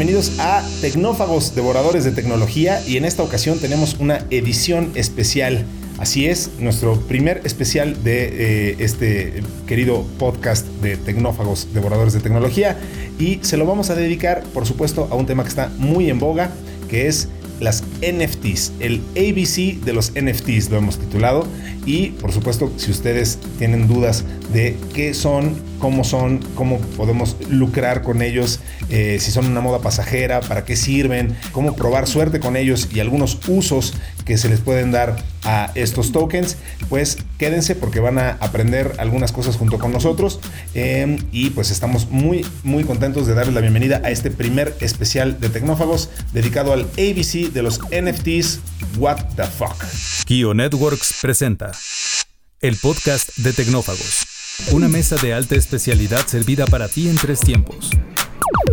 bienvenidos 0.00 0.38
a 0.38 0.66
Tecnófagos 0.80 1.54
Devoradores 1.54 2.04
de 2.04 2.12
Tecnología 2.12 2.82
y 2.88 2.96
en 2.96 3.04
esta 3.04 3.22
ocasión 3.22 3.58
tenemos 3.58 3.96
una 3.98 4.24
edición 4.30 4.92
especial. 4.94 5.66
Así 5.98 6.24
es, 6.24 6.52
nuestro 6.58 6.98
primer 7.02 7.42
especial 7.44 8.02
de 8.02 8.70
eh, 8.70 8.76
este 8.78 9.42
querido 9.66 10.06
podcast 10.18 10.66
de 10.80 10.96
Tecnófagos 10.96 11.74
Devoradores 11.74 12.14
de 12.14 12.20
Tecnología 12.20 12.78
y 13.18 13.40
se 13.42 13.58
lo 13.58 13.66
vamos 13.66 13.90
a 13.90 13.94
dedicar, 13.94 14.42
por 14.54 14.64
supuesto, 14.64 15.06
a 15.10 15.16
un 15.16 15.26
tema 15.26 15.42
que 15.42 15.50
está 15.50 15.70
muy 15.76 16.08
en 16.08 16.18
boga, 16.18 16.50
que 16.88 17.06
es 17.06 17.28
las 17.60 17.84
NFTs, 18.00 18.72
el 18.80 19.02
ABC 19.10 19.84
de 19.84 19.92
los 19.92 20.12
NFTs 20.12 20.70
lo 20.70 20.78
hemos 20.78 20.98
titulado 20.98 21.46
y 21.90 22.10
por 22.12 22.30
supuesto 22.30 22.72
si 22.76 22.92
ustedes 22.92 23.40
tienen 23.58 23.88
dudas 23.88 24.24
de 24.52 24.76
qué 24.94 25.12
son, 25.12 25.56
cómo 25.80 26.04
son, 26.04 26.38
cómo 26.54 26.78
podemos 26.96 27.36
lucrar 27.48 28.02
con 28.02 28.22
ellos, 28.22 28.60
eh, 28.90 29.18
si 29.18 29.32
son 29.32 29.46
una 29.46 29.60
moda 29.60 29.80
pasajera, 29.80 30.40
para 30.40 30.64
qué 30.64 30.76
sirven, 30.76 31.36
cómo 31.50 31.74
probar 31.74 32.06
suerte 32.06 32.38
con 32.38 32.54
ellos 32.54 32.88
y 32.94 33.00
algunos 33.00 33.40
usos 33.48 33.94
que 34.24 34.38
se 34.38 34.48
les 34.48 34.60
pueden 34.60 34.92
dar 34.92 35.16
estos 35.74 36.12
tokens, 36.12 36.56
pues 36.88 37.18
quédense 37.38 37.74
porque 37.74 38.00
van 38.00 38.18
a 38.18 38.30
aprender 38.40 38.94
algunas 38.98 39.32
cosas 39.32 39.56
junto 39.56 39.78
con 39.78 39.92
nosotros 39.92 40.40
em, 40.74 41.18
y 41.32 41.50
pues 41.50 41.70
estamos 41.70 42.10
muy 42.10 42.44
muy 42.62 42.84
contentos 42.84 43.26
de 43.26 43.34
darles 43.34 43.54
la 43.54 43.60
bienvenida 43.60 44.00
a 44.04 44.10
este 44.10 44.30
primer 44.30 44.76
especial 44.80 45.40
de 45.40 45.48
Tecnófagos 45.48 46.10
dedicado 46.32 46.72
al 46.72 46.82
ABC 46.82 47.52
de 47.52 47.62
los 47.62 47.80
NFTs 47.90 48.60
What 48.98 49.34
the 49.36 49.44
Fuck. 49.44 49.84
Kio 50.26 50.54
Networks 50.54 51.14
presenta 51.20 51.72
el 52.60 52.76
podcast 52.76 53.36
de 53.36 53.52
Tecnófagos, 53.52 54.26
una 54.72 54.88
mesa 54.88 55.16
de 55.16 55.32
alta 55.32 55.54
especialidad 55.54 56.26
servida 56.26 56.66
para 56.66 56.88
ti 56.88 57.08
en 57.08 57.16
tres 57.16 57.40
tiempos. 57.40 57.90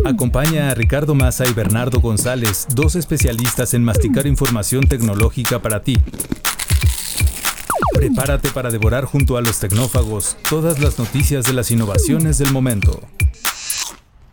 Acompaña 0.04 0.70
a 0.70 0.74
Ricardo 0.74 1.14
Massa 1.14 1.46
y 1.46 1.52
Bernardo 1.52 2.00
González, 2.00 2.66
dos 2.74 2.96
especialistas 2.96 3.74
en 3.74 3.84
masticar 3.84 4.26
información 4.26 4.86
tecnológica 4.86 5.60
para 5.60 5.82
ti. 5.82 5.96
Prepárate 7.98 8.48
para 8.50 8.70
devorar 8.70 9.06
junto 9.06 9.36
a 9.36 9.40
los 9.40 9.58
tecnófagos 9.58 10.36
todas 10.48 10.78
las 10.78 11.00
noticias 11.00 11.44
de 11.46 11.52
las 11.52 11.72
innovaciones 11.72 12.38
del 12.38 12.52
momento. 12.52 13.00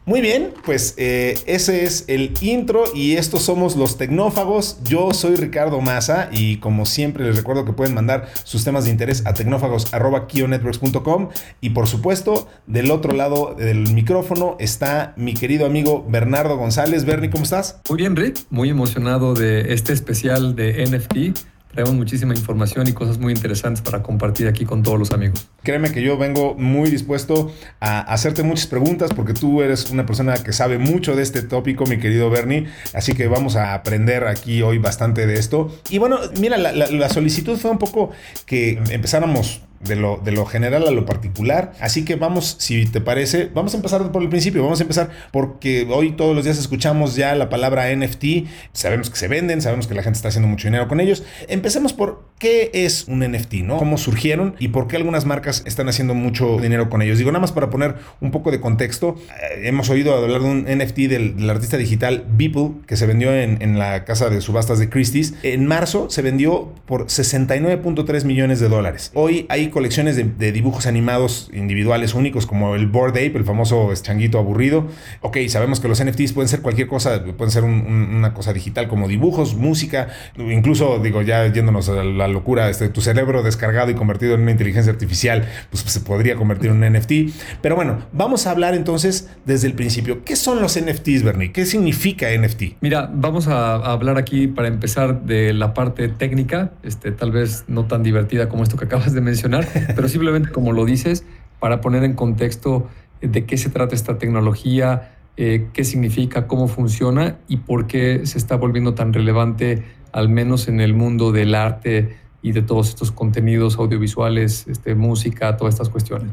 Muy 0.06 0.22
bien, 0.22 0.54
pues 0.64 0.94
eh, 0.98 1.40
ese 1.48 1.84
es 1.84 2.06
el 2.08 2.36
intro 2.42 2.84
y 2.94 3.14
estos 3.14 3.42
somos 3.42 3.76
los 3.76 3.98
tecnófagos. 3.98 4.78
Yo 4.84 5.16
soy 5.16 5.36
Ricardo 5.36 5.82
Maza 5.82 6.30
y 6.32 6.58
como 6.58 6.86
siempre 6.86 7.26
les 7.26 7.38
recuerdo 7.38 7.66
que 7.66 7.74
pueden 7.74 7.96
mandar 7.96 8.30
sus 8.44 8.64
temas 8.64 8.86
de 8.86 8.92
interés 8.92 9.26
a 9.26 9.34
tecnófagos.kionetworks.com 9.34 11.30
y 11.60 11.72
por 11.72 11.88
supuesto 11.88 12.48
del 12.68 12.92
otro 12.92 13.16
lado 13.16 13.56
del 13.58 13.92
micrófono 13.94 14.58
está 14.60 15.16
mi 15.18 15.34
querido 15.34 15.66
amigo 15.66 16.06
Bernardo 16.08 16.56
González. 16.56 17.04
Bernie, 17.04 17.32
¿cómo 17.32 17.46
estás? 17.46 17.80
Muy 17.90 17.98
bien, 17.98 18.16
Rick. 18.16 18.38
Muy 18.52 18.70
emocionado 18.70 19.34
de 19.34 19.74
este 19.74 19.92
especial 19.92 20.56
de 20.56 20.86
NFT 20.86 21.55
Traemos 21.76 21.94
muchísima 21.94 22.34
información 22.34 22.88
y 22.88 22.94
cosas 22.94 23.18
muy 23.18 23.34
interesantes 23.34 23.82
para 23.82 24.02
compartir 24.02 24.48
aquí 24.48 24.64
con 24.64 24.82
todos 24.82 24.98
los 24.98 25.12
amigos. 25.12 25.50
Créeme 25.62 25.92
que 25.92 26.02
yo 26.02 26.18
vengo 26.18 26.56
muy 26.56 26.90
dispuesto 26.90 27.52
a 27.82 28.00
hacerte 28.00 28.44
muchas 28.44 28.68
preguntas 28.68 29.12
porque 29.14 29.34
tú 29.34 29.62
eres 29.62 29.92
una 29.92 30.06
persona 30.06 30.36
que 30.36 30.54
sabe 30.54 30.78
mucho 30.78 31.18
de 31.18 31.24
este 31.24 31.42
tópico, 31.42 31.86
mi 31.86 31.98
querido 31.98 32.30
Bernie. 32.30 32.68
Así 32.94 33.14
que 33.14 33.28
vamos 33.28 33.58
a 33.58 33.74
aprender 33.74 34.26
aquí 34.26 34.62
hoy 34.62 34.78
bastante 34.78 35.28
de 35.28 35.34
esto. 35.34 35.70
Y 35.90 35.98
bueno, 35.98 36.18
mira, 36.40 36.58
la, 36.58 36.72
la 36.72 37.10
solicitud 37.10 37.58
fue 37.58 37.72
un 37.72 37.78
poco 37.78 38.12
que 38.46 38.82
empezáramos 38.90 39.62
de 39.88 39.96
lo, 39.96 40.20
de 40.24 40.32
lo 40.32 40.46
general 40.46 40.88
a 40.88 40.92
lo 40.92 41.06
particular. 41.06 41.74
Así 41.80 42.06
que 42.06 42.16
vamos, 42.16 42.56
si 42.60 42.86
te 42.86 43.02
parece, 43.02 43.50
vamos 43.54 43.74
a 43.74 43.78
empezar 43.78 44.12
por 44.12 44.22
el 44.22 44.30
principio. 44.30 44.64
Vamos 44.64 44.80
a 44.80 44.84
empezar 44.84 45.10
porque 45.32 45.88
hoy 45.90 46.12
todos 46.12 46.36
los 46.36 46.44
días 46.44 46.58
escuchamos 46.58 47.16
ya 47.16 47.36
la 47.36 47.50
palabra 47.50 47.94
NFT. 47.96 48.48
Sabemos 48.74 49.10
que 49.10 49.18
se 49.18 49.28
venden, 49.28 49.62
sabemos 49.62 49.88
que 49.88 49.94
la 49.94 50.04
gente 50.04 50.18
está 50.18 50.30
haciendo 50.30 50.48
mucho 50.48 50.68
dinero 50.68 50.88
con 50.88 51.00
ellos. 51.00 51.24
Empecemos 51.48 51.94
por 51.94 52.30
qué 52.40 52.72
es 52.74 53.06
un 53.08 53.20
NFT, 53.20 53.56
¿no? 53.64 53.78
¿Cómo 53.78 53.98
surgieron 53.98 54.56
y 54.60 54.70
por 54.70 54.88
qué 54.88 54.98
algunas 54.98 55.26
marcas 55.26 55.64
están 55.66 55.90
haciendo 55.90 56.14
mucho 56.14 56.58
dinero 56.60 56.90
con 56.90 57.02
ellos? 57.02 57.18
Digo, 57.18 57.32
nada 57.32 57.42
más 57.42 57.52
para 57.52 57.70
poner 57.70 57.96
un 58.22 58.32
poco 58.32 58.52
de 58.52 58.60
contexto. 58.60 59.16
Eh, 59.30 59.68
hemos 59.68 59.90
oído 59.90 60.16
hablar 60.16 60.42
de 60.42 60.48
un 60.48 60.64
NFT 60.64 60.98
del, 61.08 61.50
artista 61.50 61.78
digital 61.78 62.26
Beeple 62.28 62.72
que 62.88 62.98
se 62.98 63.06
vendió 63.06 63.34
en, 63.34 63.62
en 63.62 63.80
la 63.80 64.04
casa 64.04 64.30
de 64.30 64.42
subastas 64.42 64.80
de 64.80 64.90
Christie's. 64.90 65.36
En 65.44 65.66
marzo 65.66 66.10
se 66.10 66.22
vendió 66.22 66.74
por 66.86 67.08
69.3 67.08 68.26
millones 68.26 68.60
de 68.60 68.70
dólares. 68.70 69.12
Hoy 69.14 69.46
hay 69.50 69.70
colecciones 69.76 70.16
de, 70.16 70.52
dibujos 70.54 70.86
animados 70.86 71.50
individuales 71.54 72.14
únicos, 72.14 72.46
como 72.46 72.76
el 72.76 72.88
Board 72.88 73.10
Ape, 73.10 73.34
el 73.36 73.44
famoso 73.44 73.94
changuito 73.94 74.40
aburrido. 74.40 74.88
Ok, 75.20 75.36
sabemos 75.50 75.82
que 75.82 75.90
los 75.90 76.02
NFTs 76.02 76.32
pueden 76.32 76.48
ser 76.48 76.62
cualquier 76.62 76.88
cosa, 76.88 77.22
pueden 77.38 77.52
ser 77.52 77.66
una 77.66 78.34
cosa 78.34 78.54
digital 78.54 78.88
como 78.88 79.10
dibujos, 79.10 79.56
música, 79.56 80.08
incluso, 80.38 81.00
digo, 81.00 81.22
ya 81.24 81.46
yéndonos 81.48 81.90
a 81.90 82.06
la 82.06 82.30
locura, 82.30 82.70
este, 82.70 82.88
tu 82.88 83.02
cerebro 83.02 83.44
descargado 83.44 83.92
y 83.92 83.96
convertido 83.96 84.36
en 84.36 84.44
una 84.44 84.52
inteligencia 84.52 84.94
artificial, 84.94 85.44
pues, 85.70 85.84
se 85.84 86.00
podría 86.00 86.38
convertir 86.38 86.72
en 86.72 86.82
un 86.82 86.94
NFT. 86.94 87.34
Pero 87.62 87.76
bueno, 87.76 87.98
vamos 88.14 88.48
a 88.48 88.52
hablar 88.52 88.76
entonces 88.76 89.30
desde 89.44 89.68
el 89.68 89.74
principio. 89.74 90.24
¿Qué 90.24 90.38
son 90.38 90.62
los 90.62 90.80
NFTs, 90.80 91.24
Bernie? 91.24 91.52
¿Qué 91.52 91.66
significa 91.66 92.28
NFT? 92.30 92.78
Mira, 92.80 93.12
vamos 93.14 93.50
a, 93.50 93.76
hablar 93.76 94.18
aquí 94.18 94.48
para 94.48 94.70
empezar 94.70 95.24
de 95.24 95.52
la 95.52 95.74
parte 95.74 96.08
técnica, 96.08 96.72
este, 96.84 97.12
tal 97.12 97.34
vez 97.34 97.66
no 97.68 97.88
tan 97.88 98.04
divertida 98.04 98.48
como 98.48 98.64
esto 98.64 98.78
que 98.78 98.86
acabas 98.86 99.14
de 99.14 99.20
mencionar, 99.20 99.65
pero 99.96 100.08
simplemente 100.08 100.52
como 100.52 100.72
lo 100.72 100.86
dices, 100.86 101.26
para 101.60 101.82
poner 101.82 102.04
en 102.04 102.14
contexto 102.14 102.88
de 103.22 103.46
qué 103.46 103.58
se 103.58 103.70
trata 103.70 103.96
esta 103.96 104.18
tecnología, 104.18 105.16
eh, 105.38 105.68
qué 105.74 105.84
significa, 105.84 106.48
cómo 106.48 106.68
funciona 106.68 107.38
y 107.48 107.58
por 107.58 107.88
qué 107.88 108.26
se 108.26 108.38
está 108.38 108.56
volviendo 108.56 108.94
tan 108.94 109.14
relevante, 109.14 109.84
al 110.12 110.30
menos 110.30 110.68
en 110.68 110.80
el 110.80 110.94
mundo 110.94 111.32
del 111.32 111.56
arte 111.56 112.18
y 112.42 112.52
de 112.52 112.62
todos 112.62 112.90
estos 112.90 113.12
contenidos 113.12 113.78
audiovisuales, 113.78 114.68
este, 114.68 114.96
música, 114.96 115.58
todas 115.58 115.74
estas 115.74 115.90
cuestiones. 115.90 116.32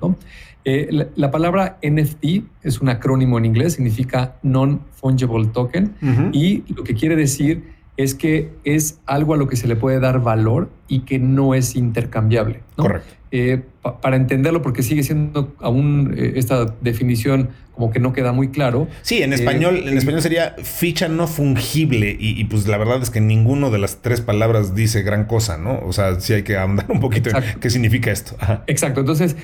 Eh, 0.65 1.09
la, 1.17 1.31
palabra 1.31 1.79
NFT 1.83 2.45
es 2.63 2.81
un 2.81 2.91
acrónimo 2.91 3.39
en 3.39 3.47
inglés, 3.47 3.73
significa 3.73 4.37
Non-Fungible 4.43 5.47
Token 5.47 5.95
y 6.33 6.63
lo 6.73 6.85
que 6.85 6.95
quiere 6.95 7.17
decir 7.17 7.73
es 7.97 8.15
que 8.15 8.53
es 8.65 9.01
algo 9.07 9.35
a 9.35 9.37
lo 9.37 9.49
que 9.49 9.57
se 9.57 9.67
le 9.67 9.75
puede 9.75 9.99
dar 10.01 10.21
valor 10.21 10.71
y 10.87 11.01
que 11.01 11.19
no 11.19 11.55
es 11.55 11.75
intercambiable. 11.75 12.61
Correcto. 12.77 13.22
Eh, 13.35 13.63
para 14.03 14.17
entenderlo, 14.17 14.61
porque 14.61 14.83
sigue 14.83 15.03
siendo 15.03 15.55
aún 15.59 16.15
eh, 16.19 16.35
esta 16.37 16.67
definición 16.83 17.49
como 17.75 17.91
que 17.91 17.99
no 17.99 18.13
queda 18.13 18.31
muy 18.33 18.49
claro. 18.49 18.89
Sí, 19.01 19.23
en 19.23 19.33
español, 19.33 19.85
en 19.87 19.95
eh, 19.95 19.97
español 19.97 20.21
sería 20.21 20.55
ficha 20.63 21.09
no 21.09 21.27
fungible 21.27 22.15
y, 22.21 22.45
pues 22.45 22.69
la 22.69 22.77
verdad 22.77 23.01
es 23.01 23.09
que 23.09 23.23
ninguno 23.23 23.71
de 23.71 23.79
las 23.79 24.03
tres 24.03 24.21
palabras 24.21 24.75
dice 24.75 25.01
gran 25.01 25.25
cosa, 25.25 25.57
¿no? 25.57 25.81
O 25.81 25.95
sea, 25.95 26.21
sí 26.21 26.35
hay 26.35 26.43
que 26.43 26.59
ahondar 26.59 26.85
un 26.91 27.01
poquito 27.01 27.31
en 27.31 27.59
qué 27.59 27.71
significa 27.71 28.11
esto. 28.11 28.37
Exacto. 28.67 29.01
Entonces, 29.01 29.35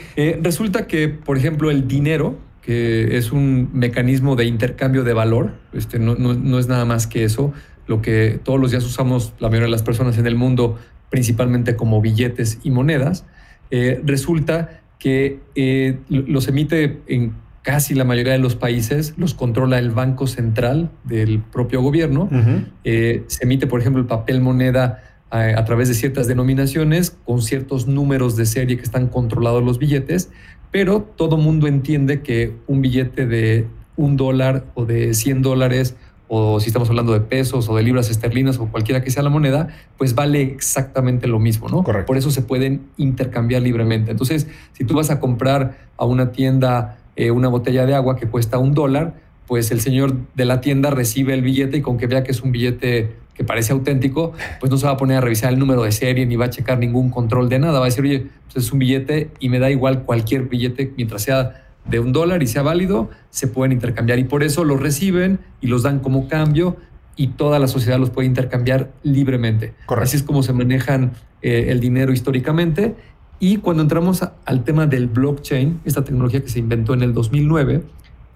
resulta 0.42 0.86
que, 0.86 1.08
por 1.08 1.38
ejemplo, 1.38 1.70
el 1.70 1.88
dinero, 1.88 2.36
que 2.60 3.16
es 3.16 3.32
un 3.32 3.70
mecanismo 3.72 4.36
de 4.36 4.44
intercambio 4.44 5.02
de 5.02 5.14
valor, 5.14 5.54
este, 5.72 5.98
no, 5.98 6.14
no 6.14 6.58
es 6.58 6.68
nada 6.68 6.84
más 6.84 7.06
que 7.06 7.24
eso, 7.24 7.54
lo 7.86 8.02
que 8.02 8.38
todos 8.44 8.60
los 8.60 8.70
días 8.70 8.84
usamos 8.84 9.32
la 9.38 9.48
mayoría 9.48 9.68
de 9.68 9.72
las 9.72 9.82
personas 9.82 10.18
en 10.18 10.26
el 10.26 10.34
mundo, 10.34 10.78
principalmente 11.08 11.74
como 11.74 12.02
billetes 12.02 12.58
y 12.62 12.70
monedas, 12.70 13.24
eh, 13.70 14.00
resulta 14.04 14.80
que 14.98 15.40
eh, 15.54 15.98
los 16.08 16.48
emite 16.48 17.00
en 17.06 17.32
casi 17.62 17.94
la 17.94 18.04
mayoría 18.04 18.32
de 18.32 18.38
los 18.38 18.56
países, 18.56 19.14
los 19.18 19.34
controla 19.34 19.78
el 19.78 19.90
Banco 19.90 20.26
Central 20.26 20.90
del 21.04 21.40
propio 21.40 21.82
gobierno. 21.82 22.28
Eh, 22.84 23.24
se 23.26 23.44
emite, 23.44 23.66
por 23.66 23.80
ejemplo, 23.80 24.00
el 24.00 24.08
papel 24.08 24.40
moneda 24.40 25.02
a, 25.30 25.64
través 25.66 25.88
de 25.88 25.94
ciertas 25.94 26.26
denominaciones, 26.26 27.16
con 27.26 27.42
ciertos 27.42 27.86
números 27.86 28.36
de 28.36 28.46
serie 28.46 28.78
que 28.78 28.82
están 28.82 29.08
controlados 29.08 29.62
los 29.62 29.78
billetes, 29.78 30.30
pero 30.70 31.02
todo 31.02 31.36
mundo 31.36 31.66
entiende 31.66 32.22
que 32.22 32.54
un 32.66 32.80
billete 32.80 33.26
de 33.26 33.66
un 33.96 34.16
dólar 34.16 34.64
o 34.74 34.86
de 34.86 35.12
100 35.12 35.42
dólares 35.42 35.94
o 36.28 36.60
si 36.60 36.68
estamos 36.68 36.88
hablando 36.90 37.12
de 37.12 37.20
pesos 37.20 37.68
o 37.68 37.76
de 37.76 37.82
libras 37.82 38.10
esterlinas 38.10 38.58
o 38.58 38.66
cualquiera 38.66 39.02
que 39.02 39.10
sea 39.10 39.22
la 39.22 39.30
moneda, 39.30 39.68
pues 39.96 40.14
vale 40.14 40.42
exactamente 40.42 41.26
lo 41.26 41.38
mismo, 41.38 41.68
¿no? 41.68 41.82
Correcto. 41.82 42.06
Por 42.06 42.16
eso 42.16 42.30
se 42.30 42.42
pueden 42.42 42.82
intercambiar 42.98 43.62
libremente. 43.62 44.10
Entonces, 44.10 44.46
si 44.72 44.84
tú 44.84 44.94
vas 44.94 45.10
a 45.10 45.20
comprar 45.20 45.78
a 45.96 46.04
una 46.04 46.30
tienda 46.30 46.98
eh, 47.18 47.32
una 47.32 47.48
botella 47.48 47.84
de 47.84 47.96
agua 47.96 48.14
que 48.14 48.28
cuesta 48.28 48.58
un 48.58 48.74
dólar, 48.74 49.14
pues 49.48 49.72
el 49.72 49.80
señor 49.80 50.14
de 50.36 50.44
la 50.44 50.60
tienda 50.60 50.90
recibe 50.90 51.34
el 51.34 51.42
billete 51.42 51.78
y 51.78 51.82
con 51.82 51.98
que 51.98 52.06
vea 52.06 52.22
que 52.22 52.30
es 52.30 52.42
un 52.42 52.52
billete 52.52 53.16
que 53.34 53.42
parece 53.42 53.72
auténtico, 53.72 54.34
pues 54.60 54.70
no 54.70 54.78
se 54.78 54.86
va 54.86 54.92
a 54.92 54.96
poner 54.96 55.16
a 55.16 55.20
revisar 55.20 55.52
el 55.52 55.58
número 55.58 55.82
de 55.82 55.90
serie 55.90 56.26
ni 56.26 56.36
va 56.36 56.44
a 56.44 56.50
checar 56.50 56.78
ningún 56.78 57.10
control 57.10 57.48
de 57.48 57.58
nada. 57.58 57.80
Va 57.80 57.86
a 57.86 57.88
decir, 57.88 58.04
oye, 58.04 58.26
pues 58.44 58.64
es 58.64 58.72
un 58.72 58.78
billete 58.78 59.30
y 59.40 59.48
me 59.48 59.58
da 59.58 59.68
igual 59.68 60.04
cualquier 60.04 60.42
billete 60.42 60.92
mientras 60.96 61.22
sea 61.22 61.67
de 61.88 62.00
un 62.00 62.12
dólar 62.12 62.42
y 62.42 62.46
sea 62.46 62.62
válido, 62.62 63.10
se 63.30 63.48
pueden 63.48 63.72
intercambiar 63.72 64.18
y 64.18 64.24
por 64.24 64.42
eso 64.42 64.64
los 64.64 64.80
reciben 64.80 65.40
y 65.60 65.66
los 65.68 65.82
dan 65.82 66.00
como 66.00 66.28
cambio 66.28 66.76
y 67.16 67.28
toda 67.28 67.58
la 67.58 67.66
sociedad 67.66 67.98
los 67.98 68.10
puede 68.10 68.28
intercambiar 68.28 68.92
libremente. 69.02 69.74
Así 69.88 70.16
es 70.16 70.22
como 70.22 70.42
se 70.42 70.52
manejan 70.52 71.12
eh, 71.42 71.66
el 71.68 71.80
dinero 71.80 72.12
históricamente. 72.12 72.94
Y 73.40 73.58
cuando 73.58 73.82
entramos 73.82 74.22
al 74.44 74.64
tema 74.64 74.86
del 74.86 75.08
blockchain, 75.08 75.80
esta 75.84 76.04
tecnología 76.04 76.42
que 76.42 76.48
se 76.48 76.58
inventó 76.58 76.94
en 76.94 77.02
el 77.02 77.14
2009, 77.14 77.82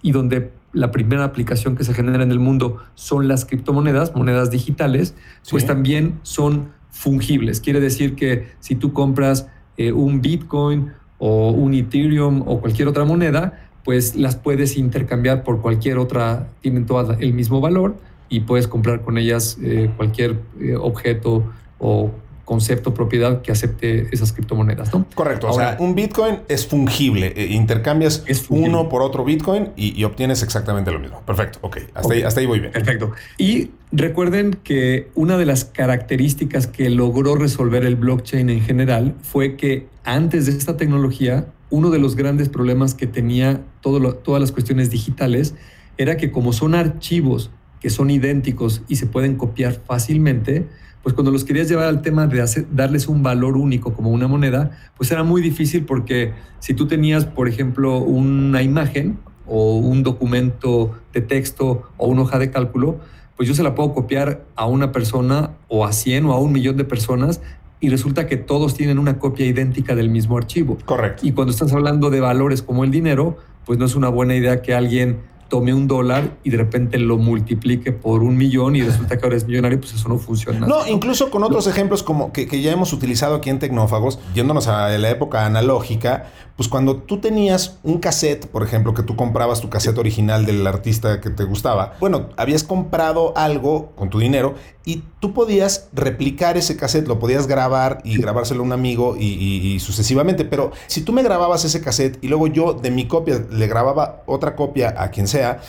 y 0.03 0.11
donde 0.11 0.51
la 0.73 0.91
primera 0.91 1.25
aplicación 1.25 1.77
que 1.77 1.85
se 1.85 1.95
genera 1.95 2.23
en 2.23 2.33
el 2.33 2.39
mundo 2.39 2.79
son 2.95 3.29
las 3.29 3.45
criptomonedas, 3.45 4.15
monedas 4.15 4.51
digitales, 4.51 5.15
pues 5.51 5.67
también 5.67 6.19
son 6.23 6.71
fungibles. 6.91 7.61
Quiere 7.61 7.81
decir 7.81 8.15
que 8.15 8.49
si 8.61 8.75
tú 8.75 8.93
compras 8.93 9.49
eh, 9.77 9.93
un 9.93 10.21
Bitcoin 10.21 10.93
o 11.25 11.53
un 11.53 11.73
Ethereum 11.73 12.43
o 12.47 12.61
cualquier 12.61 12.89
otra 12.89 13.05
moneda, 13.05 13.69
pues 13.85 14.17
las 14.17 14.35
puedes 14.35 14.77
intercambiar 14.77 15.45
por 15.45 15.61
cualquier 15.61 15.99
otra, 15.99 16.49
tienen 16.63 16.85
todas 16.85 17.17
el 17.21 17.33
mismo 17.33 17.61
valor 17.61 17.95
y 18.29 18.41
puedes 18.41 18.67
comprar 18.67 19.03
con 19.03 19.19
ellas 19.19 19.57
eh, 19.63 19.89
cualquier 19.97 20.41
eh, 20.59 20.75
objeto 20.75 21.45
o 21.79 22.11
concepto, 22.45 22.93
propiedad 22.93 23.43
que 23.43 23.53
acepte 23.53 24.09
esas 24.13 24.33
criptomonedas, 24.33 24.93
¿no? 24.93 25.07
Correcto. 25.15 25.49
o 25.49 25.53
sea, 25.53 25.77
un 25.79 25.95
Bitcoin 25.95 26.41
es 26.49 26.67
fungible. 26.67 27.33
Eh, 27.37 27.53
intercambias 27.53 28.25
uno 28.49 28.89
por 28.89 29.03
otro 29.03 29.25
Bitcoin 29.25 29.71
y, 29.77 30.03
obtienes 30.05 30.43
exactamente 30.43 30.91
lo 30.91 30.99
mismo. 30.99 31.21
Perfecto. 31.25 31.59
Ok. 31.63 31.79
Hasta, 31.95 32.15
Ahí, 32.15 32.23
hasta 32.23 32.41
ahí 32.41 32.47
voy 32.47 32.61
bien. 32.61 32.73
Perfecto. 32.73 33.13
Y 33.39 33.71
recuerden 33.93 34.59
que 34.65 35.09
una 35.15 35.37
de 35.37 35.47
las 35.47 35.65
características 35.65 36.67
que 36.67 36.91
logró 36.91 37.37
resolver 37.37 37.85
el 37.85 37.97
blockchain 37.97 38.51
en 38.51 38.61
general 38.61 39.15
fue 39.23 39.57
que 39.57 39.87
antes 40.05 40.47
de 40.47 40.53
esta 40.53 40.77
tecnología, 40.77 41.47
uno 41.71 41.91
de 41.91 41.99
los 41.99 42.17
grandes 42.17 42.49
problemas 42.49 42.95
que 42.95 43.07
tenía 43.07 43.61
todas 43.81 44.41
las 44.41 44.53
cuestiones 44.53 44.91
digitales 44.91 45.55
era 45.97 46.17
que 46.17 46.31
como 46.31 46.53
son 46.53 46.75
archivos 46.75 47.51
que 47.83 47.91
son 47.91 48.11
idénticos 48.11 48.83
y 48.87 48.97
se 48.97 49.07
pueden 49.07 49.35
copiar 49.35 49.73
fácilmente, 49.85 50.69
pues 51.03 51.15
cuando 51.15 51.31
los 51.31 51.45
querías 51.45 51.69
llevar 51.69 51.87
al 51.87 52.03
tema 52.03 52.27
de 52.27 52.45
darles 52.71 53.09
un 53.09 53.23
valor 53.23 53.57
único 53.57 53.93
como 53.93 54.11
una 54.11 54.29
moneda, 54.29 54.71
pues 54.97 55.11
era 55.11 55.25
muy 55.25 55.43
difícil 55.43 55.85
porque 55.85 56.33
si 56.61 56.75
tú 56.75 56.87
tenías, 56.87 57.25
por 57.25 57.49
ejemplo, 57.49 57.99
una 57.99 58.63
imagen 58.63 59.19
o 59.47 59.77
un 59.77 60.03
documento 60.03 60.93
de 61.13 61.21
texto 61.21 61.83
o 61.97 62.07
una 62.07 62.23
hoja 62.23 62.39
de 62.39 62.51
cálculo, 62.51 63.01
pues 63.37 63.49
yo 63.49 63.55
se 63.55 63.63
la 63.63 63.75
puedo 63.75 63.93
copiar 63.93 64.45
a 64.55 64.67
una 64.67 64.93
persona 64.93 65.51
o 65.69 65.85
a 65.85 65.93
100 65.93 66.27
o 66.27 66.33
a 66.33 66.39
un 66.39 66.53
millón 66.53 66.77
de 66.77 66.85
personas 66.85 67.41
y 67.81 67.89
resulta 67.89 68.29
que 68.29 68.37
todos 68.37 68.75
tienen 68.75 69.01
una 69.01 69.19
copia 69.19 69.45
idéntica 69.45 69.97
del 69.97 70.09
mismo 70.09 70.39
archivo. 70.39 70.79
Correcto. 70.85 71.27
Y 71.27 71.33
cuando 71.33 71.51
estás 71.51 71.73
hablando 71.73 72.11
de 72.11 72.21
valores 72.21 72.63
como 72.63 72.85
el 72.85 72.93
dinero, 72.93 73.39
pues 73.67 73.79
no 73.79 73.87
es 73.87 73.97
una 73.97 74.09
buena 74.09 74.37
idea 74.37 74.63
que 74.63 74.75
alguien 74.75 75.19
tome 75.53 75.75
un 75.75 75.87
dólar 75.87 76.39
y 76.45 76.49
de 76.49 76.57
repente 76.57 76.99
lo 76.99 77.19
multiplique 77.19 77.93
por 77.93 78.23
un 78.23 78.39
millón 78.39 78.75
y 78.75 78.81
resulta 78.81 79.19
que 79.19 79.27
ahora 79.27 79.37
es 79.37 79.47
millonario, 79.47 79.79
pues 79.79 79.93
eso 79.93 80.09
no 80.09 80.17
funciona. 80.17 80.67
No, 80.67 80.87
incluso 80.87 81.31
con 81.31 81.45
otros 81.45 81.67
ejemplos 81.67 82.03
como 82.03 82.33
que, 82.33 82.47
ya 82.63 82.73
hemos 82.73 82.95
utilizado 82.95 83.35
aquí 83.35 83.51
en 83.51 83.59
Tecnófagos, 83.59 84.19
yéndonos 84.35 84.67
a 84.67 84.89
la 84.97 85.11
época 85.11 85.45
analógica, 85.45 86.31
pues 86.57 86.69
cuando 86.69 86.97
tú 86.97 87.19
tenías 87.19 87.79
un 87.83 87.99
cassette, 87.99 88.47
por 88.47 88.63
ejemplo, 88.63 88.95
que 88.95 89.03
tú 89.03 89.17
comprabas 89.17 89.61
tu 89.61 89.71
cassette 89.71 89.99
original 89.99 90.45
del 90.45 90.67
artista 90.67 91.21
que 91.21 91.31
te 91.31 91.45
gustaba, 91.45 91.95
bueno, 92.01 92.29
habías 92.37 92.65
comprado 92.65 93.33
algo 93.37 93.93
con 93.97 94.11
tu 94.11 94.19
dinero 94.19 94.55
y 94.85 95.03
tú 95.21 95.33
podías 95.33 95.89
replicar 95.93 96.57
ese 96.57 96.77
cassette, 96.77 97.09
lo 97.09 97.19
podías 97.19 97.47
grabar 97.47 97.99
y 98.05 98.19
grabárselo 98.19 98.61
a 98.61 98.67
un 98.67 98.73
amigo 98.73 99.17
y, 99.19 99.25
y, 99.25 99.81
sucesivamente, 99.81 100.45
pero 100.45 100.73
si 100.87 101.03
tú 101.03 101.13
me 101.13 101.23
grababas 101.23 101.65
ese 101.65 101.81
cassette 101.81 102.19
y 102.23 102.29
luego 102.29 102.47
yo 102.49 102.75
de 102.75 102.91
mi 102.91 103.07
copia 103.07 103.45
le 103.51 103.67
grababa 103.67 104.23
otra 104.27 104.57
copia 104.57 104.95
a 104.97 105.11
quien 105.11 105.29
sea, 105.29 105.61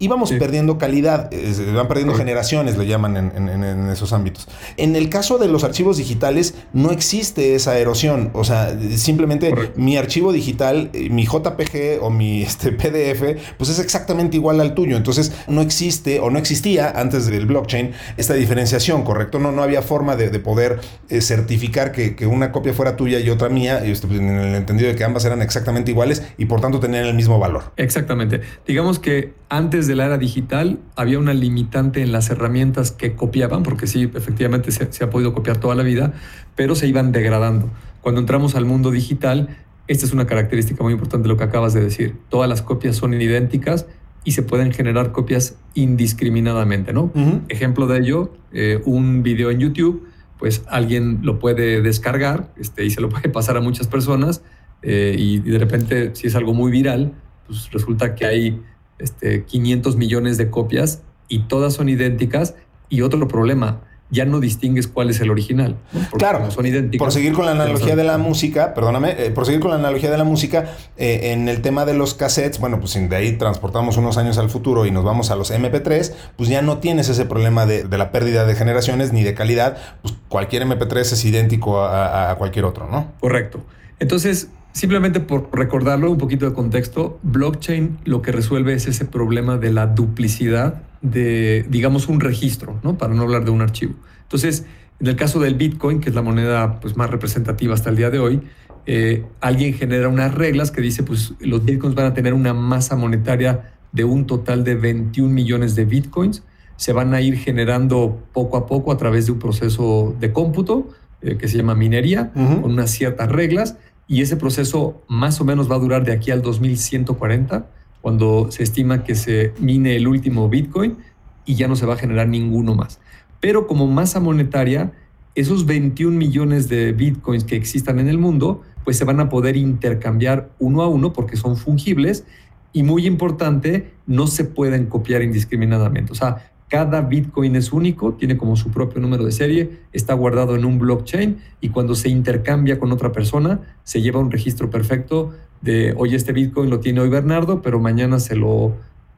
íbamos 0.00 0.32
perdiendo 0.32 0.78
calidad, 0.78 1.30
van 1.74 1.86
perdiendo 1.86 2.14
generaciones, 2.14 2.76
le 2.78 2.86
llaman 2.86 3.16
en, 3.16 3.90
esos 3.90 4.14
ámbitos. 4.14 4.48
En 4.78 4.96
el 4.96 5.10
caso 5.10 5.36
de 5.36 5.46
los 5.46 5.62
archivos 5.62 5.98
digitales, 5.98 6.54
no 6.72 6.90
existe 6.90 7.54
esa 7.54 7.78
erosión. 7.78 8.30
O 8.32 8.42
sea, 8.42 8.74
simplemente 8.96 9.54
mi 9.76 9.98
archivo 9.98 10.32
digital, 10.32 10.88
eh, 10.94 11.10
mi 11.10 11.26
JPG 11.26 12.02
o 12.02 12.10
mi 12.10 12.42
este, 12.50 12.72
PDF, 12.72 13.38
pues 13.58 13.68
es 13.70 13.78
exactamente 13.78 14.38
igual 14.38 14.60
al 14.60 14.74
tuyo. 14.74 14.96
Entonces, 14.96 15.32
no 15.48 15.60
existe 15.60 16.18
o 16.20 16.30
no 16.30 16.38
existía 16.38 16.90
antes 16.90 17.26
del 17.26 17.44
blockchain 17.44 17.92
esta 18.16 18.32
diferenciación, 18.32 19.02
¿correcto? 19.02 19.38
No, 19.38 19.52
no 19.52 19.62
había 19.62 19.82
forma 19.82 20.16
de, 20.16 20.30
poder 20.40 20.80
eh, 21.10 21.20
certificar 21.20 21.92
que, 21.92 22.26
una 22.26 22.52
copia 22.52 22.72
fuera 22.72 22.96
tuya 22.96 23.20
y 23.20 23.28
otra 23.28 23.50
mía, 23.50 23.84
este, 23.84 24.06
pues, 24.06 24.18
en 24.18 24.30
el 24.30 24.54
entendido 24.54 24.88
de 24.88 24.96
que 24.96 25.04
ambas 25.04 25.26
eran 25.26 25.42
exactamente 25.42 25.90
iguales 25.90 26.22
y 26.38 26.46
por 26.46 26.62
tanto 26.62 26.80
tenían 26.80 27.04
el 27.04 27.14
mismo 27.14 27.38
valor. 27.38 27.72
Exactamente. 27.76 28.40
Digamos 28.66 28.98
que 28.98 29.39
antes 29.50 29.88
de 29.88 29.96
la 29.96 30.06
era 30.06 30.16
digital 30.16 30.78
había 30.96 31.18
una 31.18 31.34
limitante 31.34 32.02
en 32.02 32.12
las 32.12 32.30
herramientas 32.30 32.92
que 32.92 33.14
copiaban, 33.14 33.64
porque 33.64 33.86
sí, 33.86 34.08
efectivamente 34.14 34.70
se, 34.70 35.04
ha 35.04 35.10
podido 35.10 35.34
copiar 35.34 35.58
toda 35.58 35.74
la 35.74 35.82
vida, 35.82 36.14
pero 36.54 36.76
se 36.76 36.86
iban 36.86 37.12
degradando. 37.12 37.68
Cuando 38.00 38.20
entramos 38.20 38.54
al 38.54 38.64
mundo 38.64 38.92
digital, 38.92 39.58
esta 39.88 40.06
es 40.06 40.12
una 40.12 40.26
característica 40.26 40.82
muy 40.84 40.92
importante 40.92 41.24
de 41.24 41.28
lo 41.30 41.36
que 41.36 41.44
acabas 41.44 41.74
de 41.74 41.82
decir. 41.82 42.16
Todas 42.28 42.48
las 42.48 42.62
copias 42.62 42.96
son 42.96 43.12
idénticas 43.12 43.86
y 44.24 44.32
se 44.32 44.42
pueden 44.42 44.72
generar 44.72 45.10
copias 45.10 45.56
indiscriminadamente, 45.74 46.92
¿no? 46.92 47.12
Ejemplo 47.48 47.88
de 47.88 47.98
ello, 47.98 48.32
eh, 48.52 48.80
un 48.84 49.24
video 49.24 49.50
en 49.50 49.58
YouTube, 49.58 50.06
pues 50.38 50.62
alguien 50.68 51.20
lo 51.22 51.40
puede 51.40 51.82
descargar 51.82 52.52
este, 52.56 52.84
y 52.84 52.90
se 52.90 53.00
lo 53.00 53.08
puede 53.08 53.28
pasar 53.28 53.56
a 53.56 53.60
muchas 53.60 53.88
personas 53.88 54.42
eh, 54.82 55.16
y 55.18 55.40
de 55.40 55.58
repente, 55.58 56.14
si 56.14 56.28
es 56.28 56.36
algo 56.36 56.54
muy 56.54 56.70
viral, 56.70 57.14
pues 57.46 57.68
resulta 57.72 58.14
que 58.14 58.26
hay 58.26 58.62
este, 59.00 59.44
500 59.44 59.96
millones 59.96 60.36
de 60.38 60.50
copias 60.50 61.02
y 61.28 61.40
todas 61.40 61.74
son 61.74 61.88
idénticas. 61.88 62.54
Y 62.88 63.02
otro 63.02 63.28
problema, 63.28 63.82
ya 64.10 64.24
no 64.24 64.40
distingues 64.40 64.88
cuál 64.88 65.10
es 65.10 65.20
el 65.20 65.30
original. 65.30 65.76
Claro, 66.18 66.50
son 66.50 66.66
idénticas. 66.66 67.04
Por 67.04 67.12
seguir 67.12 67.32
con 67.32 67.46
la 67.46 67.52
analogía 67.52 67.94
de 67.94 68.04
la 68.04 68.18
música, 68.18 68.74
perdóname, 68.74 69.14
eh, 69.16 69.30
por 69.30 69.46
seguir 69.46 69.60
con 69.60 69.70
la 69.70 69.76
analogía 69.76 70.10
de 70.10 70.18
la 70.18 70.24
música, 70.24 70.74
eh, 70.96 71.32
en 71.32 71.48
el 71.48 71.62
tema 71.62 71.84
de 71.84 71.94
los 71.94 72.14
cassettes, 72.14 72.58
bueno, 72.58 72.80
pues 72.80 72.94
de 72.94 73.16
ahí 73.16 73.32
transportamos 73.32 73.96
unos 73.96 74.16
años 74.16 74.38
al 74.38 74.50
futuro 74.50 74.86
y 74.86 74.90
nos 74.90 75.04
vamos 75.04 75.30
a 75.30 75.36
los 75.36 75.52
MP3, 75.52 76.12
pues 76.36 76.48
ya 76.48 76.62
no 76.62 76.78
tienes 76.78 77.08
ese 77.08 77.24
problema 77.24 77.66
de, 77.66 77.86
la 77.96 78.10
pérdida 78.10 78.44
de 78.44 78.54
generaciones 78.56 79.12
ni 79.12 79.22
de 79.22 79.34
calidad, 79.34 79.76
pues 80.02 80.14
cualquier 80.28 80.66
MP3 80.66 81.00
es 81.00 81.24
idéntico 81.24 81.84
a 81.84 82.34
cualquier 82.38 82.64
otro, 82.64 82.88
¿no? 82.90 83.12
Correcto. 83.20 83.60
Entonces, 84.00 84.48
Simplemente 84.72 85.20
por 85.20 85.50
recordarlo 85.52 86.10
un 86.10 86.18
poquito 86.18 86.46
de 86.46 86.52
contexto, 86.54 87.18
blockchain 87.22 87.98
lo 88.04 88.22
que 88.22 88.30
resuelve 88.30 88.74
es 88.74 88.86
ese 88.86 89.04
problema 89.04 89.58
de 89.58 89.72
la 89.72 89.86
duplicidad 89.86 90.82
de, 91.02 91.66
digamos, 91.68 92.08
un 92.08 92.20
registro, 92.20 92.78
¿no? 92.82 92.96
Para 92.96 93.14
no 93.14 93.22
hablar 93.22 93.44
de 93.44 93.50
un 93.50 93.62
archivo. 93.62 93.94
Entonces, 94.22 94.66
en 95.00 95.08
el 95.08 95.16
caso 95.16 95.40
del 95.40 95.54
Bitcoin, 95.54 96.00
que 96.00 96.10
es 96.10 96.14
la 96.14 96.22
moneda 96.22 96.78
pues, 96.78 96.96
más 96.96 97.10
representativa 97.10 97.74
hasta 97.74 97.90
el 97.90 97.96
día 97.96 98.10
de 98.10 98.18
hoy, 98.20 98.42
eh, 98.86 99.24
alguien 99.40 99.74
genera 99.74 100.08
unas 100.08 100.34
reglas 100.34 100.70
que 100.70 100.80
dice, 100.80 101.02
pues 101.02 101.34
los 101.40 101.64
Bitcoins 101.64 101.94
van 101.94 102.06
a 102.06 102.14
tener 102.14 102.32
una 102.32 102.54
masa 102.54 102.96
monetaria 102.96 103.72
de 103.92 104.04
un 104.04 104.26
total 104.26 104.62
de 104.62 104.76
21 104.76 105.32
millones 105.32 105.74
de 105.74 105.84
Bitcoins. 105.84 106.44
Se 106.76 106.92
van 106.92 107.12
a 107.12 107.20
ir 107.20 107.36
generando 107.38 108.22
poco 108.32 108.56
a 108.56 108.66
poco 108.66 108.92
a 108.92 108.96
través 108.96 109.26
de 109.26 109.32
un 109.32 109.38
proceso 109.38 110.14
de 110.20 110.32
cómputo 110.32 110.88
eh, 111.22 111.36
que 111.36 111.48
se 111.48 111.56
llama 111.56 111.74
minería, 111.74 112.32
con 112.32 112.64
unas 112.64 112.90
ciertas 112.90 113.30
reglas 113.30 113.76
y 114.10 114.22
ese 114.22 114.36
proceso 114.36 115.04
más 115.06 115.40
o 115.40 115.44
menos 115.44 115.70
va 115.70 115.76
a 115.76 115.78
durar 115.78 116.04
de 116.04 116.10
aquí 116.10 116.32
al 116.32 116.42
2140, 116.42 117.70
cuando 118.00 118.50
se 118.50 118.64
estima 118.64 119.04
que 119.04 119.14
se 119.14 119.54
mine 119.60 119.94
el 119.94 120.08
último 120.08 120.48
Bitcoin 120.48 120.96
y 121.44 121.54
ya 121.54 121.68
no 121.68 121.76
se 121.76 121.86
va 121.86 121.94
a 121.94 121.96
generar 121.96 122.26
ninguno 122.26 122.74
más. 122.74 122.98
Pero 123.38 123.68
como 123.68 123.86
masa 123.86 124.18
monetaria, 124.18 124.90
esos 125.36 125.64
21 125.64 126.16
millones 126.18 126.68
de 126.68 126.90
Bitcoins 126.90 127.44
que 127.44 127.54
existan 127.54 128.00
en 128.00 128.08
el 128.08 128.18
mundo, 128.18 128.62
pues 128.82 128.96
se 128.96 129.04
van 129.04 129.20
a 129.20 129.28
poder 129.28 129.56
intercambiar 129.56 130.50
uno 130.58 130.82
a 130.82 130.88
uno 130.88 131.12
porque 131.12 131.36
son 131.36 131.56
fungibles 131.56 132.24
y 132.72 132.82
muy 132.82 133.06
importante, 133.06 133.92
no 134.08 134.26
se 134.26 134.42
pueden 134.42 134.86
copiar 134.86 135.22
indiscriminadamente. 135.22 136.10
O 136.10 136.16
sea, 136.16 136.50
cada 136.70 137.00
Bitcoin 137.02 137.56
es 137.56 137.72
único, 137.72 138.14
tiene 138.14 138.38
como 138.38 138.54
su 138.54 138.70
propio 138.70 139.00
número 139.00 139.24
de 139.24 139.32
serie, 139.32 139.80
está 139.92 140.14
guardado 140.14 140.54
en 140.54 140.64
un 140.64 140.78
blockchain 140.78 141.38
y 141.60 141.70
cuando 141.70 141.96
se 141.96 142.08
intercambia 142.08 142.78
con 142.78 142.92
otra 142.92 143.10
persona, 143.10 143.60
se 143.82 144.00
lleva 144.00 144.20
un 144.20 144.30
registro 144.30 144.70
perfecto 144.70 145.32
de, 145.60 145.94
oye, 145.98 146.16
este 146.16 146.32
Bitcoin 146.32 146.70
lo 146.70 146.78
tiene 146.78 147.00
hoy 147.00 147.08
Bernardo, 147.08 147.60
pero 147.60 147.80
mañana 147.80 148.20
se 148.20 148.36
lo 148.36 148.76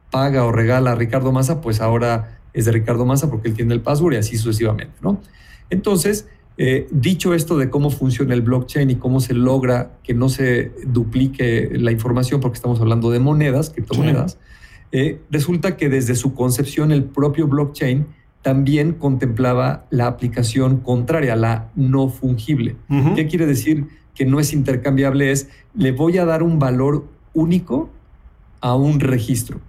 paga 0.09 0.45
o 0.45 0.51
regala 0.51 0.93
a 0.93 0.95
Ricardo 0.95 1.31
Massa, 1.31 1.61
pues 1.61 1.79
ahora 1.79 2.39
es 2.53 2.65
de 2.65 2.71
Ricardo 2.71 3.05
Massa 3.05 3.29
porque 3.29 3.49
él 3.49 3.53
tiene 3.53 3.75
el 3.75 3.81
password 3.81 4.13
y 4.13 4.17
así 4.17 4.35
sucesivamente, 4.37 4.95
¿no? 5.01 5.21
Entonces, 5.69 6.27
eh, 6.57 6.87
dicho 6.89 7.35
esto 7.35 7.57
de 7.57 7.69
cómo 7.69 7.91
funciona 7.91 8.33
el 8.33 8.41
blockchain 8.41 8.89
y 8.89 8.95
cómo 8.95 9.19
se 9.19 9.35
logra 9.35 9.91
que 10.03 10.15
no 10.15 10.27
se 10.27 10.71
duplique 10.87 11.69
la 11.73 11.91
información, 11.91 12.41
porque 12.41 12.55
estamos 12.55 12.81
hablando 12.81 13.11
de 13.11 13.19
monedas, 13.19 13.69
criptomonedas, 13.69 14.39
eh, 14.95 15.19
resulta 15.31 15.75
que 15.75 15.89
desde 15.89 16.13
su 16.13 16.35
concepción 16.35 16.91
el 16.91 17.03
propio 17.03 17.47
blockchain 17.47 18.05
también 18.43 18.93
contemplaba 18.93 19.85
la 19.89 20.05
aplicación 20.05 20.77
contraria, 20.77 21.35
la 21.35 21.71
no 21.75 22.09
fungible. 22.09 22.75
¿Qué 23.15 23.25
quiere 23.25 23.47
decir 23.47 23.87
que 24.13 24.25
no 24.27 24.39
es 24.39 24.53
intercambiable? 24.53 25.31
Es, 25.31 25.49
le 25.73 25.93
voy 25.93 26.19
a 26.19 26.25
dar 26.25 26.43
un 26.43 26.59
valor 26.59 27.07
único 27.33 27.89
a 28.61 28.75
un 28.75 28.99
registro. 28.99 29.59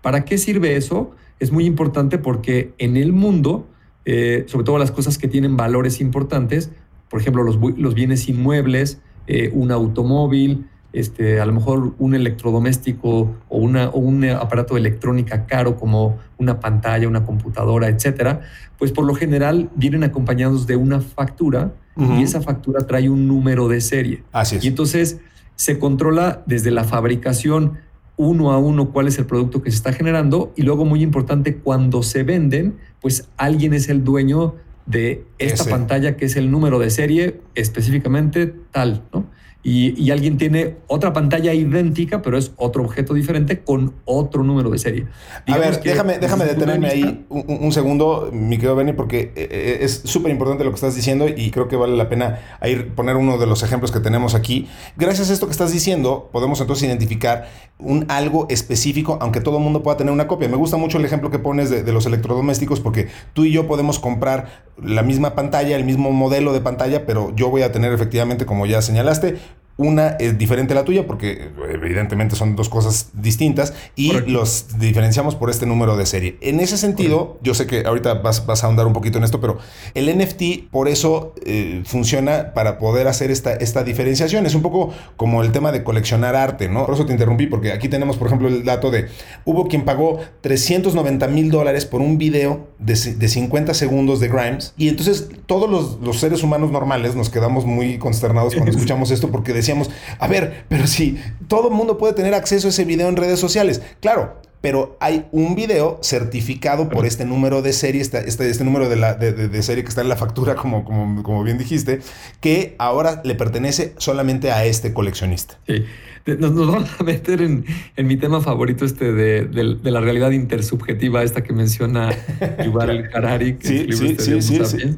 ¿Para 0.00 0.24
qué 0.24 0.38
sirve 0.38 0.76
eso? 0.76 1.10
Es 1.40 1.52
muy 1.52 1.66
importante 1.66 2.16
porque 2.16 2.72
en 2.78 2.96
el 2.96 3.12
mundo, 3.12 3.66
eh, 4.06 4.44
sobre 4.46 4.64
todo 4.64 4.78
las 4.78 4.92
cosas 4.92 5.18
que 5.18 5.28
tienen 5.28 5.58
valores 5.58 6.00
importantes, 6.00 6.70
por 7.10 7.20
ejemplo, 7.20 7.42
los, 7.42 7.94
bienes 7.94 8.30
inmuebles, 8.30 8.98
eh, 9.26 9.50
un 9.52 9.72
automóvil, 9.72 10.68
este, 10.92 11.40
a 11.40 11.46
lo 11.46 11.52
mejor 11.52 11.94
un 11.98 12.14
electrodoméstico 12.14 13.36
o, 13.48 13.58
una, 13.58 13.88
o 13.90 13.98
un 13.98 14.24
aparato 14.24 14.74
de 14.74 14.80
electrónica 14.80 15.46
caro 15.46 15.76
como 15.76 16.18
una 16.38 16.60
pantalla, 16.60 17.06
una 17.06 17.24
computadora, 17.24 17.88
etcétera, 17.88 18.40
pues 18.78 18.92
por 18.92 19.04
lo 19.04 19.14
general 19.14 19.70
vienen 19.76 20.04
acompañados 20.04 20.66
de 20.66 20.76
una 20.76 21.00
factura 21.00 21.72
y 21.96 22.22
esa 22.22 22.40
factura 22.40 22.86
trae 22.86 23.10
un 23.10 23.28
número 23.28 23.68
de 23.68 23.82
serie. 23.82 24.22
Así 24.32 24.56
es. 24.56 24.64
Y 24.64 24.68
entonces 24.68 25.18
se 25.54 25.78
controla 25.78 26.42
desde 26.46 26.70
la 26.70 26.84
fabricación 26.84 27.78
uno 28.16 28.52
a 28.52 28.58
uno 28.58 28.90
cuál 28.90 29.08
es 29.08 29.18
el 29.18 29.26
producto 29.26 29.62
que 29.62 29.70
se 29.70 29.76
está 29.76 29.92
generando 29.92 30.52
y 30.56 30.62
luego 30.62 30.86
muy 30.86 31.02
importante 31.02 31.56
cuando 31.56 32.02
se 32.02 32.22
venden, 32.22 32.76
pues 33.00 33.28
alguien 33.36 33.74
es 33.74 33.90
el 33.90 34.02
dueño 34.02 34.54
de 34.86 35.24
esta 35.38 35.64
pantalla 35.64 36.16
que 36.16 36.24
es 36.24 36.36
el 36.36 36.50
número 36.50 36.78
de 36.78 36.90
serie 36.90 37.40
específicamente 37.54 38.54
tal, 38.72 39.02
¿no? 39.12 39.26
Y, 39.62 40.10
alguien 40.10 40.38
tiene 40.38 40.76
otra 40.86 41.12
pantalla 41.12 41.52
idéntica, 41.52 42.22
pero 42.22 42.38
es 42.38 42.52
otro 42.56 42.82
objeto 42.82 43.12
diferente 43.12 43.60
con 43.60 43.92
otro 44.06 44.42
número 44.42 44.70
de 44.70 44.78
serie. 44.78 45.06
a 45.46 45.58
ver, 45.58 45.82
déjame, 45.82 46.18
déjame 46.18 46.46
detenerme 46.46 46.88
ahí 46.88 47.26
un, 47.28 47.70
segundo, 47.70 48.30
mi 48.32 48.56
querido 48.56 48.74
Benny, 48.74 48.94
porque 48.94 49.32
eh, 49.36 49.48
eh, 49.50 49.78
es 49.82 50.00
súper 50.04 50.32
importante 50.32 50.64
lo 50.64 50.70
que 50.70 50.76
estás 50.76 50.96
diciendo 50.96 51.26
y 51.28 51.50
creo 51.50 51.68
que 51.68 51.76
vale 51.76 51.94
la 51.94 52.08
pena 52.08 52.38
ir, 52.64 52.94
poner 52.94 53.16
uno 53.16 53.36
de 53.36 53.46
los 53.46 53.62
ejemplos 53.62 53.92
que 53.92 54.00
tenemos 54.00 54.34
aquí. 54.34 54.66
Gracias 54.96 55.28
a 55.28 55.34
esto 55.34 55.46
que 55.46 55.52
estás 55.52 55.72
diciendo, 55.72 56.30
podemos 56.32 56.58
entonces 56.62 56.88
identificar 56.88 57.48
un 57.78 58.06
algo 58.08 58.46
específico, 58.48 59.18
aunque 59.20 59.42
todo 59.42 59.58
el 59.58 59.62
mundo 59.62 59.82
pueda 59.82 59.98
tener 59.98 60.12
una 60.12 60.26
copia. 60.26 60.48
Me 60.48 60.56
gusta 60.56 60.78
mucho 60.78 60.96
el 60.96 61.04
ejemplo 61.04 61.30
que 61.30 61.38
pones 61.38 61.68
de, 61.68 61.82
de 61.82 61.92
los 61.92 62.06
electrodomésticos, 62.06 62.80
porque 62.80 63.08
tú 63.34 63.44
y 63.44 63.52
yo 63.52 63.66
podemos 63.66 63.98
comprar 63.98 64.70
la 64.82 65.02
misma 65.02 65.34
pantalla, 65.34 65.76
el 65.76 65.84
mismo 65.84 66.12
modelo 66.12 66.54
de 66.54 66.60
pantalla, 66.60 67.04
pero 67.04 67.34
yo 67.36 67.50
voy 67.50 67.62
a 67.62 67.72
tener 67.72 67.92
efectivamente, 67.92 68.46
como 68.46 68.64
ya 68.64 68.80
señalaste, 68.80 69.38
una 69.80 70.08
es 70.18 70.36
diferente 70.36 70.74
a 70.74 70.76
la 70.76 70.84
tuya 70.84 71.06
porque 71.06 71.48
evidentemente 71.72 72.36
son 72.36 72.54
dos 72.54 72.68
cosas 72.68 73.08
distintas 73.14 73.72
y 73.96 74.12
los 74.12 74.78
diferenciamos 74.78 75.36
por 75.36 75.48
este 75.48 75.64
número 75.64 75.96
de 75.96 76.04
serie. 76.04 76.36
En 76.42 76.60
ese 76.60 76.76
sentido, 76.76 77.38
yo 77.42 77.54
sé 77.54 77.66
que 77.66 77.86
ahorita 77.86 78.14
vas, 78.14 78.44
a 78.46 78.66
ahondar 78.66 78.86
un 78.86 78.92
poquito 78.92 79.16
en 79.16 79.24
esto, 79.24 79.40
pero 79.40 79.56
el 79.94 80.14
NFT 80.14 80.70
por 80.70 80.86
eso 80.88 81.34
eh, 81.46 81.82
funciona 81.86 82.52
para 82.52 82.78
poder 82.78 83.08
hacer 83.08 83.30
esta, 83.30 83.54
esta 83.54 83.82
diferenciación. 83.82 84.44
Es 84.44 84.54
un 84.54 84.60
poco 84.60 84.92
como 85.16 85.42
el 85.42 85.50
tema 85.50 85.72
de 85.72 85.82
coleccionar 85.82 86.36
arte, 86.36 86.68
¿no? 86.68 86.84
Por 86.84 86.94
eso 86.94 87.06
te 87.06 87.12
interrumpí 87.12 87.46
porque 87.46 87.72
aquí 87.72 87.88
tenemos, 87.88 88.18
por 88.18 88.26
ejemplo, 88.26 88.48
el 88.48 88.64
dato 88.64 88.90
de 88.90 89.06
hubo 89.46 89.66
quien 89.66 89.86
pagó 89.86 90.20
390 90.42 91.26
mil 91.28 91.50
dólares 91.50 91.86
por 91.86 92.02
un 92.02 92.18
video 92.18 92.68
de, 92.78 92.96
50 92.96 93.72
segundos 93.72 94.20
de 94.20 94.28
Grimes 94.28 94.74
y 94.76 94.88
entonces 94.88 95.30
todos 95.46 95.70
los, 95.70 96.00
los 96.02 96.20
seres 96.20 96.42
humanos 96.42 96.70
normales 96.70 97.14
nos 97.14 97.30
quedamos 97.30 97.64
muy 97.64 97.96
consternados 97.96 98.54
cuando 98.54 98.70
escuchamos 98.76 99.10
esto 99.10 99.30
porque 99.30 99.54
decíamos 99.70 99.90
a 100.18 100.26
ver, 100.26 100.64
pero 100.68 100.86
si 100.86 101.18
todo 101.48 101.68
el 101.68 101.74
mundo 101.74 101.98
puede 101.98 102.12
tener 102.14 102.34
acceso 102.34 102.68
a 102.68 102.70
ese 102.70 102.84
video 102.84 103.08
en 103.08 103.16
redes 103.16 103.38
sociales, 103.38 103.82
claro, 104.00 104.40
pero 104.60 104.96
hay 105.00 105.26
un 105.32 105.54
video 105.54 105.98
certificado 106.02 106.88
por 106.90 107.06
este 107.06 107.24
número 107.24 107.62
de 107.62 107.72
serie, 107.72 108.02
este, 108.02 108.28
este, 108.28 108.50
este 108.50 108.64
número 108.64 108.88
de, 108.88 108.96
la, 108.96 109.14
de, 109.14 109.62
serie 109.62 109.82
que 109.84 109.88
está 109.88 110.02
en 110.02 110.08
la 110.08 110.16
factura, 110.16 110.54
como, 110.54 110.84
como, 110.84 111.22
como 111.22 111.42
bien 111.44 111.56
dijiste, 111.56 112.00
que 112.40 112.74
ahora 112.78 113.22
le 113.24 113.34
pertenece 113.34 113.94
solamente 113.96 114.50
a 114.50 114.64
este 114.64 114.92
coleccionista. 114.92 115.58
Sí. 115.66 115.84
Nos, 116.26 116.54
vamos 116.54 116.90
a 116.98 117.02
meter 117.02 117.40
en, 117.40 117.64
mi 117.96 118.16
tema 118.18 118.42
favorito 118.42 118.84
este 118.84 119.12
de, 119.12 119.78
la 119.82 120.00
realidad 120.00 120.30
intersubjetiva, 120.32 121.22
esta 121.22 121.42
que 121.42 121.54
menciona 121.54 122.10
Yuval 122.64 123.08
Harari, 123.14 123.56
que 123.56 123.68
sí, 123.68 123.86
sí, 123.92 124.06
este 124.08 124.42
sí, 124.42 124.64
sí, 124.64 124.96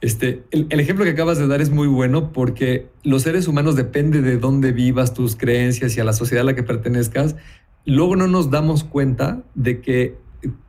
este, 0.00 0.44
el, 0.50 0.80
ejemplo 0.80 1.04
que 1.04 1.10
acabas 1.10 1.38
de 1.38 1.46
dar 1.46 1.60
es 1.60 1.70
muy 1.70 1.86
bueno 1.86 2.32
porque 2.32 2.88
los 3.02 3.22
seres 3.22 3.48
humanos 3.48 3.76
depende 3.76 4.22
de 4.22 4.38
dónde 4.38 4.72
vivas, 4.72 5.12
tus 5.12 5.36
creencias 5.36 5.96
y 5.96 6.00
a 6.00 6.04
la 6.04 6.14
sociedad 6.14 6.42
a 6.42 6.46
la 6.46 6.54
que 6.54 6.62
pertenezcas. 6.62 7.36
Luego 7.84 8.16
no 8.16 8.26
nos 8.26 8.50
damos 8.50 8.82
cuenta 8.84 9.42
de 9.54 9.80
que 9.80 10.16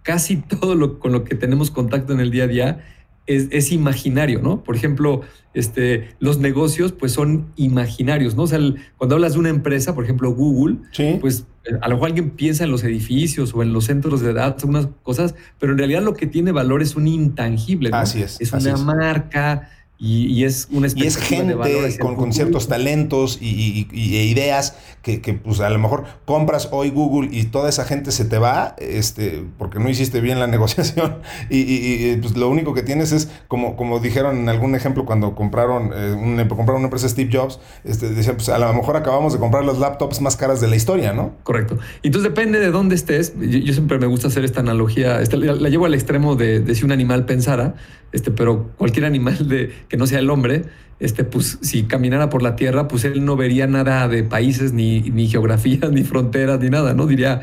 casi 0.04 0.38
todo 0.60 0.76
lo 0.76 1.00
con 1.00 1.14
lo 1.14 1.24
que 1.24 1.36
tenemos 1.36 1.72
contacto 1.72 2.12
en 2.12 2.20
el 2.20 2.32
día 2.32 2.44
a 2.44 2.48
día 2.48 2.86
es, 3.28 3.72
imaginario, 3.72 4.42
¿no? 4.42 4.63
Por 4.63 4.75
ejemplo, 4.75 5.22
este, 5.54 6.10
los 6.20 6.40
negocios 6.40 6.92
pues 6.92 7.12
son 7.12 7.51
imaginarios, 7.56 8.36
¿no? 8.36 8.44
O 8.44 8.48
sea, 8.48 8.60
cuando 8.98 9.16
hablas 9.16 9.34
de 9.34 9.40
una 9.40 9.50
empresa, 9.50 9.96
por 9.96 10.04
ejemplo 10.04 10.32
Google, 10.32 10.78
pues 11.20 11.46
eh, 11.66 11.78
a 11.82 11.88
lo 11.88 11.96
mejor 11.96 12.10
alguien 12.10 12.32
piensa 12.32 12.63
en 12.63 12.72
los 12.72 12.84
edificios 12.84 13.54
o 13.54 13.62
en 13.62 13.74
los 13.74 13.86
centros 13.86 14.22
de 14.22 14.34
datos, 14.34 14.63
unas 14.63 14.88
cosas, 15.04 15.36
pero 15.60 15.74
en 15.74 15.78
realidad 15.78 16.01
lo 16.01 16.13
que 16.13 16.28
tiene 16.28 16.51
valor 16.51 16.82
es 16.82 16.96
un 16.96 17.08
intangible, 17.08 17.90
¿no? 17.90 17.98
Así 17.98 18.22
es. 18.22 18.40
Es 18.42 18.51
una 18.51 18.78
marca, 18.78 19.70
y, 20.03 20.46
es 20.46 20.67
una 20.72 20.88
y 20.96 21.05
es 21.05 21.15
gente 21.15 21.55
con, 22.00 22.15
con, 22.15 22.34
ciertos 22.34 22.67
talentos 22.67 23.38
y, 23.39 23.88
e 23.93 24.25
ideas 24.25 24.75
que, 25.03 25.22
que, 25.22 25.36
pues 25.36 25.60
a 25.60 25.70
lo 25.70 25.77
mejor 25.77 26.05
compras 26.25 26.70
hoy 26.72 26.89
Google 26.89 27.29
y 27.31 27.43
toda 27.43 27.70
esa 27.70 27.86
gente 27.86 28.12
se 28.12 28.25
te 28.25 28.39
va 28.39 28.75
este, 28.79 29.46
porque 29.60 29.77
no 29.77 29.89
hiciste 29.89 30.20
bien 30.20 30.39
la 30.39 30.48
negociación 30.55 31.17
y, 31.51 32.15
pues 32.15 32.36
lo 32.36 32.50
único 32.50 32.74
que 32.74 32.81
tienes 32.81 33.12
es 33.12 33.29
como, 33.48 33.75
como 33.75 34.00
dijeron 34.00 34.38
en 34.38 34.50
algún 34.50 34.74
ejemplo 34.74 35.05
cuando 35.05 35.36
compraron, 35.36 35.91
eh, 35.93 36.13
una, 36.13 36.48
compraron 36.48 36.77
una 36.77 36.86
empresa 36.86 37.08
Steve 37.08 37.29
Jobs, 37.31 37.60
este, 37.84 38.10
decían 38.10 38.38
pues 38.38 38.50
a 38.50 38.58
lo 38.58 38.74
mejor 38.74 38.98
acabamos 38.98 39.34
de 39.34 39.39
comprar 39.39 39.63
los 39.63 39.77
laptops 39.77 40.20
más 40.20 40.36
caras 40.36 40.62
de 40.62 40.67
la 40.67 40.77
historia, 40.77 41.13
¿no? 41.13 41.36
Correcto. 41.43 41.77
Y 42.01 42.08
entonces 42.08 42.34
depende 42.34 42.60
de 42.60 42.72
dónde 42.72 42.96
estés. 42.96 43.34
Yo, 43.39 43.74
siempre 43.74 44.00
me 44.00 44.08
gusta 44.08 44.29
hacer 44.29 44.46
esta 44.46 44.62
analogía, 44.62 45.22
esta, 45.22 45.38
la, 45.38 45.70
llevo 45.70 45.86
al 45.86 45.93
extremo 45.93 46.36
de, 46.36 46.60
de 46.60 46.74
si 46.74 46.86
un 46.86 46.91
animal 46.91 47.25
pensara, 47.25 47.75
este, 48.12 48.32
pero 48.32 48.72
cualquier 48.77 49.06
animal 49.06 49.48
de, 49.48 49.74
que 49.88 49.98
no 49.98 50.08
sea 50.08 50.20
el 50.20 50.30
hombre, 50.30 50.65
este, 51.01 51.24
pues 51.24 51.58
si 51.62 51.84
caminara 51.84 52.30
por 52.30 52.44
la 52.44 52.56
tierra, 52.56 52.88
pues 52.88 53.06
él 53.06 53.25
no 53.25 53.36
vería 53.36 53.65
nada 53.65 54.08
de 54.08 54.24
países, 54.24 54.72
ni, 54.72 55.01
ni 55.01 55.27
geografías, 55.27 55.91
ni 55.91 56.03
fronteras, 56.03 56.60
ni 56.60 56.70
nada, 56.70 56.94
¿no? 56.94 57.08
Diría, 57.08 57.41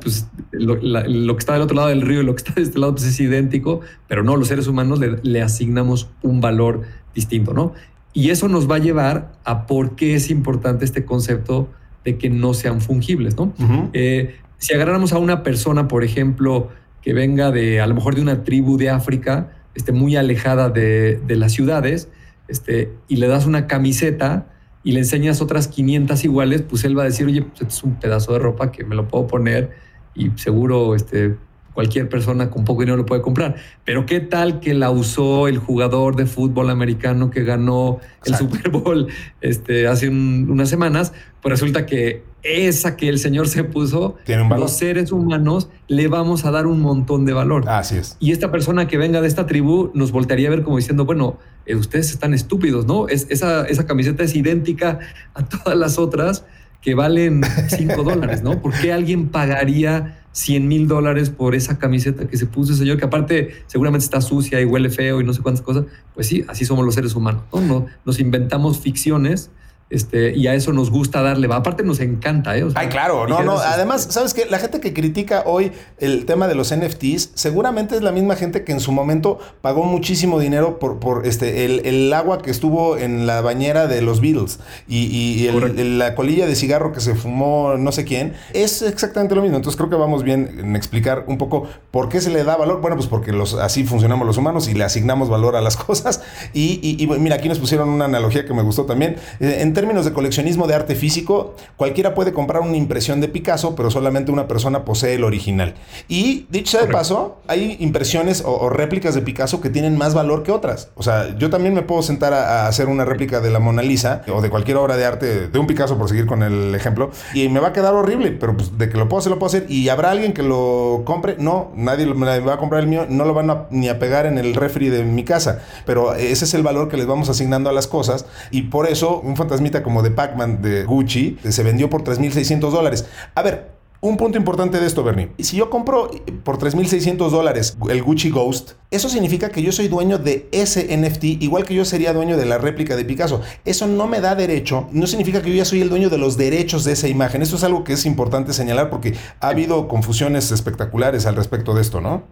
pues 0.00 0.28
lo, 0.52 0.78
que 0.78 1.38
está 1.38 1.54
del 1.54 1.62
otro 1.62 1.76
lado 1.76 1.88
del 1.88 2.02
río 2.02 2.22
y 2.22 2.24
lo 2.24 2.34
que 2.34 2.42
está 2.42 2.52
de 2.54 2.62
este 2.62 2.78
lado 2.78 2.92
pues, 2.94 3.04
es 3.04 3.18
idéntico, 3.18 3.80
pero 4.06 4.22
no, 4.22 4.36
los 4.36 4.48
seres 4.48 4.68
humanos 4.68 5.00
le, 5.00 5.42
asignamos 5.42 6.10
un 6.22 6.40
valor 6.40 6.82
distinto, 7.14 7.52
¿no? 7.52 7.74
Y 8.14 8.30
eso 8.30 8.46
nos 8.46 8.70
va 8.70 8.76
a 8.76 8.78
llevar 8.78 9.32
a 9.44 9.66
por 9.66 9.96
qué 9.96 10.14
es 10.14 10.30
importante 10.30 10.84
este 10.84 11.04
concepto 11.04 11.70
de 12.04 12.18
que 12.18 12.30
no 12.30 12.54
sean 12.54 12.80
fungibles, 12.80 13.36
¿no? 13.36 13.52
Eh, 13.94 14.36
si 14.58 14.74
agarráramos 14.74 15.12
a 15.12 15.18
una 15.18 15.42
persona, 15.42 15.88
por 15.88 16.04
ejemplo, 16.04 16.68
que 17.00 17.14
venga 17.14 17.50
de, 17.50 17.80
a 17.80 17.86
lo 17.88 17.94
mejor 17.94 18.14
de 18.14 18.22
una 18.22 18.44
tribu 18.44 18.76
de 18.76 18.90
África, 18.90 19.50
este, 19.74 19.92
muy 19.92 20.16
alejada 20.16 20.70
de, 20.70 21.20
las 21.28 21.52
ciudades, 21.52 22.08
este, 22.48 22.92
y 23.08 23.16
le 23.16 23.26
das 23.26 23.46
una 23.46 23.66
camiseta 23.66 24.46
y 24.84 24.92
le 24.92 25.00
enseñas 25.00 25.40
otras 25.40 25.68
500 25.68 26.24
iguales, 26.24 26.62
pues 26.62 26.84
él 26.84 26.98
va 26.98 27.02
a 27.02 27.06
decir, 27.06 27.26
oye, 27.26 27.42
pues 27.42 27.62
es 27.62 27.82
un 27.82 27.98
pedazo 27.98 28.32
de 28.32 28.38
ropa 28.38 28.72
que 28.72 28.84
me 28.84 28.94
lo 28.94 29.08
puedo 29.08 29.26
poner 29.26 29.70
y 30.14 30.30
seguro 30.36 30.94
este, 30.94 31.36
cualquier 31.72 32.08
persona 32.08 32.50
con 32.50 32.64
poco 32.64 32.82
dinero 32.82 32.96
lo 32.96 33.06
puede 33.06 33.22
comprar. 33.22 33.56
Pero 33.84 34.06
qué 34.06 34.20
tal 34.20 34.60
que 34.60 34.74
la 34.74 34.90
usó 34.90 35.48
el 35.48 35.58
jugador 35.58 36.16
de 36.16 36.26
fútbol 36.26 36.70
americano 36.70 37.30
que 37.30 37.44
ganó 37.44 38.00
el 38.24 38.34
Super 38.34 38.70
Bowl 38.70 39.08
este, 39.40 39.86
hace 39.86 40.08
unas 40.08 40.68
semanas, 40.68 41.12
pues 41.40 41.52
resulta 41.52 41.86
que 41.86 42.24
esa 42.42 42.96
que 42.96 43.08
el 43.08 43.18
Señor 43.18 43.48
se 43.48 43.64
puso, 43.64 44.16
los 44.26 44.72
seres 44.72 45.12
humanos 45.12 45.68
le 45.88 46.08
vamos 46.08 46.44
a 46.44 46.50
dar 46.50 46.66
un 46.66 46.80
montón 46.80 47.24
de 47.24 47.32
valor. 47.32 47.68
Así 47.68 47.96
es. 47.96 48.16
Y 48.18 48.32
esta 48.32 48.50
persona 48.50 48.88
que 48.88 48.98
venga 48.98 49.20
de 49.20 49.28
esta 49.28 49.46
tribu 49.46 49.90
nos 49.94 50.12
voltearía 50.12 50.48
a 50.48 50.50
ver 50.50 50.62
como 50.62 50.76
diciendo, 50.76 51.04
bueno, 51.04 51.38
eh, 51.66 51.76
ustedes 51.76 52.10
están 52.10 52.34
estúpidos, 52.34 52.86
¿no? 52.86 53.08
Es, 53.08 53.26
esa, 53.30 53.64
esa 53.66 53.86
camiseta 53.86 54.24
es 54.24 54.34
idéntica 54.34 54.98
a 55.34 55.44
todas 55.44 55.78
las 55.78 55.98
otras 55.98 56.44
que 56.80 56.94
valen 56.94 57.42
5 57.68 58.02
dólares, 58.02 58.42
¿no? 58.42 58.60
¿Por 58.60 58.72
qué 58.72 58.92
alguien 58.92 59.28
pagaría 59.28 60.18
100 60.32 60.66
mil 60.66 60.88
dólares 60.88 61.30
por 61.30 61.54
esa 61.54 61.78
camiseta 61.78 62.26
que 62.26 62.36
se 62.36 62.46
puso 62.46 62.72
ese 62.72 62.80
señor, 62.80 62.98
que 62.98 63.04
aparte 63.04 63.50
seguramente 63.66 64.04
está 64.04 64.20
sucia 64.20 64.60
y 64.60 64.64
huele 64.64 64.90
feo 64.90 65.20
y 65.20 65.24
no 65.24 65.32
sé 65.32 65.42
cuántas 65.42 65.62
cosas? 65.62 65.84
Pues 66.14 66.26
sí, 66.26 66.44
así 66.48 66.64
somos 66.64 66.84
los 66.84 66.94
seres 66.94 67.14
humanos, 67.14 67.44
¿no? 67.52 67.86
Nos 68.04 68.18
inventamos 68.18 68.80
ficciones 68.80 69.50
este, 69.92 70.36
y 70.36 70.46
a 70.46 70.54
eso 70.54 70.72
nos 70.72 70.90
gusta 70.90 71.22
darle. 71.22 71.48
Aparte 71.52 71.82
nos 71.82 72.00
encanta, 72.00 72.56
¿eh? 72.56 72.64
Ay, 72.74 72.88
claro, 72.88 73.26
no, 73.26 73.42
no. 73.42 73.58
Además, 73.58 74.08
¿sabes 74.10 74.34
qué? 74.34 74.46
La 74.46 74.58
gente 74.58 74.80
que 74.80 74.92
critica 74.92 75.42
hoy 75.46 75.72
el 75.98 76.24
tema 76.24 76.48
de 76.48 76.54
los 76.54 76.74
NFTs, 76.74 77.32
seguramente 77.34 77.96
es 77.96 78.02
la 78.02 78.12
misma 78.12 78.36
gente 78.36 78.64
que 78.64 78.72
en 78.72 78.80
su 78.80 78.92
momento 78.92 79.38
pagó 79.60 79.84
muchísimo 79.84 80.40
dinero 80.40 80.78
por, 80.78 80.98
por 80.98 81.26
este, 81.26 81.64
el, 81.64 82.12
agua 82.12 82.42
que 82.42 82.50
estuvo 82.50 82.96
en 82.96 83.26
la 83.26 83.40
bañera 83.40 83.86
de 83.86 84.02
los 84.02 84.20
Beatles 84.20 84.58
y, 84.88 85.48
la 85.52 86.14
colilla 86.14 86.46
de 86.46 86.54
cigarro 86.54 86.92
que 86.92 87.00
se 87.00 87.14
fumó 87.14 87.76
no 87.76 87.92
sé 87.92 88.04
quién. 88.04 88.34
Es 88.52 88.82
exactamente 88.82 89.34
lo 89.34 89.42
mismo. 89.42 89.56
Entonces 89.56 89.76
creo 89.76 89.90
que 89.90 89.96
vamos 89.96 90.22
bien 90.22 90.56
en 90.58 90.76
explicar 90.76 91.24
un 91.26 91.38
poco 91.38 91.68
por 91.90 92.08
qué 92.08 92.20
se 92.20 92.30
le 92.30 92.44
da 92.44 92.56
valor. 92.56 92.80
Bueno, 92.80 92.96
pues 92.96 93.08
porque 93.08 93.32
los, 93.32 93.54
así 93.54 93.84
funcionamos 93.84 94.26
los 94.26 94.36
humanos 94.36 94.68
y 94.68 94.74
le 94.74 94.84
asignamos 94.84 95.28
valor 95.28 95.56
a 95.56 95.60
las 95.60 95.76
cosas. 95.82 96.22
Y, 96.52 97.06
mira, 97.18 97.36
aquí 97.36 97.48
nos 97.48 97.58
pusieron 97.58 97.88
una 97.88 98.06
analogía 98.06 98.44
que 98.44 98.54
me 98.54 98.62
gustó 98.62 98.84
también. 98.84 99.16
Eh, 99.40 99.58
entre 99.60 99.81
términos 99.82 100.04
de 100.04 100.12
coleccionismo 100.12 100.68
de 100.68 100.76
arte 100.76 100.94
físico, 100.94 101.56
cualquiera 101.76 102.14
puede 102.14 102.32
comprar 102.32 102.62
una 102.62 102.76
impresión 102.76 103.20
de 103.20 103.26
Picasso, 103.26 103.74
pero 103.74 103.90
solamente 103.90 104.30
una 104.30 104.46
persona 104.46 104.84
posee 104.84 105.14
el 105.14 105.24
original. 105.24 105.74
Y 106.06 106.46
dicho 106.50 106.78
sea 106.78 106.86
de 106.86 106.92
paso, 106.92 107.38
hay 107.48 107.76
impresiones 107.80 108.44
o, 108.46 108.68
réplicas 108.68 109.16
de 109.16 109.22
Picasso 109.22 109.60
que 109.60 109.70
tienen 109.70 109.98
más 109.98 110.14
valor 110.14 110.44
que 110.44 110.52
otras. 110.52 110.90
O 110.94 111.02
sea, 111.02 111.36
yo 111.36 111.50
también 111.50 111.74
me 111.74 111.82
puedo 111.82 112.00
sentar 112.02 112.32
a, 112.32 112.68
hacer 112.68 112.86
una 112.86 113.04
réplica 113.04 113.40
de 113.40 113.50
la 113.50 113.58
Mona 113.58 113.82
Lisa 113.82 114.22
o 114.32 114.40
de 114.40 114.50
cualquier 114.50 114.76
obra 114.76 114.96
de 114.96 115.04
arte, 115.04 115.48
de 115.48 115.58
un 115.58 115.66
Picasso, 115.66 115.98
por 115.98 116.08
seguir 116.08 116.26
con 116.26 116.44
el 116.44 116.72
ejemplo, 116.76 117.10
y 117.34 117.48
me 117.48 117.58
va 117.58 117.68
a 117.68 117.72
quedar 117.72 117.92
horrible, 117.94 118.30
pero 118.30 118.56
pues, 118.56 118.78
de 118.78 118.88
que 118.88 118.96
lo 118.96 119.08
puedo 119.08 119.18
hacer, 119.18 119.32
lo 119.32 119.40
puedo 119.40 119.48
hacer. 119.48 119.66
Y 119.68 119.88
habrá 119.88 120.12
alguien 120.12 120.32
que 120.32 120.44
lo 120.44 121.02
compre. 121.04 121.34
No, 121.40 121.72
nadie 121.74 122.06
me 122.06 122.38
va 122.38 122.54
a 122.54 122.58
comprar 122.58 122.82
el 122.82 122.86
mío, 122.86 123.04
no 123.08 123.24
lo 123.24 123.34
van 123.34 123.66
ni 123.70 123.88
a 123.88 123.98
pegar 123.98 124.26
en 124.26 124.38
el 124.38 124.54
refri 124.54 124.90
de 124.90 125.02
mi 125.02 125.24
casa. 125.24 125.60
Pero 125.86 126.14
ese 126.14 126.44
es 126.44 126.54
el 126.54 126.62
valor 126.62 126.88
que 126.88 126.96
les 126.96 127.08
vamos 127.08 127.28
asignando 127.28 127.68
a 127.68 127.72
las 127.72 127.88
cosas. 127.88 128.26
Y 128.52 128.62
por 128.62 128.86
eso, 128.86 129.18
un 129.18 129.36
como 129.82 130.02
de 130.02 130.10
Pac-Man 130.10 130.62
de 130.62 130.84
Gucci 130.84 131.38
se 131.48 131.62
vendió 131.62 131.88
por 131.88 132.02
3.600 132.04 132.70
dólares. 132.70 133.06
A 133.34 133.42
ver, 133.42 133.81
un 134.04 134.16
punto 134.16 134.36
importante 134.36 134.80
de 134.80 134.86
esto, 134.86 135.04
Bernie. 135.04 135.30
Si 135.38 135.56
yo 135.56 135.70
compro 135.70 136.10
por 136.42 136.58
3.600 136.58 137.30
dólares 137.30 137.78
el 137.88 138.02
Gucci 138.02 138.30
Ghost, 138.30 138.72
eso 138.90 139.08
significa 139.08 139.50
que 139.50 139.62
yo 139.62 139.70
soy 139.70 139.86
dueño 139.86 140.18
de 140.18 140.48
ese 140.50 140.94
NFT, 140.94 141.24
igual 141.40 141.64
que 141.64 141.72
yo 141.72 141.84
sería 141.84 142.12
dueño 142.12 142.36
de 142.36 142.44
la 142.44 142.58
réplica 142.58 142.96
de 142.96 143.04
Picasso. 143.04 143.40
Eso 143.64 143.86
no 143.86 144.08
me 144.08 144.20
da 144.20 144.34
derecho, 144.34 144.88
no 144.92 145.06
significa 145.06 145.40
que 145.40 145.50
yo 145.50 145.56
ya 145.56 145.64
soy 145.64 145.82
el 145.82 145.88
dueño 145.88 146.10
de 146.10 146.18
los 146.18 146.36
derechos 146.36 146.82
de 146.82 146.92
esa 146.92 147.06
imagen. 147.06 147.42
Eso 147.42 147.54
es 147.54 147.62
algo 147.62 147.84
que 147.84 147.92
es 147.92 148.04
importante 148.04 148.52
señalar 148.52 148.90
porque 148.90 149.14
ha 149.38 149.48
habido 149.48 149.86
confusiones 149.86 150.50
espectaculares 150.50 151.24
al 151.24 151.36
respecto 151.36 151.72
de 151.72 151.80
esto, 151.80 152.00
¿no? 152.00 152.24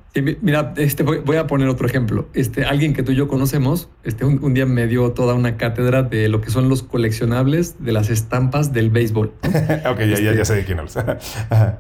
mira, 0.43 0.75
este, 0.77 1.05
voy, 1.05 1.37
a 1.37 1.47
poner 1.47 1.69
otro 1.69 1.87
ejemplo. 1.87 2.29
Este, 2.35 2.65
alguien 2.65 2.95
que 2.95 3.05
tú 3.05 3.13
y 3.13 3.15
yo 3.15 3.29
conocemos, 3.29 3.89
este, 4.03 4.25
un, 4.25 4.55
día 4.55 4.67
me 4.67 4.89
dio 4.89 5.13
toda 5.13 5.35
una 5.35 5.57
cátedra 5.57 6.03
de 6.03 6.29
lo 6.29 6.41
que 6.41 6.51
son 6.51 6.69
los 6.69 6.83
coleccionables 6.83 7.77
de 7.79 7.93
las 7.93 8.11
estampas 8.11 8.73
del 8.73 8.91
béisbol. 8.91 9.33
ok, 9.43 9.99
ya, 10.01 10.21
ya, 10.21 10.35
ya 10.35 10.45
sé 10.45 10.57
de 10.57 10.65
quién 10.65 10.81
hablas. 10.81 10.99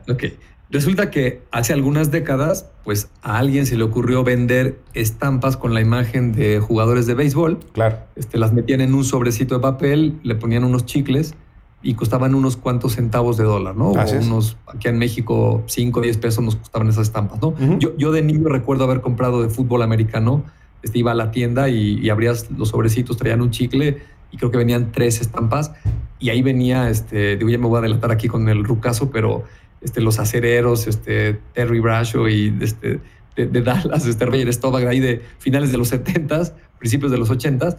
Ok. 0.08 0.24
Resulta 0.70 1.10
que 1.10 1.42
hace 1.50 1.72
algunas 1.72 2.12
décadas, 2.12 2.70
pues 2.84 3.10
a 3.22 3.38
alguien 3.38 3.66
se 3.66 3.76
le 3.76 3.82
ocurrió 3.82 4.22
vender 4.22 4.78
estampas 4.94 5.56
con 5.56 5.74
la 5.74 5.80
imagen 5.80 6.32
de 6.32 6.60
jugadores 6.60 7.06
de 7.06 7.14
béisbol. 7.14 7.58
Claro. 7.72 7.98
Este, 8.14 8.38
las 8.38 8.52
metían 8.52 8.80
en 8.80 8.94
un 8.94 9.04
sobrecito 9.04 9.56
de 9.56 9.60
papel, 9.60 10.20
le 10.22 10.36
ponían 10.36 10.62
unos 10.62 10.86
chicles 10.86 11.34
y 11.82 11.94
costaban 11.94 12.34
unos 12.34 12.56
cuantos 12.56 12.94
centavos 12.94 13.36
de 13.36 13.44
dólar, 13.44 13.74
¿no? 13.74 13.92
o 13.92 14.18
unos, 14.22 14.56
aquí 14.66 14.88
en 14.88 14.98
México, 14.98 15.62
5 15.66 15.98
o 15.98 16.02
10 16.02 16.18
pesos 16.18 16.44
nos 16.44 16.56
costaban 16.56 16.88
esas 16.88 17.06
estampas, 17.06 17.40
¿no? 17.40 17.54
yo, 17.78 17.96
yo, 17.96 18.12
de 18.12 18.22
niño 18.22 18.48
recuerdo 18.48 18.84
haber 18.84 19.00
comprado 19.00 19.42
de 19.42 19.48
fútbol 19.48 19.82
americano, 19.82 20.44
este, 20.82 20.98
iba 20.98 21.12
a 21.12 21.14
la 21.14 21.30
tienda 21.30 21.68
y, 21.68 22.08
abrías 22.10 22.50
los 22.50 22.68
sobrecitos, 22.68 23.16
traían 23.16 23.40
un 23.40 23.50
chicle 23.50 24.02
y 24.30 24.36
creo 24.36 24.50
que 24.50 24.58
venían 24.58 24.92
tres 24.92 25.20
estampas 25.20 25.72
y 26.18 26.28
ahí 26.28 26.42
venía, 26.42 26.90
este, 26.90 27.36
digo, 27.36 27.48
ya 27.48 27.58
me 27.58 27.66
voy 27.66 27.76
a 27.76 27.78
adelantar 27.80 28.10
aquí 28.10 28.28
con 28.28 28.48
el 28.50 28.62
rucazo, 28.62 29.10
pero 29.10 29.44
este, 29.80 30.00
los 30.00 30.18
acereros, 30.18 30.86
este, 30.86 31.40
Terry 31.54 31.80
Bradshaw 31.80 32.28
y 32.28 32.54
este, 32.60 33.00
de, 33.36 33.62
Dallas, 33.62 34.06
este, 34.06 34.26
Roger 34.26 34.52
Staubach, 34.52 34.84
ahí 34.84 35.00
de 35.00 35.22
finales 35.38 35.72
de 35.72 35.78
los 35.78 35.92
70s, 35.92 36.52
principios 36.78 37.10
de 37.10 37.18
los 37.18 37.30
80s, 37.30 37.76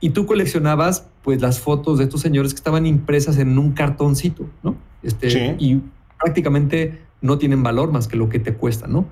y 0.00 0.10
tú 0.10 0.26
coleccionabas 0.26 1.06
pues 1.22 1.40
las 1.40 1.60
fotos 1.60 1.98
de 1.98 2.04
estos 2.04 2.20
señores 2.20 2.52
que 2.52 2.58
estaban 2.58 2.86
impresas 2.86 3.38
en 3.38 3.58
un 3.58 3.72
cartoncito, 3.72 4.46
¿no? 4.62 4.76
Este, 5.02 5.56
Y 5.58 5.80
prácticamente 6.20 7.00
no 7.20 7.38
tienen 7.38 7.62
valor 7.62 7.90
más 7.90 8.08
que 8.08 8.16
lo 8.16 8.28
que 8.28 8.38
te 8.38 8.54
cuesta, 8.54 8.86
¿no? 8.86 9.06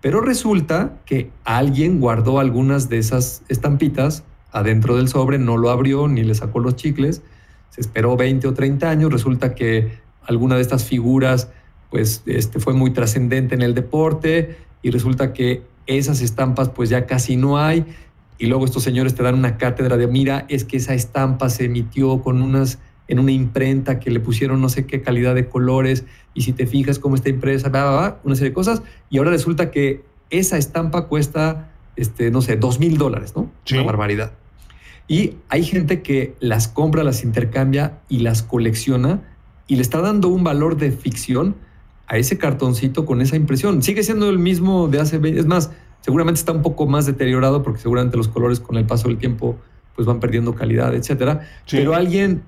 Pero 0.00 0.20
resulta 0.20 0.98
que 1.04 1.30
alguien 1.44 2.00
guardó 2.00 2.38
algunas 2.38 2.88
de 2.88 2.98
esas 2.98 3.42
estampitas 3.48 4.24
adentro 4.52 4.96
del 4.96 5.08
sobre, 5.08 5.38
no 5.38 5.56
lo 5.56 5.70
abrió 5.70 6.06
ni 6.08 6.22
le 6.22 6.34
sacó 6.34 6.60
los 6.60 6.76
chicles, 6.76 7.22
se 7.70 7.80
esperó 7.80 8.16
20 8.16 8.46
o 8.48 8.54
30 8.54 8.88
años, 8.88 9.12
resulta 9.12 9.54
que 9.54 9.98
alguna 10.22 10.56
de 10.56 10.62
estas 10.62 10.84
figuras 10.84 11.50
pues 11.90 12.22
este, 12.26 12.60
fue 12.60 12.74
muy 12.74 12.90
trascendente 12.90 13.54
en 13.54 13.62
el 13.62 13.74
deporte 13.74 14.56
y 14.82 14.90
resulta 14.90 15.32
que 15.32 15.62
esas 15.86 16.20
estampas 16.20 16.70
pues 16.70 16.90
ya 16.90 17.06
casi 17.06 17.36
no 17.36 17.58
hay 17.58 17.84
y 18.38 18.46
luego 18.46 18.64
estos 18.64 18.82
señores 18.82 19.14
te 19.14 19.22
dan 19.22 19.34
una 19.34 19.56
cátedra 19.56 19.96
de 19.96 20.06
mira, 20.06 20.44
es 20.48 20.64
que 20.64 20.76
esa 20.76 20.94
estampa 20.94 21.48
se 21.48 21.64
emitió 21.64 22.22
con 22.22 22.42
unas 22.42 22.78
en 23.08 23.20
una 23.20 23.30
imprenta 23.30 24.00
que 24.00 24.10
le 24.10 24.18
pusieron 24.18 24.60
no 24.60 24.68
sé 24.68 24.84
qué 24.84 25.00
calidad 25.00 25.34
de 25.34 25.48
colores 25.48 26.04
y 26.34 26.42
si 26.42 26.52
te 26.52 26.66
fijas 26.66 26.98
cómo 26.98 27.14
está 27.14 27.28
impresa, 27.28 27.68
una 28.24 28.34
serie 28.34 28.50
de 28.50 28.54
cosas 28.54 28.82
y 29.10 29.18
ahora 29.18 29.30
resulta 29.30 29.70
que 29.70 30.02
esa 30.30 30.58
estampa 30.58 31.06
cuesta, 31.06 31.70
este, 31.94 32.32
no 32.32 32.42
sé, 32.42 32.56
dos 32.56 32.80
mil 32.80 32.98
dólares, 32.98 33.34
¿no? 33.36 33.50
Una 33.70 33.82
barbaridad. 33.84 34.32
Y 35.08 35.34
hay 35.48 35.62
gente 35.62 36.02
que 36.02 36.34
las 36.40 36.66
compra, 36.66 37.04
las 37.04 37.22
intercambia 37.22 38.00
y 38.08 38.20
las 38.20 38.42
colecciona 38.42 39.22
y 39.68 39.76
le 39.76 39.82
está 39.82 40.00
dando 40.00 40.28
un 40.28 40.42
valor 40.42 40.76
de 40.76 40.90
ficción 40.90 41.54
a 42.06 42.16
ese 42.18 42.38
cartoncito 42.38 43.04
con 43.04 43.20
esa 43.20 43.36
impresión. 43.36 43.82
Sigue 43.82 44.02
siendo 44.02 44.30
el 44.30 44.38
mismo 44.38 44.88
de 44.88 45.00
hace 45.00 45.18
20, 45.18 45.40
es 45.40 45.46
más, 45.46 45.70
seguramente 46.00 46.38
está 46.38 46.52
un 46.52 46.62
poco 46.62 46.86
más 46.86 47.06
deteriorado 47.06 47.62
porque 47.62 47.80
seguramente 47.80 48.16
los 48.16 48.28
colores 48.28 48.60
con 48.60 48.76
el 48.76 48.86
paso 48.86 49.08
del 49.08 49.18
tiempo 49.18 49.56
pues 49.94 50.06
van 50.06 50.20
perdiendo 50.20 50.54
calidad, 50.54 50.94
etcétera. 50.94 51.40
Pero 51.70 51.94
alguien 51.94 52.42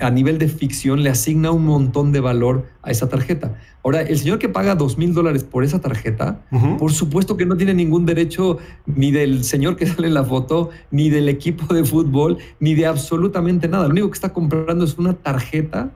a 0.00 0.10
nivel 0.10 0.38
de 0.38 0.48
ficción 0.48 1.02
le 1.02 1.10
asigna 1.10 1.50
un 1.50 1.66
montón 1.66 2.12
de 2.12 2.20
valor 2.20 2.66
a 2.82 2.90
esa 2.90 3.08
tarjeta. 3.08 3.58
Ahora, 3.84 4.00
el 4.00 4.18
señor 4.18 4.38
que 4.38 4.48
paga 4.48 4.74
dos 4.74 4.96
mil 4.96 5.12
dólares 5.12 5.44
por 5.44 5.64
esa 5.64 5.80
tarjeta, 5.80 6.40
por 6.78 6.92
supuesto 6.92 7.36
que 7.36 7.44
no 7.44 7.56
tiene 7.56 7.74
ningún 7.74 8.06
derecho 8.06 8.58
ni 8.86 9.10
del 9.10 9.44
señor 9.44 9.76
que 9.76 9.86
sale 9.86 10.08
en 10.08 10.14
la 10.14 10.24
foto, 10.24 10.70
ni 10.90 11.10
del 11.10 11.28
equipo 11.28 11.72
de 11.74 11.84
fútbol, 11.84 12.38
ni 12.58 12.74
de 12.74 12.86
absolutamente 12.86 13.68
nada. 13.68 13.84
Lo 13.84 13.90
único 13.90 14.08
que 14.08 14.14
está 14.14 14.32
comprando 14.32 14.84
es 14.84 14.96
una 14.96 15.12
tarjeta 15.12 15.90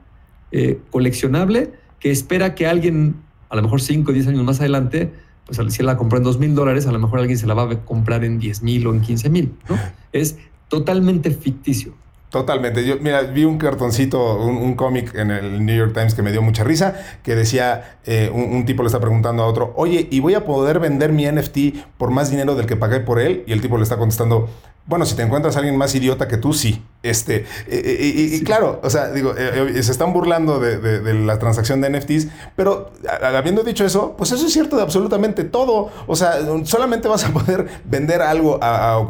eh, 0.52 0.80
coleccionable 0.90 1.72
que 2.00 2.10
espera 2.10 2.54
que 2.54 2.66
alguien, 2.66 3.16
a 3.48 3.56
lo 3.56 3.62
mejor 3.62 3.80
5 3.80 4.10
o 4.10 4.14
10 4.14 4.28
años 4.28 4.44
más 4.44 4.58
adelante, 4.60 5.12
pues 5.46 5.60
si 5.72 5.80
él 5.80 5.86
la 5.86 5.96
compró 5.96 6.18
en 6.18 6.24
2 6.24 6.38
mil 6.38 6.54
dólares, 6.54 6.86
a 6.86 6.92
lo 6.92 6.98
mejor 6.98 7.20
alguien 7.20 7.38
se 7.38 7.46
la 7.46 7.54
va 7.54 7.64
a 7.64 7.84
comprar 7.84 8.24
en 8.24 8.38
10 8.38 8.62
mil 8.62 8.86
o 8.86 8.94
en 8.94 9.00
15 9.00 9.30
mil. 9.30 9.54
¿no? 9.68 9.78
Es 10.12 10.38
totalmente 10.68 11.30
ficticio. 11.30 11.94
Totalmente. 12.30 12.86
Yo, 12.86 12.96
mira, 13.00 13.22
vi 13.22 13.44
un 13.44 13.58
cartoncito, 13.58 14.36
un, 14.38 14.74
cómic 14.74 15.12
en 15.16 15.32
el 15.32 15.66
New 15.66 15.76
York 15.76 15.92
Times 15.92 16.14
que 16.14 16.22
me 16.22 16.30
dio 16.30 16.42
mucha 16.42 16.62
risa, 16.62 16.94
que 17.24 17.34
decía, 17.34 17.98
eh, 18.04 18.30
un, 18.32 18.54
un, 18.54 18.64
tipo 18.64 18.84
le 18.84 18.86
está 18.86 19.00
preguntando 19.00 19.42
a 19.42 19.46
otro, 19.46 19.72
oye, 19.76 20.06
¿y 20.12 20.20
voy 20.20 20.34
a 20.34 20.44
poder 20.44 20.78
vender 20.78 21.12
mi 21.12 21.26
NFT 21.26 21.76
por 21.98 22.10
más 22.10 22.30
dinero 22.30 22.54
del 22.54 22.66
que 22.66 22.76
pagué 22.76 23.00
por 23.00 23.18
él? 23.18 23.42
Y 23.48 23.52
el 23.52 23.60
tipo 23.60 23.76
le 23.76 23.82
está 23.82 23.96
contestando, 23.96 24.48
bueno, 24.90 25.06
si 25.06 25.14
te 25.14 25.22
encuentras 25.22 25.54
a 25.54 25.60
alguien 25.60 25.76
más 25.76 25.94
idiota 25.94 26.26
que 26.26 26.36
tú, 26.36 26.52
sí. 26.52 26.84
Este, 27.02 27.36
eh, 27.36 27.46
eh, 27.68 28.30
y, 28.32 28.42
claro, 28.42 28.78
o 28.82 28.90
sea, 28.90 29.10
digo, 29.10 29.34
eh, 29.38 29.82
se 29.82 29.92
están 29.92 30.12
burlando 30.12 30.58
de, 30.58 31.14
la 31.14 31.38
transacción 31.38 31.80
de 31.80 31.88
NFTs, 31.88 32.26
pero 32.56 32.90
habiendo 33.22 33.62
dicho 33.62 33.86
eso, 33.86 34.16
pues 34.18 34.32
eso 34.32 34.44
es 34.44 34.52
cierto 34.52 34.76
de 34.76 34.82
absolutamente 34.82 35.44
todo. 35.44 35.90
O 36.08 36.16
sea, 36.16 36.40
solamente 36.64 37.06
vas 37.06 37.24
a 37.24 37.32
poder 37.32 37.68
vender 37.84 38.20
algo 38.20 38.58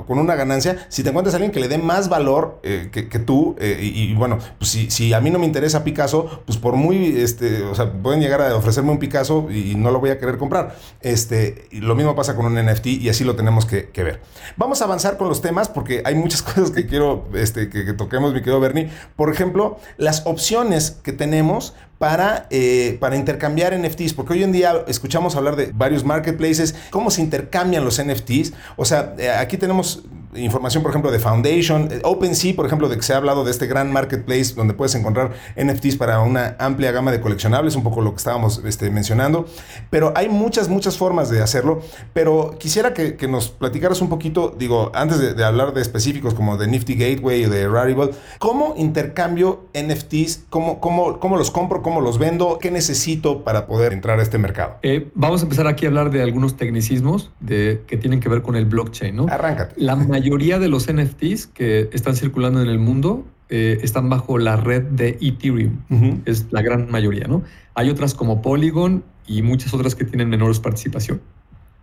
con 0.07 0.19
una 0.19 0.35
ganancia 0.35 0.87
si 0.91 1.03
te 1.03 1.09
encuentras 1.09 1.35
a 1.35 1.39
alguien 1.39 1.51
que 1.51 1.61
le 1.61 1.69
dé 1.69 1.79
más 1.79 2.11
valor 2.11 2.61
que, 2.63 3.23
tú. 3.25 3.57
Y, 3.59 4.13
bueno, 4.15 4.39
pues 4.59 4.71
si, 4.71 4.91
si, 4.91 5.15
a 5.15 5.21
mí 5.21 5.31
no 5.31 5.39
me 5.39 5.47
interesa 5.47 5.83
Picasso, 5.83 6.43
pues 6.45 6.59
por 6.59 6.75
muy, 6.75 7.21
este, 7.21 7.63
o 7.63 7.75
sea, 7.75 7.91
pueden 7.91 8.21
llegar 8.21 8.43
a 8.43 8.55
ofrecerme 8.55 8.91
un 8.91 8.99
Picasso 8.99 9.51
y 9.51 9.77
no 9.77 9.91
lo 9.91 9.99
voy 9.99 10.11
a 10.11 10.19
querer 10.19 10.37
comprar. 10.37 10.77
Este, 11.01 11.69
lo 11.73 11.95
mismo 11.95 12.15
pasa 12.15 12.37
con 12.37 12.45
un 12.45 12.55
NFT 12.55 12.87
y 12.87 13.09
así 13.09 13.25
lo 13.25 13.35
tenemos 13.35 13.65
que, 13.65 13.89
que 13.89 14.05
ver. 14.05 14.21
Vamos 14.57 14.83
a 14.83 14.85
avanzar 14.85 15.17
con 15.17 15.29
los 15.29 15.41
temas 15.41 15.70
porque 15.73 16.03
hay 16.05 16.15
muchas 16.15 16.43
cosas 16.43 16.71
que 16.71 16.87
quiero 16.87 17.27
este, 17.35 17.69
que, 17.69 17.93
toquemos, 17.93 18.33
mi 18.33 18.41
querido 18.41 18.61
Bernie. 18.61 18.91
Por 19.17 19.33
ejemplo, 19.33 19.79
las 19.97 20.27
opciones 20.27 20.93
que 21.03 21.13
tenemos 21.13 21.75
para, 22.01 22.47
eh, 22.49 22.97
para 22.99 23.15
intercambiar 23.15 23.75
NFTs, 23.79 24.15
porque 24.15 24.33
hoy 24.33 24.43
en 24.43 24.53
día 24.53 24.85
escuchamos 24.89 25.37
hablar 25.37 25.55
de 25.55 25.71
varios 25.75 26.03
marketplaces, 26.03 26.75
cómo 26.89 27.11
se 27.11 27.21
intercambian 27.21 27.85
los 27.85 28.03
NFTs. 28.03 28.55
O 28.77 28.87
sea, 28.87 29.15
eh, 29.19 29.29
aquí 29.29 29.59
tenemos 29.59 30.03
información, 30.35 30.83
por 30.83 30.91
ejemplo, 30.91 31.11
de 31.11 31.19
Foundation, 31.19 31.89
eh, 31.91 32.01
OpenSea, 32.05 32.55
por 32.55 32.67
ejemplo, 32.67 32.89
de 32.89 32.97
que 32.97 33.03
se 33.03 33.13
ha 33.13 33.17
hablado 33.17 33.45
de 33.45 33.51
este 33.51 33.67
gran 33.67 33.93
marketplace 33.93 34.55
donde 34.55 34.75
puedes 34.75 34.95
encontrar 34.95 35.33
NFTs 35.57 35.97
para 35.97 36.21
una 36.21 36.57
amplia 36.59 36.93
gama 36.93 37.11
de 37.11 37.21
coleccionables, 37.21 37.75
un 37.75 37.83
poco 37.83 38.01
lo 38.01 38.13
que 38.13 38.19
estábamos 38.19 38.63
este, 38.65 38.91
mencionando. 38.91 39.47
Pero 39.91 40.13
hay 40.15 40.29
muchas, 40.29 40.69
muchas 40.69 40.97
formas 40.97 41.31
de 41.31 41.43
hacerlo. 41.43 41.83
Pero 42.13 42.57
quisiera 42.59 42.95
que, 42.95 43.17
nos 43.29 43.51
platicaras 43.51 44.01
un 44.01 44.09
poquito, 44.09 44.55
digo, 44.57 44.91
antes 44.95 45.37
de, 45.37 45.45
hablar 45.45 45.73
de 45.73 45.83
específicos 45.83 46.35
como 46.35 46.57
de 46.57 46.67
Nifty 46.67 46.95
Gateway 46.95 47.45
o 47.45 47.51
de 47.51 47.69
Rarible, 47.69 48.11
¿cómo 48.39 48.75
intercambio 48.77 49.67
NFTs? 49.75 50.45
¿Cómo, 50.49 50.81
cómo, 50.81 51.21
cómo 51.21 51.37
los 51.37 51.51
compro? 51.51 51.83
¿Cómo 51.83 51.90
los 51.99 52.19
vendo? 52.19 52.59
¿Qué 52.61 52.71
necesito 52.71 53.43
para 53.43 53.67
poder 53.67 53.93
entrar 53.93 54.21
a 54.21 54.23
este 54.23 54.39
mercado? 54.39 54.77
Eh, 54.83 55.11
vamos 55.15 55.41
a 55.41 55.45
empezar 55.45 55.67
aquí 55.67 55.87
a 55.87 55.89
hablar 55.89 56.11
de 56.11 56.23
algunos 56.23 56.57
tecnicismos 56.57 57.33
de, 57.41 57.83
que 57.89 57.97
tienen 57.97 58.21
que 58.21 58.29
ver 58.29 58.43
con 58.43 58.55
el 58.55 58.67
blockchain, 58.67 59.17
¿no? 59.17 59.27
Arráncate. 59.29 59.75
La 59.77 59.97
mayoría 59.97 60.61
de 60.61 60.69
los 60.69 60.93
NFTs 60.93 61.49
que 61.49 61.91
están 61.93 62.15
circulando 62.15 62.63
en 62.63 62.69
el 62.69 62.79
mundo 62.79 63.25
eh, 63.49 63.79
están 63.83 64.09
bajo 64.09 64.39
la 64.39 64.57
red 64.57 64.83
de 64.83 65.19
Ethereum. 65.21 65.81
Es 66.25 66.47
la 66.53 66.63
gran 66.63 66.89
mayoría, 66.89 67.27
¿no? 67.27 67.43
Hay 67.75 67.91
otras 67.91 68.15
como 68.15 68.43
Polygon 68.43 69.03
y 69.27 69.43
muchas 69.43 69.75
otras 69.75 69.97
que 69.97 70.05
tienen 70.05 70.29
menores 70.29 70.61
participación. 70.61 71.21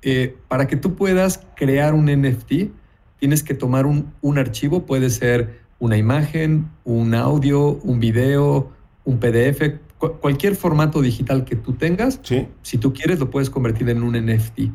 Eh, 0.01 0.37
para 0.47 0.67
que 0.67 0.77
tú 0.77 0.95
puedas 0.95 1.41
crear 1.57 1.93
un 1.93 2.05
NFT, 2.05 2.71
tienes 3.19 3.43
que 3.43 3.53
tomar 3.53 3.85
un, 3.85 4.13
un 4.21 4.37
archivo, 4.37 4.85
puede 4.85 5.09
ser 5.09 5.59
una 5.79 5.97
imagen, 5.97 6.69
un 6.85 7.13
audio, 7.15 7.79
un 7.83 7.99
video, 7.99 8.71
un 9.03 9.19
PDF, 9.19 9.79
cualquier 9.97 10.55
formato 10.55 11.01
digital 11.01 11.43
que 11.43 11.55
tú 11.55 11.73
tengas, 11.73 12.19
si 12.61 12.77
tú 12.77 12.93
quieres 12.93 13.19
lo 13.19 13.29
puedes 13.29 13.49
convertir 13.49 13.89
en 13.89 14.03
un 14.03 14.13
NFT. 14.13 14.71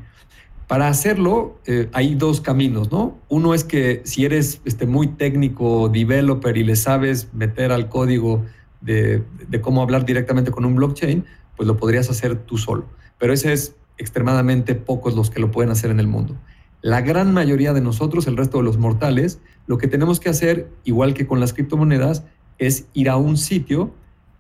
Para 0.67 0.89
hacerlo 0.89 1.61
eh, 1.67 1.89
hay 1.93 2.15
dos 2.15 2.41
caminos, 2.41 2.91
¿no? 2.91 3.19
Uno 3.29 3.55
es 3.55 3.63
que 3.63 4.01
si 4.05 4.25
eres 4.25 4.61
este, 4.65 4.87
muy 4.87 5.09
técnico, 5.09 5.89
developer 5.89 6.57
y 6.57 6.65
le 6.65 6.77
sabes 6.77 7.29
meter 7.35 7.73
al 7.73 7.89
código 7.89 8.45
de, 8.81 9.23
de, 9.49 9.61
cómo 9.61 9.83
hablar 9.83 10.07
directamente 10.07 10.51
con 10.51 10.65
un 10.65 10.75
blockchain, 10.75 11.25
pues 11.57 11.67
lo 11.67 11.77
podrías 11.77 12.09
hacer 12.11 12.37
tú 12.37 12.57
solo. 12.59 12.87
Pero 13.19 13.33
ese 13.33 13.53
es 13.53 13.77
extremadamente 13.99 14.75
pocos 14.75 15.15
los 15.15 15.31
que 15.31 15.41
lo 15.41 15.51
pueden 15.51 15.71
hacer 15.71 15.91
en 15.91 16.01
el 16.01 16.09
mundo. 16.09 16.37
La 16.81 17.01
gran 17.01 17.33
mayoría 17.33 17.73
de 17.73 17.81
nosotros, 17.81 18.27
el 18.27 18.37
resto 18.37 18.59
de 18.59 18.65
los 18.65 18.79
mortales, 18.79 19.41
lo 19.67 19.79
que 19.79 19.87
tenemos 19.87 20.19
que 20.19 20.31
hacer, 20.31 20.69
igual 20.85 21.15
que 21.15 21.27
con 21.27 21.39
las 21.39 21.53
criptomonedas, 21.53 22.25
es 22.59 22.87
ir 22.93 23.09
a 23.09 23.17
un 23.17 23.37
sitio 23.37 23.93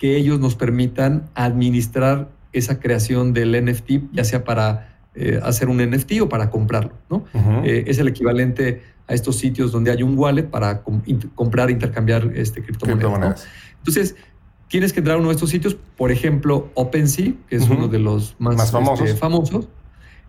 que 0.02 0.16
ellos 0.16 0.40
nos 0.40 0.56
permitan 0.56 1.30
administrar 1.36 2.28
esa 2.52 2.80
creación 2.80 3.32
del 3.32 3.52
NFT, 3.64 4.12
ya 4.12 4.24
sea 4.24 4.42
para 4.42 4.98
eh, 5.14 5.38
hacer 5.44 5.68
un 5.68 5.76
NFT 5.76 6.22
o 6.22 6.28
para 6.28 6.50
comprarlo. 6.50 6.90
¿no? 7.08 7.24
Eh, 7.62 7.84
es 7.86 7.98
el 7.98 8.08
equivalente 8.08 8.82
a 9.06 9.14
estos 9.14 9.36
sitios 9.36 9.70
donde 9.70 9.92
hay 9.92 10.02
un 10.02 10.18
wallet 10.18 10.42
para 10.42 10.82
comprar 10.82 11.68
e 11.68 11.72
intercambiar 11.74 12.32
este, 12.34 12.64
criptomonedas. 12.64 13.46
Entonces, 13.78 14.16
tienes 14.66 14.92
que 14.92 14.98
entrar 14.98 15.18
a 15.18 15.20
uno 15.20 15.28
de 15.28 15.34
estos 15.34 15.50
sitios, 15.50 15.76
por 15.96 16.10
ejemplo, 16.10 16.72
OpenSea, 16.74 17.34
que 17.48 17.54
es 17.54 17.68
uno 17.68 17.86
de 17.86 18.00
los 18.00 18.34
más, 18.40 18.74
este, 18.74 19.14
famosos. 19.14 19.68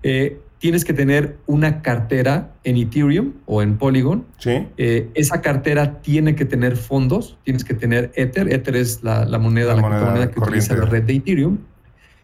Eh, 0.03 0.39
tienes 0.63 0.85
que 0.85 0.93
tener 0.93 1.39
una 1.45 1.81
cartera 1.81 2.53
en 2.63 2.77
Ethereum 2.77 3.33
o 3.47 3.61
en 3.61 3.77
Polygon. 3.77 4.23
Sí. 4.37 4.65
Eh, 4.77 5.09
esa 5.13 5.41
cartera 5.41 5.99
tiene 5.99 6.35
que 6.35 6.45
tener 6.45 6.77
fondos, 6.77 7.37
tienes 7.43 7.65
que 7.65 7.73
tener 7.73 8.13
Ether. 8.15 8.47
Ether 8.47 8.77
es 8.77 9.03
la, 9.03 9.25
moneda, 9.39 9.75
la, 9.75 10.31
que 10.31 10.39
utiliza 10.39 10.73
la 10.77 10.85
red 10.85 11.03
de 11.03 11.15
Ethereum. 11.15 11.57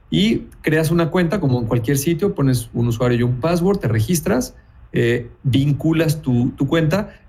Y 0.10 0.44
creas 0.62 0.90
una 0.90 1.10
cuenta 1.12 1.42
como 1.42 1.60
en 1.60 1.66
cualquier 1.66 1.98
sitio, 1.98 2.34
pones 2.34 2.70
un 2.74 2.88
usuario 2.88 3.18
y 3.18 3.24
un 3.24 3.42
password, 3.42 3.80
te 3.80 3.90
registras, 3.90 4.56
eh, 4.94 5.28
vinculas 5.44 6.22
tu, 6.22 6.56
cuenta. 6.66 7.20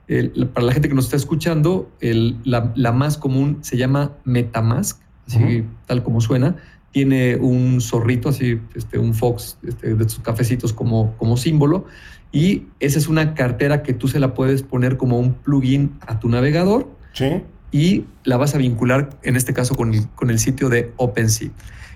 para 0.55 0.65
la 0.65 0.73
gente 0.73 0.89
que 0.89 0.95
nos 0.95 1.07
está 1.07 1.17
escuchando, 1.17 1.91
la, 2.01 2.93
más 2.93 3.19
común 3.19 3.59
se 3.63 3.77
llama 3.77 4.13
Metamask, 4.23 5.03
así 5.27 5.65
tal 5.87 6.05
como 6.05 6.21
suena 6.21 6.55
tiene 6.93 7.37
un 7.37 7.81
zorrito, 7.81 8.29
así, 8.29 8.61
este, 8.75 8.99
un 8.99 9.15
fox 9.15 9.59
este, 9.67 9.95
de 9.95 10.09
sus 10.09 10.21
cafecitos 10.21 10.73
como, 10.73 11.17
como 11.17 11.37
símbolo. 11.37 11.87
Y 12.33 12.65
esa 12.79 12.99
es 12.99 13.09
una 13.09 13.35
cartera 13.35 13.83
que 13.83 13.93
tú 13.93 14.09
se 14.09 14.21
la 14.21 14.35
puedes 14.35 14.63
poner 14.63 14.97
como 14.97 15.19
un 15.19 15.35
plugin 15.35 15.93
a 16.07 16.19
tu 16.19 16.29
navegador. 16.29 16.89
Sí. 17.13 17.43
Y 17.73 18.05
la 18.25 18.37
vas 18.37 18.55
a 18.55 18.59
vincular, 18.59 19.11
en 19.23 19.37
este 19.37 19.53
caso, 19.53 19.77
con 19.77 19.95
el, 19.95 20.09
con 20.11 20.31
el 20.31 20.39
sitio 20.39 20.69
de 20.69 20.93
OpenSea. 20.97 21.51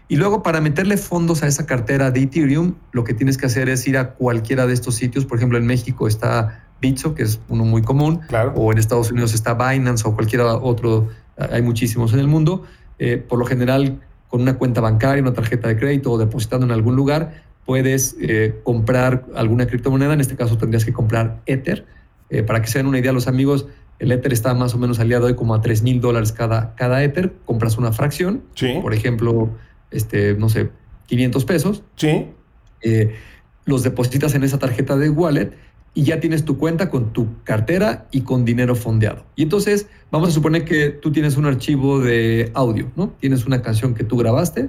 Y 0.06 0.16
luego, 0.16 0.42
para 0.42 0.60
meterle 0.60 0.96
fondos 0.96 1.42
a 1.42 1.46
esa 1.46 1.66
cartera 1.66 2.10
de 2.10 2.22
Ethereum, 2.22 2.74
lo 2.92 3.04
que 3.04 3.14
tienes 3.14 3.38
que 3.38 3.46
hacer 3.46 3.68
es 3.68 3.86
ir 3.88 3.96
a 3.96 4.10
cualquiera 4.10 4.66
de 4.66 4.74
estos 4.74 4.96
sitios. 4.96 5.24
Por 5.24 5.38
ejemplo, 5.38 5.56
en 5.56 5.66
México 5.66 6.06
está 6.06 6.66
Bitso, 6.80 7.14
que 7.14 7.22
es 7.22 7.40
uno 7.48 7.64
muy 7.64 7.82
común. 7.82 8.20
Claro. 8.28 8.52
O 8.54 8.70
en 8.70 8.78
Estados 8.78 9.10
Unidos 9.10 9.34
está 9.34 9.54
Binance 9.54 10.06
o 10.06 10.14
cualquier 10.14 10.42
otro. 10.42 11.08
Hay 11.38 11.62
muchísimos 11.62 12.12
en 12.12 12.20
el 12.20 12.28
mundo. 12.28 12.64
Eh, 12.98 13.16
por 13.16 13.38
lo 13.38 13.46
general, 13.46 14.00
con 14.34 14.42
una 14.42 14.58
cuenta 14.58 14.80
bancaria, 14.80 15.22
una 15.22 15.32
tarjeta 15.32 15.68
de 15.68 15.76
crédito 15.76 16.10
o 16.10 16.18
depositando 16.18 16.66
en 16.66 16.72
algún 16.72 16.96
lugar, 16.96 17.44
puedes 17.64 18.16
eh, 18.20 18.58
comprar 18.64 19.26
alguna 19.36 19.68
criptomoneda. 19.68 20.12
En 20.12 20.20
este 20.20 20.34
caso 20.34 20.58
tendrías 20.58 20.84
que 20.84 20.92
comprar 20.92 21.40
Ether. 21.46 21.86
Eh, 22.30 22.42
para 22.42 22.60
que 22.60 22.66
se 22.66 22.80
den 22.80 22.88
una 22.88 22.98
idea, 22.98 23.12
los 23.12 23.28
amigos, 23.28 23.68
el 24.00 24.10
Ether 24.10 24.32
está 24.32 24.52
más 24.54 24.74
o 24.74 24.78
menos 24.78 24.98
al 24.98 25.06
día 25.06 25.20
de 25.20 25.26
hoy 25.26 25.34
como 25.36 25.54
a 25.54 25.60
3 25.60 25.82
mil 25.82 26.00
dólares 26.00 26.32
cada, 26.32 26.74
cada 26.74 27.04
Ether. 27.04 27.32
Compras 27.44 27.78
una 27.78 27.92
fracción, 27.92 28.42
por 28.82 28.92
ejemplo, 28.92 29.50
este, 29.92 30.34
no 30.34 30.48
sé, 30.48 30.70
500 31.06 31.44
pesos. 31.44 31.84
Sí. 31.94 32.26
Eh, 32.82 33.14
los 33.66 33.84
depositas 33.84 34.34
en 34.34 34.42
esa 34.42 34.58
tarjeta 34.58 34.96
de 34.96 35.10
wallet 35.10 35.52
y 35.94 36.02
ya 36.02 36.18
tienes 36.18 36.44
tu 36.44 36.58
cuenta 36.58 36.90
con 36.90 37.12
tu 37.12 37.42
cartera 37.44 38.06
y 38.10 38.22
con 38.22 38.44
dinero 38.44 38.74
fondeado. 38.74 39.24
Y 39.36 39.44
entonces 39.44 39.86
vamos 40.10 40.28
a 40.28 40.32
suponer 40.32 40.64
que 40.64 40.90
tú 40.90 41.12
tienes 41.12 41.36
un 41.36 41.46
archivo 41.46 42.00
de 42.00 42.50
audio, 42.54 42.90
¿no? 42.96 43.10
Tienes 43.20 43.46
una 43.46 43.62
canción 43.62 43.94
que 43.94 44.02
tú 44.02 44.16
grabaste, 44.16 44.68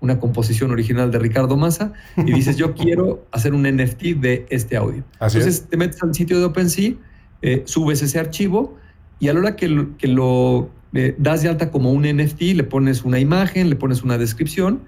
una 0.00 0.20
composición 0.20 0.70
original 0.70 1.10
de 1.10 1.18
Ricardo 1.18 1.56
Massa, 1.56 1.94
y 2.18 2.30
dices, 2.32 2.58
yo 2.58 2.74
quiero 2.76 3.24
hacer 3.32 3.54
un 3.54 3.62
NFT 3.62 4.02
de 4.20 4.46
este 4.50 4.76
audio. 4.76 5.02
entonces 5.20 5.66
te 5.68 5.78
metes 5.78 6.02
al 6.02 6.14
sitio 6.14 6.38
de 6.38 6.44
OpenSea, 6.44 6.92
eh, 7.40 7.62
subes 7.64 8.02
ese 8.02 8.18
archivo 8.18 8.76
y 9.18 9.28
a 9.28 9.32
la 9.32 9.40
hora 9.40 9.56
que 9.56 9.68
lo, 9.68 9.96
que 9.96 10.08
lo 10.08 10.70
eh, 10.92 11.14
das 11.18 11.42
de 11.42 11.48
alta 11.48 11.70
como 11.70 11.92
un 11.92 12.02
NFT, 12.02 12.42
le 12.54 12.64
pones 12.64 13.02
una 13.02 13.18
imagen, 13.18 13.70
le 13.70 13.76
pones 13.76 14.02
una 14.02 14.18
descripción 14.18 14.82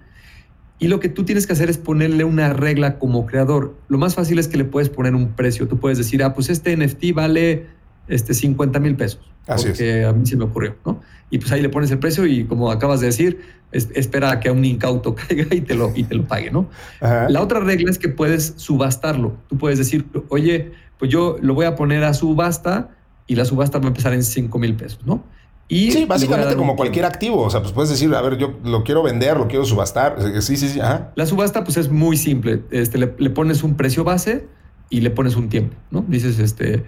y 0.78 0.88
lo 0.88 1.00
que 1.00 1.08
tú 1.08 1.24
tienes 1.24 1.46
que 1.46 1.52
hacer 1.52 1.70
es 1.70 1.78
ponerle 1.78 2.24
una 2.24 2.52
regla 2.52 2.98
como 2.98 3.26
creador. 3.26 3.74
Lo 3.88 3.98
más 3.98 4.14
fácil 4.14 4.38
es 4.38 4.46
que 4.46 4.56
le 4.56 4.64
puedes 4.64 4.88
poner 4.88 5.14
un 5.14 5.32
precio. 5.32 5.66
Tú 5.66 5.78
puedes 5.78 5.98
decir, 5.98 6.22
ah, 6.22 6.34
pues 6.34 6.50
este 6.50 6.76
NFT 6.76 7.14
vale 7.14 7.66
este 8.06 8.32
50 8.32 8.78
mil 8.78 8.94
pesos. 8.94 9.20
Así 9.46 9.68
porque 9.68 10.04
a 10.04 10.12
mí 10.12 10.24
se 10.26 10.36
me 10.36 10.44
ocurrió, 10.44 10.76
¿no? 10.84 11.00
Y 11.30 11.38
pues 11.38 11.50
ahí 11.52 11.62
le 11.62 11.68
pones 11.68 11.90
el 11.90 11.98
precio 11.98 12.26
y 12.26 12.44
como 12.44 12.70
acabas 12.70 13.00
de 13.00 13.06
decir, 13.06 13.40
espera 13.72 14.30
a 14.30 14.40
que 14.40 14.50
un 14.50 14.64
incauto 14.64 15.14
caiga 15.28 15.54
y 15.54 15.60
te 15.62 15.74
lo, 15.74 15.92
y 15.94 16.04
te 16.04 16.14
lo 16.14 16.26
pague, 16.26 16.50
¿no? 16.50 16.68
La 17.00 17.42
otra 17.42 17.60
regla 17.60 17.90
es 17.90 17.98
que 17.98 18.08
puedes 18.08 18.54
subastarlo. 18.56 19.36
Tú 19.48 19.58
puedes 19.58 19.78
decir, 19.78 20.06
oye, 20.28 20.72
pues 20.98 21.10
yo 21.10 21.38
lo 21.40 21.54
voy 21.54 21.66
a 21.66 21.74
poner 21.74 22.04
a 22.04 22.14
subasta 22.14 22.90
y 23.26 23.34
la 23.34 23.44
subasta 23.44 23.78
va 23.78 23.86
a 23.86 23.88
empezar 23.88 24.12
en 24.12 24.22
5 24.22 24.58
mil 24.58 24.74
pesos, 24.74 25.00
¿no? 25.06 25.24
Sí, 25.68 26.04
básicamente 26.07 26.57
como 26.57 26.76
cualquier 26.76 27.04
activo. 27.04 27.42
O 27.42 27.50
sea, 27.50 27.61
pues 27.61 27.72
puedes 27.72 27.90
decir, 27.90 28.14
a 28.14 28.22
ver, 28.22 28.38
yo 28.38 28.59
lo 28.64 28.85
quiero 28.85 29.02
vender, 29.02 29.37
lo 29.37 29.48
quiero 29.48 29.64
subastar. 29.64 30.16
Sí, 30.40 30.57
sí, 30.57 30.68
sí. 30.68 30.81
La 31.14 31.26
subasta, 31.26 31.64
pues 31.64 31.76
es 31.76 31.90
muy 31.90 32.16
simple. 32.16 32.62
Este, 32.70 32.98
le, 32.98 33.31
pones 33.31 33.62
un 33.62 33.76
precio 33.76 34.04
base 34.04 34.46
y 34.90 35.00
le 35.00 35.11
pones 35.11 35.37
un 35.37 35.48
tiempo, 35.48 35.76
¿no? 35.90 36.04
Dices, 36.09 36.38
este, 36.38 36.85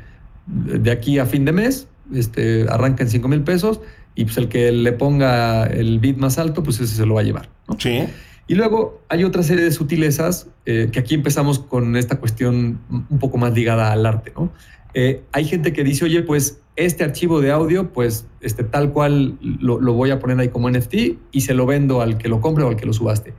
de 0.47 0.91
aquí 0.91 1.19
a 1.19 1.27
fin 1.27 1.45
de 1.45 1.53
mes, 1.53 1.89
este, 2.15 2.67
arranca 2.69 3.03
en 3.03 3.11
5 3.11 3.29
mil 3.29 3.43
pesos 3.43 3.81
y 4.15 4.25
pues 4.25 4.37
el 4.39 4.49
que 4.49 4.73
le 4.73 4.93
ponga 4.93 5.67
el 5.67 5.99
bid 5.99 6.17
más 6.17 6.39
alto, 6.39 6.63
pues 6.63 6.81
ese 6.81 6.95
se 6.95 7.07
lo 7.07 7.15
va 7.15 7.21
a 7.21 7.25
llevar, 7.25 7.49
¿no? 7.69 7.77
Sí. 7.79 8.05
Y 8.49 8.55
luego 8.57 9.01
hay 9.09 9.23
otra 9.23 9.45
serie 9.45 9.65
de 9.65 9.71
sutilezas 9.71 10.49
eh, 10.67 10.89
que 10.91 10.99
aquí 10.99 11.15
empezamos 11.15 11.61
con 11.61 11.97
esta 11.97 12.19
cuestión 12.19 12.81
un 12.91 13.19
poco 13.21 13.39
más 13.39 13.55
ligada 13.55 13.93
al 13.93 14.05
arte, 14.05 14.33
¿no? 14.35 14.51
Eh, 14.93 15.23
hay 15.31 15.45
gente 15.45 15.73
que 15.73 15.85
dice, 15.85 16.05
oye, 16.05 16.23
pues 16.23 16.59
este 16.85 17.05
archivo 17.05 17.41
de 17.41 17.51
audio, 17.51 17.93
pues 17.93 18.27
este, 18.41 18.65
tal 18.65 18.93
cual 18.93 19.39
lo, 19.41 19.79
voy 19.93 20.11
a 20.11 20.19
poner 20.19 20.39
ahí 20.39 20.49
como 20.49 20.71
NFT 20.71 20.95
y 21.33 21.41
se 21.43 21.55
lo 21.55 21.67
vendo 21.67 22.01
al 22.01 22.19
que 22.19 22.29
lo 22.29 22.41
compre 22.41 22.65
o 22.65 22.69
al 22.69 22.77
que 22.77 22.87
lo 22.87 22.93
subaste. 22.93 23.35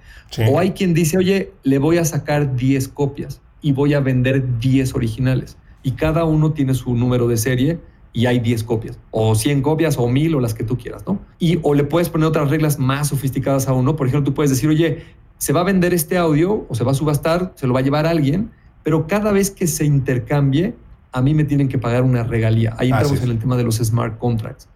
O 0.50 0.60
hay 0.60 0.72
quien 0.72 0.94
dice, 0.94 1.18
oye, 1.18 1.52
le 1.64 1.78
voy 1.78 1.98
a 1.98 2.06
sacar 2.06 2.56
10 2.56 2.88
copias 2.90 3.42
y 3.62 3.74
voy 3.74 3.94
a 3.94 4.00
vender 4.00 4.60
10 4.60 4.96
originales. 4.96 5.58
Y 5.84 5.92
cada 5.92 6.26
uno 6.26 6.54
tiene 6.54 6.74
su 6.74 6.96
número 6.96 7.28
de 7.28 7.38
serie 7.38 7.80
y 8.14 8.26
hay 8.26 8.40
10 8.40 8.64
copias, 8.66 9.00
o 9.12 9.36
100 9.36 9.62
copias, 9.62 9.98
o 9.98 10.08
1000, 10.08 10.36
o 10.36 10.40
las 10.42 10.54
que 10.54 10.64
tú 10.64 10.78
quieras, 10.78 11.04
¿no? 11.08 11.20
Y 11.40 11.60
o 11.64 11.74
le 11.74 11.86
puedes 11.86 12.10
poner 12.10 12.28
otras 12.28 12.50
reglas 12.50 12.78
más 12.78 13.10
sofisticadas 13.10 13.68
a 13.68 13.74
uno. 13.74 13.96
Por 13.96 14.08
ejemplo, 14.08 14.32
tú 14.32 14.34
puedes 14.34 14.50
decir, 14.50 14.70
oye, 14.70 15.06
se 15.38 15.54
va 15.54 15.62
a 15.62 15.64
vender 15.64 15.94
este 15.94 16.18
audio 16.18 16.66
o 16.70 16.76
se 16.76 16.84
va 16.84 16.92
a 16.92 16.96
subastar, 16.96 17.54
se 17.56 17.68
lo 17.68 17.74
va 17.74 17.80
a 17.80 17.84
llevar 17.84 18.06
a 18.06 18.10
alguien, 18.10 18.52
pero 18.84 19.08
cada 19.08 19.32
vez 19.32 19.50
que 19.50 19.68
se 19.68 19.86
intercambie, 19.86 20.76
a 21.12 21.22
mí 21.22 21.34
me 21.34 21.44
tienen 21.44 21.68
que 21.68 21.78
pagar 21.78 22.04
una 22.04 22.24
regalía. 22.24 22.76
Ahí 22.78 22.90
entramos 22.90 23.22
en 23.22 23.30
el 23.30 23.40
tema 23.40 23.58
de 23.58 23.64
los 23.64 23.78
smart 23.78 24.18
contracts. 24.18 24.68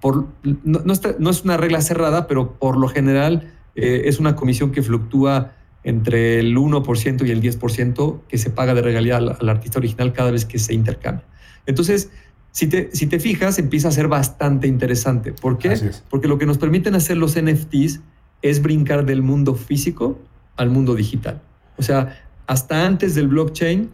Por, 0.00 0.28
no, 0.42 0.92
es 0.92 1.44
una 1.44 1.56
regla 1.56 1.82
cerrada, 1.82 2.26
pero 2.26 2.54
por 2.58 2.76
lo 2.76 2.88
general 2.88 3.52
eh, 3.74 4.02
es 4.06 4.18
una 4.18 4.34
comisión 4.36 4.72
que 4.72 4.82
fluctúa 4.82 5.52
entre 5.82 6.38
el 6.38 6.56
1% 6.56 7.26
y 7.26 7.30
el 7.30 7.42
10% 7.42 8.20
que 8.28 8.38
se 8.38 8.50
paga 8.50 8.74
de 8.74 8.82
regalía 8.82 9.16
al, 9.16 9.48
artista 9.48 9.78
original 9.78 10.12
cada 10.12 10.30
vez 10.30 10.44
que 10.44 10.58
se 10.58 10.74
intercambia. 10.74 11.24
Entonces, 11.66 12.10
si 12.52 12.66
te, 12.66 12.90
si 12.92 13.06
te 13.06 13.18
fijas, 13.18 13.58
empieza 13.58 13.88
a 13.88 13.92
ser 13.92 14.08
bastante 14.08 14.66
interesante. 14.66 15.32
¿Por 15.32 15.58
qué? 15.58 15.78
Porque 16.08 16.28
lo 16.28 16.38
que 16.38 16.46
nos 16.46 16.58
permiten 16.58 16.94
hacer 16.94 17.16
los 17.16 17.40
NFTs 17.40 18.00
es 18.42 18.62
brincar 18.62 19.04
del 19.04 19.22
mundo 19.22 19.54
físico 19.54 20.18
al 20.56 20.70
mundo 20.70 20.94
digital. 20.94 21.40
O 21.76 21.82
sea, 21.82 22.20
hasta 22.46 22.84
antes 22.86 23.14
del 23.14 23.28
blockchain, 23.28 23.90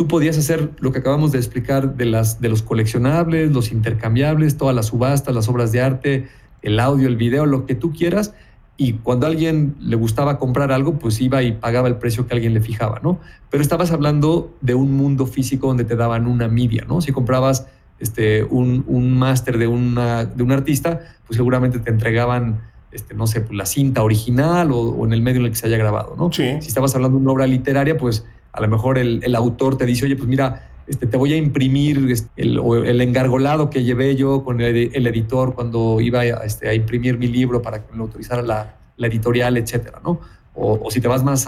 tú 0.00 0.08
podías 0.08 0.38
hacer 0.38 0.70
lo 0.78 0.92
que 0.92 1.00
acabamos 1.00 1.30
de 1.30 1.36
explicar 1.36 1.94
de, 1.94 2.06
las, 2.06 2.40
de 2.40 2.48
los 2.48 2.62
coleccionables, 2.62 3.52
los 3.52 3.70
intercambiables, 3.70 4.56
todas 4.56 4.74
las 4.74 4.86
subastas, 4.86 5.34
las 5.34 5.46
obras 5.46 5.72
de 5.72 5.82
arte, 5.82 6.26
el 6.62 6.80
audio, 6.80 7.06
el 7.06 7.18
video, 7.18 7.44
lo 7.44 7.66
que 7.66 7.74
tú 7.74 7.92
quieras. 7.92 8.32
Y 8.78 8.94
cuando 8.94 9.26
a 9.26 9.28
alguien 9.28 9.76
le 9.78 9.96
gustaba 9.96 10.38
comprar 10.38 10.72
algo, 10.72 10.98
pues 10.98 11.20
iba 11.20 11.42
y 11.42 11.52
pagaba 11.52 11.86
el 11.86 11.96
precio 11.96 12.26
que 12.26 12.32
alguien 12.32 12.54
le 12.54 12.62
fijaba, 12.62 12.98
¿no? 13.02 13.20
Pero 13.50 13.62
estabas 13.62 13.92
hablando 13.92 14.56
de 14.62 14.74
un 14.74 14.90
mundo 14.92 15.26
físico 15.26 15.66
donde 15.66 15.84
te 15.84 15.96
daban 15.96 16.26
una 16.26 16.48
media, 16.48 16.86
¿no? 16.88 17.02
Si 17.02 17.12
comprabas 17.12 17.66
este, 17.98 18.42
un, 18.44 18.84
un 18.86 19.18
máster 19.18 19.58
de, 19.58 19.66
una, 19.66 20.24
de 20.24 20.42
un 20.42 20.52
artista, 20.52 21.00
pues 21.26 21.36
seguramente 21.36 21.78
te 21.78 21.90
entregaban, 21.90 22.62
este, 22.90 23.12
no 23.12 23.26
sé, 23.26 23.42
pues 23.42 23.52
la 23.52 23.66
cinta 23.66 24.02
original 24.02 24.72
o, 24.72 24.78
o, 24.80 25.04
en 25.04 25.12
el 25.12 25.20
medio 25.20 25.40
en 25.40 25.44
el 25.44 25.52
que 25.52 25.58
se 25.58 25.66
haya 25.66 25.76
grabado, 25.76 26.14
¿no? 26.16 26.32
Sí. 26.32 26.56
Si 26.62 26.68
estabas 26.68 26.94
hablando 26.94 27.18
de 27.18 27.22
una 27.22 27.32
obra 27.32 27.46
literaria, 27.46 27.98
pues 27.98 28.24
a 28.52 28.60
lo 28.60 28.68
mejor 28.68 28.98
el, 28.98 29.34
autor 29.34 29.76
te 29.76 29.86
dice, 29.86 30.06
oye, 30.06 30.16
pues 30.16 30.28
mira, 30.28 30.70
este, 30.86 31.06
te 31.06 31.16
voy 31.16 31.32
a 31.32 31.36
imprimir 31.36 32.10
este, 32.10 32.28
el, 32.36 32.58
el, 32.84 33.00
engargolado 33.00 33.70
que 33.70 33.84
llevé 33.84 34.16
yo 34.16 34.42
con 34.42 34.60
el, 34.60 35.06
editor 35.06 35.54
cuando 35.54 36.00
iba 36.00 36.20
a, 36.20 36.44
este, 36.44 36.68
a, 36.68 36.74
imprimir 36.74 37.18
mi 37.18 37.28
libro 37.28 37.62
para 37.62 37.84
que 37.84 37.92
me 37.92 37.98
lo 37.98 38.04
autorizara 38.04 38.42
la, 38.42 38.76
la 38.96 39.06
editorial, 39.06 39.56
etcétera, 39.56 40.00
¿no? 40.04 40.20
O, 40.52 40.90
si 40.90 41.00
te 41.00 41.08
vas 41.08 41.22
más, 41.22 41.46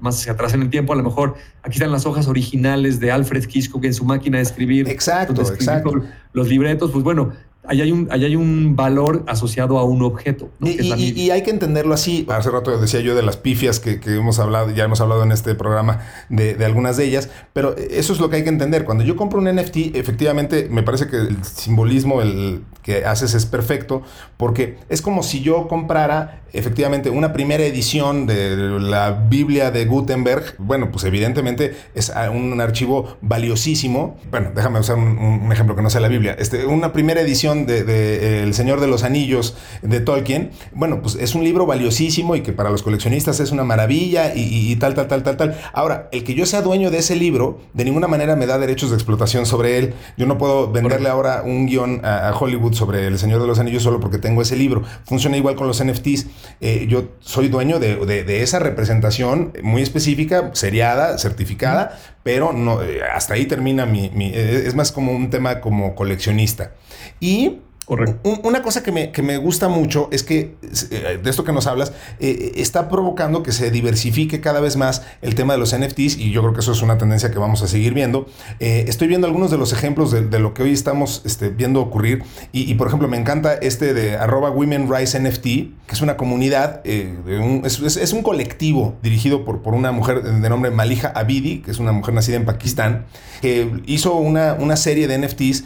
más 0.00 0.20
hacia 0.20 0.32
atrás 0.32 0.54
en 0.54 0.62
el 0.62 0.70
tiempo, 0.70 0.92
a 0.92 0.96
lo 0.96 1.02
mejor 1.02 1.34
aquí 1.62 1.74
están 1.74 1.90
las 1.90 2.06
hojas 2.06 2.28
originales 2.28 3.00
de 3.00 3.10
Alfred 3.10 3.44
Hitchcock 3.52 3.84
en 3.84 3.92
su 3.92 4.04
máquina 4.04 4.38
de 4.38 4.44
escribir. 4.44 4.88
Exacto, 4.88 5.42
exacto. 5.42 6.02
Los 6.32 6.48
libretos, 6.48 6.92
pues 6.92 7.02
bueno, 7.02 7.32
ahí 7.66 7.80
hay 7.80 7.92
un, 7.92 8.08
hay 8.10 8.36
un 8.36 8.76
valor 8.76 9.24
asociado 9.26 9.78
a 9.78 9.84
un 9.84 10.02
objeto. 10.02 10.50
Y, 10.60 11.30
hay 11.30 11.42
que 11.42 11.50
entenderlo 11.50 11.94
así. 11.94 12.26
Hace 12.28 12.50
rato 12.50 12.76
decía 12.78 13.00
yo 13.00 13.14
de 13.14 13.22
las 13.22 13.36
pifias 13.36 13.80
que, 13.80 14.00
hemos 14.06 14.38
hablado, 14.38 14.70
ya 14.70 14.84
hemos 14.84 15.00
hablado 15.00 15.22
en 15.22 15.32
este 15.32 15.54
programa 15.54 16.00
de, 16.28 16.54
de, 16.54 16.64
algunas 16.64 16.96
de 16.96 17.04
ellas, 17.04 17.30
pero 17.52 17.76
eso 17.76 18.12
es 18.12 18.20
lo 18.20 18.30
que 18.30 18.36
hay 18.36 18.42
que 18.44 18.48
entender. 18.48 18.84
Cuando 18.84 19.04
yo 19.04 19.16
compro 19.16 19.38
un 19.38 19.46
NFT, 19.46 19.96
efectivamente 19.96 20.68
me 20.70 20.82
parece 20.82 21.08
que 21.08 21.16
el 21.16 21.44
simbolismo 21.44 22.22
el 22.22 22.62
que 22.82 23.06
haces 23.06 23.34
es 23.34 23.46
perfecto, 23.46 24.02
porque 24.36 24.76
es 24.88 25.00
como 25.00 25.22
si 25.22 25.40
yo 25.40 25.68
comprara 25.68 26.42
efectivamente 26.52 27.10
una 27.10 27.32
primera 27.32 27.64
edición 27.64 28.26
de 28.26 28.56
la 28.56 29.10
Biblia 29.10 29.70
de 29.70 29.86
Gutenberg. 29.86 30.54
Bueno, 30.58 30.90
pues 30.90 31.04
evidentemente 31.04 31.74
es 31.94 32.12
un 32.32 32.60
archivo 32.60 33.16
valiosísimo. 33.22 34.16
Bueno, 34.30 34.52
déjame 34.54 34.78
usar 34.80 34.96
un, 34.96 35.50
ejemplo 35.50 35.74
que 35.74 35.82
no 35.82 35.90
sea 35.90 36.00
la 36.00 36.08
Biblia. 36.08 36.36
Este, 36.38 36.66
una 36.66 36.92
primera 36.92 37.20
edición 37.20 37.53
de, 37.54 38.42
El 38.42 38.54
Señor 38.54 38.80
de 38.80 38.86
los 38.86 39.04
Anillos 39.04 39.56
de 39.82 40.00
Tolkien, 40.00 40.50
bueno, 40.72 41.00
pues 41.00 41.14
es 41.14 41.34
un 41.34 41.44
libro 41.44 41.66
valiosísimo 41.66 42.36
y 42.36 42.42
que 42.42 42.52
para 42.52 42.70
los 42.70 42.82
coleccionistas 42.82 43.40
es 43.40 43.52
una 43.52 43.64
maravilla 43.64 44.32
y, 44.34 44.74
tal, 44.76 44.94
tal, 44.94 45.08
tal, 45.08 45.22
tal, 45.22 45.36
tal. 45.36 45.60
Ahora, 45.72 46.08
el 46.12 46.24
que 46.24 46.34
yo 46.34 46.46
sea 46.46 46.62
dueño 46.62 46.90
de 46.90 46.98
ese 46.98 47.16
libro, 47.16 47.60
de 47.72 47.84
ninguna 47.84 48.08
manera 48.08 48.36
me 48.36 48.46
da 48.46 48.58
derechos 48.58 48.90
de 48.90 48.96
explotación 48.96 49.46
sobre 49.46 49.78
él. 49.78 49.94
Yo 50.16 50.26
no 50.26 50.38
puedo 50.38 50.70
venderle 50.70 51.08
ahora 51.08 51.42
un 51.44 51.66
guion 51.66 52.00
a, 52.04 52.34
Hollywood 52.38 52.74
sobre 52.74 53.06
El 53.06 53.18
Señor 53.18 53.40
de 53.40 53.46
los 53.46 53.58
Anillos 53.58 53.82
solo 53.82 54.00
porque 54.00 54.18
tengo 54.18 54.42
ese 54.42 54.56
libro. 54.56 54.82
Funciona 55.04 55.36
igual 55.36 55.54
con 55.54 55.66
los 55.66 55.82
NFTs. 55.82 56.26
Eh, 56.60 56.86
yo 56.88 57.10
soy 57.20 57.48
dueño 57.48 57.78
de, 57.78 58.42
esa 58.42 58.58
representación 58.58 59.52
muy 59.62 59.82
específica, 59.82 60.50
seriada, 60.54 61.18
certificada, 61.18 61.98
pero 62.24 62.52
no, 62.52 62.82
eh, 62.82 63.02
hasta 63.02 63.34
ahí 63.34 63.46
termina 63.46 63.86
mi, 63.86 64.10
Es 64.34 64.74
más 64.74 64.90
como 64.90 65.12
un 65.12 65.30
tema 65.30 65.60
como 65.60 65.94
coleccionista. 65.94 66.72
Y 67.20 67.60
una 67.86 68.62
cosa 68.62 68.82
que 68.82 68.92
me, 68.92 69.12
que 69.12 69.22
me, 69.22 69.36
gusta 69.36 69.68
mucho 69.68 70.08
es 70.10 70.22
que, 70.22 70.54
eh, 70.90 71.20
de 71.22 71.30
esto 71.30 71.44
que 71.44 71.52
nos 71.52 71.66
hablas, 71.66 71.92
eh, 72.18 72.52
está 72.56 72.88
provocando 72.88 73.42
que 73.42 73.52
se 73.52 73.70
diversifique 73.70 74.40
cada 74.40 74.60
vez 74.60 74.76
más 74.76 75.02
el 75.20 75.34
tema 75.34 75.52
de 75.52 75.58
los 75.58 75.76
NFTs 75.76 76.16
y 76.16 76.30
yo 76.30 76.40
creo 76.40 76.54
que 76.54 76.60
eso 76.60 76.72
es 76.72 76.80
una 76.80 76.96
tendencia 76.96 77.30
que 77.30 77.38
vamos 77.38 77.62
a 77.62 77.66
seguir 77.66 77.92
viendo. 77.92 78.26
Eh, 78.58 78.86
estoy 78.88 79.08
viendo 79.08 79.26
algunos 79.26 79.50
de 79.50 79.58
los 79.58 79.74
ejemplos 79.74 80.12
de, 80.12 80.38
lo 80.38 80.54
que 80.54 80.62
hoy 80.62 80.72
estamos 80.72 81.22
este, 81.26 81.50
viendo 81.50 81.80
ocurrir 81.80 82.22
y, 82.52 82.72
por 82.74 82.88
ejemplo, 82.88 83.06
me 83.06 83.18
encanta 83.18 83.54
este 83.54 83.92
de 83.92 84.16
arroba 84.16 84.50
Women 84.50 84.90
Rise 84.90 85.20
NFT, 85.20 85.42
que 85.42 85.92
es 85.92 86.00
una 86.00 86.16
comunidad, 86.16 86.80
es, 86.84 88.12
un 88.12 88.22
colectivo 88.22 88.96
dirigido 89.02 89.44
por, 89.44 89.62
por 89.62 89.74
una 89.74 89.92
mujer 89.92 90.22
de 90.22 90.48
nombre 90.48 90.70
Malija 90.70 91.08
Abidi, 91.14 91.58
que 91.58 91.70
es 91.70 91.78
una 91.78 91.92
mujer 91.92 92.14
nacida 92.14 92.36
en 92.36 92.46
Pakistán, 92.46 93.04
que 93.42 93.70
hizo 93.86 94.14
una, 94.14 94.54
una 94.54 94.76
serie 94.76 95.06
de 95.06 95.18
NFTs 95.18 95.64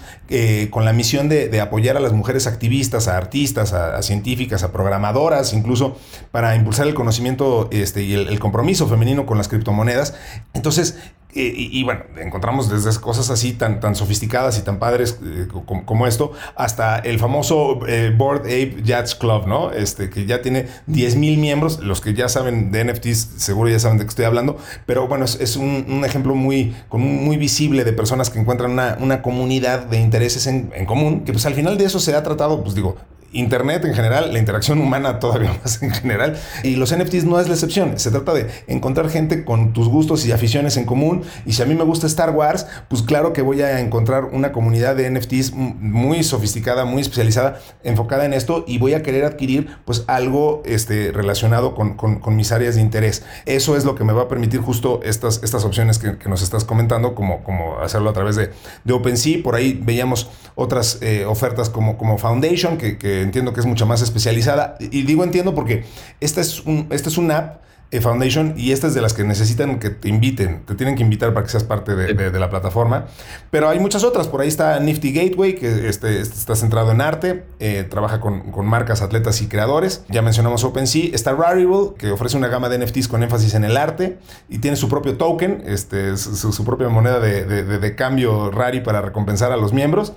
con 0.70 0.84
la 0.84 0.92
misión 0.92 1.28
de, 1.28 1.48
de 1.48 1.60
apoyar 1.60 1.96
a 1.96 2.00
mujeres 2.12 2.46
activistas, 2.46 3.08
a 3.08 3.16
artistas, 3.16 3.72
a, 3.72 4.00
científicas, 4.02 4.62
a 4.62 4.72
programadoras, 4.72 5.52
incluso 5.52 5.96
para 6.30 6.54
impulsar 6.56 6.86
el 6.86 6.94
conocimiento 6.94 7.68
este, 7.70 8.02
y 8.02 8.14
el, 8.14 8.38
compromiso 8.38 8.86
femenino 8.88 9.26
con 9.26 9.38
las 9.38 9.48
criptomonedas. 9.48 10.14
Entonces, 10.54 10.98
y, 11.34 11.84
bueno, 11.84 12.02
encontramos 12.18 12.70
desde 12.70 12.98
cosas 13.00 13.28
así 13.28 13.52
tan, 13.52 13.80
tan 13.80 13.94
sofisticadas 13.94 14.58
y 14.58 14.62
tan 14.62 14.78
padres 14.78 15.18
eh, 15.22 15.46
como, 15.84 16.06
esto, 16.06 16.32
hasta 16.56 16.98
el 16.98 17.18
famoso 17.18 17.86
eh, 17.86 18.12
Board 18.16 18.40
Ape 18.46 18.76
Jazz 18.82 19.14
Club, 19.14 19.46
¿no? 19.46 19.70
Este, 19.70 20.08
que 20.08 20.24
ya 20.24 20.40
tiene 20.40 20.68
10 20.86 21.16
mil 21.16 21.38
miembros. 21.38 21.80
Los 21.80 22.00
que 22.00 22.14
ya 22.14 22.30
saben 22.30 22.72
de 22.72 22.82
NFTs 22.82 23.34
seguro 23.36 23.68
ya 23.68 23.78
saben 23.78 23.98
de 23.98 24.04
qué 24.04 24.08
estoy 24.08 24.24
hablando. 24.24 24.56
Pero 24.86 25.06
bueno, 25.06 25.26
es, 25.26 25.56
un, 25.56 26.02
ejemplo 26.04 26.34
muy, 26.34 26.74
muy 26.90 27.36
visible 27.36 27.84
de 27.84 27.92
personas 27.92 28.30
que 28.30 28.38
encuentran 28.38 28.70
una, 28.70 28.96
una 28.98 29.20
comunidad 29.20 29.84
de 29.84 30.00
intereses 30.00 30.46
en, 30.46 30.72
en, 30.74 30.86
común, 30.86 31.24
que 31.24 31.32
pues 31.32 31.44
al 31.44 31.54
final 31.54 31.76
de 31.76 31.84
eso 31.84 32.00
se 32.00 32.14
ha 32.14 32.22
tratado, 32.22 32.62
pues 32.62 32.74
digo, 32.74 32.96
Internet 33.32 33.84
en 33.84 33.94
general, 33.94 34.32
la 34.32 34.38
interacción 34.38 34.80
humana 34.80 35.18
todavía 35.18 35.52
más 35.62 35.82
en 35.82 35.90
general, 35.90 36.38
y 36.62 36.76
los 36.76 36.96
NFTs 36.96 37.24
no 37.24 37.38
es 37.38 37.48
la 37.48 37.54
excepción. 37.54 37.98
Se 37.98 38.10
trata 38.10 38.32
de 38.32 38.48
encontrar 38.66 39.10
gente 39.10 39.44
con 39.44 39.72
tus 39.72 39.88
gustos 39.88 40.24
y 40.26 40.32
aficiones 40.32 40.76
en 40.76 40.84
común. 40.84 41.22
Y 41.44 41.52
si 41.52 41.62
a 41.62 41.66
mí 41.66 41.74
me 41.74 41.84
gusta 41.84 42.06
Star 42.06 42.30
Wars, 42.30 42.66
pues 42.88 43.02
claro 43.02 43.32
que 43.32 43.42
voy 43.42 43.60
a 43.60 43.80
encontrar 43.80 44.24
una 44.32 44.52
comunidad 44.52 44.96
de 44.96 45.10
NFTs 45.10 45.52
muy 45.52 46.22
sofisticada, 46.22 46.84
muy 46.84 47.02
especializada, 47.02 47.60
enfocada 47.84 48.24
en 48.24 48.32
esto, 48.32 48.64
y 48.66 48.78
voy 48.78 48.94
a 48.94 49.02
querer 49.02 49.24
adquirir 49.24 49.68
pues 49.84 50.04
algo 50.06 50.62
este, 50.64 51.12
relacionado 51.12 51.74
con, 51.74 51.96
mis 52.34 52.52
áreas 52.52 52.76
de 52.76 52.80
interés. 52.80 53.24
Eso 53.46 53.76
es 53.76 53.84
lo 53.84 53.94
que 53.94 54.04
me 54.04 54.12
va 54.12 54.22
a 54.22 54.28
permitir 54.28 54.60
justo 54.60 55.00
estas, 55.02 55.42
estas 55.42 55.64
opciones 55.64 55.98
que, 55.98 56.16
nos 56.28 56.42
estás 56.42 56.64
comentando, 56.64 57.14
como, 57.14 57.42
como 57.42 57.78
hacerlo 57.78 58.10
a 58.10 58.12
través 58.12 58.36
de, 58.36 58.50
de 58.84 58.92
OpenSea. 58.92 59.42
Por 59.42 59.54
ahí 59.54 59.80
veíamos 59.82 60.28
otras 60.54 60.98
eh, 61.00 61.24
ofertas 61.24 61.70
como, 61.70 61.96
como 61.96 62.18
Foundation, 62.18 62.76
que 62.76 62.98
entiendo 63.22 63.52
que 63.52 63.60
es 63.60 63.66
mucho 63.66 63.86
más 63.86 64.02
especializada. 64.02 64.76
Y 64.80 65.02
digo 65.02 65.24
entiendo 65.24 65.54
porque 65.54 65.84
esta 66.20 66.40
es, 66.40 66.60
un, 66.64 66.86
esta 66.90 67.08
es 67.08 67.18
una 67.18 67.36
app 67.38 67.67
Foundation 68.02 68.52
y 68.54 68.72
esta 68.72 68.86
es 68.86 68.94
de 68.94 69.00
las 69.00 69.14
que 69.14 69.24
necesitan 69.24 69.78
que 69.78 69.88
te 69.88 70.10
inviten, 70.10 70.60
te 70.66 70.74
tienen 70.74 70.94
que 70.94 71.02
invitar 71.02 71.32
para 71.32 71.44
que 71.46 71.50
seas 71.50 71.64
parte 71.64 71.96
de, 71.96 72.38
la 72.38 72.50
plataforma. 72.50 73.06
Pero 73.50 73.68
hay 73.70 73.78
muchas 73.78 74.04
otras, 74.04 74.28
por 74.28 74.42
ahí 74.42 74.48
está 74.48 74.78
Nifty 74.78 75.12
Gateway, 75.12 75.54
que 75.54 75.88
este, 75.88 76.20
este 76.20 76.36
está 76.36 76.54
centrado 76.54 76.92
en 76.92 77.00
arte, 77.00 77.44
eh, 77.60 77.86
trabaja 77.88 78.20
con, 78.20 78.52
marcas, 78.66 79.00
atletas 79.00 79.40
y 79.40 79.46
creadores. 79.46 80.04
Ya 80.10 80.20
mencionamos 80.20 80.64
OpenSea, 80.64 81.10
está 81.14 81.32
Rarible, 81.32 81.92
que 81.96 82.10
ofrece 82.10 82.36
una 82.36 82.48
gama 82.48 82.68
de 82.68 82.78
NFTs 82.78 83.08
con 83.08 83.22
énfasis 83.22 83.54
en 83.54 83.64
el 83.64 83.78
arte 83.78 84.18
y 84.50 84.58
tiene 84.58 84.76
su 84.76 84.90
propio 84.90 85.16
token, 85.16 85.62
este, 85.66 86.18
su, 86.18 86.52
su 86.52 86.64
propia 86.64 86.90
moneda 86.90 87.20
de, 87.20 87.94
cambio 87.96 88.50
Rari 88.50 88.82
para 88.82 89.00
recompensar 89.00 89.50
a 89.50 89.56
los 89.56 89.72
miembros. 89.72 90.12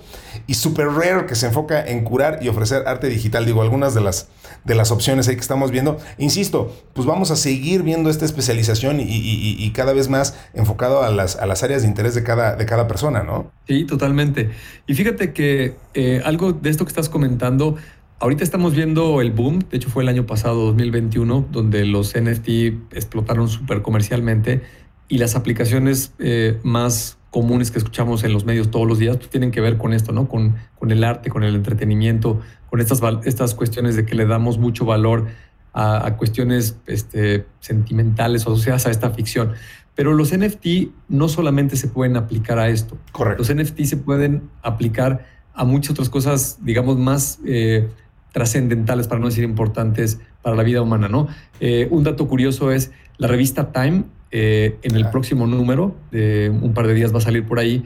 Y 0.46 0.54
Super 0.54 0.88
Rare, 0.88 1.24
que 1.24 1.34
se 1.34 1.46
enfoca 1.46 1.82
en 1.84 2.04
curar 2.04 2.40
y 2.42 2.48
ofrecer 2.48 2.86
arte 2.86 3.08
digital. 3.08 3.46
Digo, 3.46 3.62
algunas 3.62 3.94
de 3.94 4.02
las, 4.02 4.28
de 4.64 4.74
las 4.74 4.90
opciones 4.90 5.26
ahí 5.28 5.36
que 5.36 5.40
estamos 5.40 5.70
viendo. 5.70 5.98
Insisto, 6.18 6.76
pues 6.92 7.06
vamos 7.06 7.30
a 7.30 7.36
seguir 7.36 7.61
seguir 7.62 7.84
viendo 7.84 8.10
esta 8.10 8.24
especialización 8.24 8.98
y, 9.00 9.70
cada 9.72 9.92
vez 9.92 10.08
más 10.08 10.36
enfocado 10.52 11.04
a 11.04 11.10
las, 11.10 11.36
a 11.36 11.46
las 11.46 11.62
áreas 11.62 11.82
de 11.82 11.88
interés 11.88 12.12
de 12.16 12.24
cada, 12.24 12.56
de 12.56 12.66
cada 12.66 12.88
persona, 12.88 13.22
¿no? 13.22 13.52
Sí, 13.68 13.84
totalmente. 13.84 14.50
Y 14.88 14.94
fíjate 14.94 15.32
que 15.32 15.76
eh, 15.94 16.20
algo 16.24 16.52
de 16.52 16.70
esto 16.70 16.84
que 16.84 16.88
estás 16.88 17.08
comentando, 17.08 17.76
ahorita 18.18 18.42
estamos 18.42 18.74
viendo 18.74 19.20
el 19.20 19.30
boom, 19.30 19.60
de 19.70 19.76
hecho 19.76 19.90
fue 19.90 20.02
el 20.02 20.08
año 20.08 20.26
pasado, 20.26 20.66
2021, 20.66 21.46
donde 21.52 21.86
los 21.86 22.14
NFT 22.20 22.48
explotaron 22.96 23.48
súper 23.48 23.80
comercialmente 23.82 24.62
y 25.06 25.18
las 25.18 25.36
aplicaciones 25.36 26.14
eh, 26.18 26.58
más 26.64 27.16
comunes 27.30 27.70
que 27.70 27.78
escuchamos 27.78 28.24
en 28.24 28.32
los 28.32 28.44
medios 28.44 28.72
todos 28.72 28.88
los 28.88 28.98
días 28.98 29.18
pues, 29.18 29.30
tienen 29.30 29.52
que 29.52 29.60
ver 29.60 29.78
con 29.78 29.92
esto, 29.92 30.10
¿no? 30.10 30.26
Con, 30.28 30.56
con 30.80 30.90
el 30.90 31.04
arte, 31.04 31.30
con 31.30 31.44
el 31.44 31.54
entretenimiento, 31.54 32.40
con 32.68 32.80
estas, 32.80 33.00
estas 33.24 33.54
cuestiones 33.54 33.94
de 33.94 34.04
que 34.04 34.16
le 34.16 34.26
damos 34.26 34.58
mucho 34.58 34.84
valor 34.84 35.28
a, 35.72 36.16
cuestiones 36.16 36.76
este, 36.86 37.46
sentimentales 37.60 38.46
o 38.46 38.52
asociadas 38.52 38.86
a 38.86 38.90
esta 38.90 39.10
ficción. 39.10 39.52
Pero 39.94 40.14
los 40.14 40.36
NFT 40.36 40.66
no 41.08 41.28
solamente 41.28 41.76
se 41.76 41.88
pueden 41.88 42.16
aplicar 42.16 42.58
a 42.58 42.68
esto. 42.68 42.96
Correcto. 43.12 43.42
Los 43.42 43.54
NFT 43.54 43.82
se 43.82 43.96
pueden 43.96 44.50
aplicar 44.62 45.26
a 45.54 45.64
muchas 45.64 45.92
otras 45.92 46.08
cosas, 46.08 46.58
digamos, 46.62 46.98
más 46.98 47.40
eh, 47.46 47.88
trascendentales, 48.32 49.06
para 49.06 49.20
no 49.20 49.26
decir 49.26 49.44
importantes, 49.44 50.18
para 50.40 50.56
la 50.56 50.62
vida 50.62 50.80
humana, 50.80 51.08
¿no? 51.08 51.28
Eh, 51.60 51.88
un 51.90 52.04
dato 52.04 52.26
curioso 52.26 52.70
es 52.70 52.90
la 53.18 53.28
revista 53.28 53.70
Time, 53.72 54.04
eh, 54.30 54.78
en 54.82 54.96
el 54.96 55.10
próximo 55.10 55.46
número, 55.46 55.94
de 56.10 56.48
un 56.50 56.72
par 56.72 56.86
de 56.86 56.94
días 56.94 57.12
va 57.12 57.18
a 57.18 57.22
salir 57.22 57.44
por 57.46 57.58
ahí, 57.58 57.84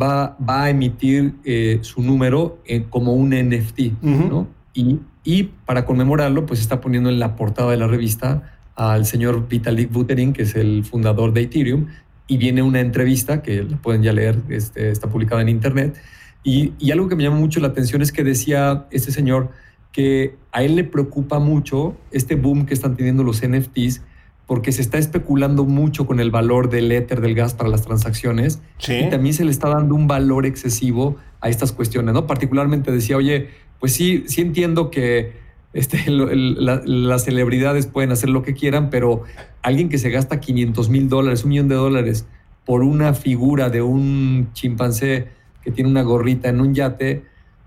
va, 0.00 0.36
va, 0.48 0.64
a 0.64 0.70
emitir 0.70 1.34
su 1.80 2.00
número 2.00 2.62
como 2.90 3.14
un 3.14 3.30
NFT, 3.30 4.00
¿no? 4.02 4.46
Y 4.72 5.00
y 5.28 5.42
para 5.66 5.84
conmemorarlo, 5.84 6.46
pues 6.46 6.58
está 6.58 6.80
poniendo 6.80 7.10
en 7.10 7.18
la 7.18 7.36
portada 7.36 7.70
de 7.72 7.76
la 7.76 7.86
revista 7.86 8.50
al 8.76 9.04
señor 9.04 9.46
Vitalik 9.46 9.92
Buterin, 9.92 10.32
que 10.32 10.44
es 10.44 10.54
el 10.54 10.86
fundador 10.86 11.34
de 11.34 11.42
Ethereum, 11.42 11.88
y 12.26 12.38
viene 12.38 12.62
una 12.62 12.80
entrevista 12.80 13.42
que 13.42 13.62
la 13.62 13.76
pueden 13.76 14.02
ya 14.02 14.14
leer, 14.14 14.38
este, 14.48 14.90
está 14.90 15.10
publicada 15.10 15.42
en 15.42 15.50
internet. 15.50 16.00
Y, 16.42 16.72
y, 16.78 16.92
algo 16.92 17.10
que 17.10 17.14
me 17.14 17.24
llama 17.24 17.36
mucho 17.36 17.60
la 17.60 17.68
atención 17.68 18.00
es 18.00 18.10
que 18.10 18.24
decía 18.24 18.86
este 18.90 19.12
señor 19.12 19.50
que 19.92 20.36
a 20.50 20.62
él 20.62 20.76
le 20.76 20.84
preocupa 20.84 21.38
mucho 21.38 21.94
este 22.10 22.34
boom 22.34 22.64
que 22.64 22.72
están 22.72 22.96
teniendo 22.96 23.22
los 23.22 23.46
NFTs 23.46 24.00
porque 24.46 24.72
se 24.72 24.80
está 24.80 24.96
especulando 24.96 25.66
mucho 25.66 26.06
con 26.06 26.20
el 26.20 26.30
valor 26.30 26.70
del 26.70 26.90
éter 26.90 27.20
del 27.20 27.34
gas 27.34 27.52
para 27.52 27.68
las 27.68 27.82
transacciones 27.82 28.62
y 28.88 29.10
también 29.10 29.34
se 29.34 29.44
le 29.44 29.50
está 29.50 29.68
dando 29.68 29.94
un 29.94 30.06
valor 30.06 30.46
excesivo 30.46 31.16
a 31.42 31.50
estas 31.50 31.72
cuestiones, 31.72 32.14
¿no? 32.14 32.26
Particularmente 32.26 32.90
decía, 32.90 33.18
oye, 33.18 33.50
pues 33.80 33.92
sí, 33.92 34.24
sí 34.26 34.40
entiendo 34.40 34.90
que 34.90 35.32
este, 35.72 36.04
las 36.08 37.24
celebridades 37.24 37.86
pueden 37.86 38.12
hacer 38.12 38.30
lo 38.30 38.42
que 38.42 38.54
quieran, 38.54 38.90
pero 38.90 39.22
alguien 39.62 39.88
que 39.88 39.98
se 39.98 40.10
gasta 40.10 40.40
500 40.40 40.88
mil 40.88 41.08
dólares, 41.08 41.44
un 41.44 41.50
millón 41.50 41.68
de 41.68 41.74
dólares 41.74 42.26
por 42.64 42.82
una 42.82 43.14
figura 43.14 43.70
de 43.70 43.82
un 43.82 44.50
chimpancé 44.52 45.28
que 45.62 45.70
tiene 45.70 45.90
una 45.90 46.02
gorrita 46.02 46.48
en 46.48 46.60
un 46.60 46.74
yate, 46.74 47.24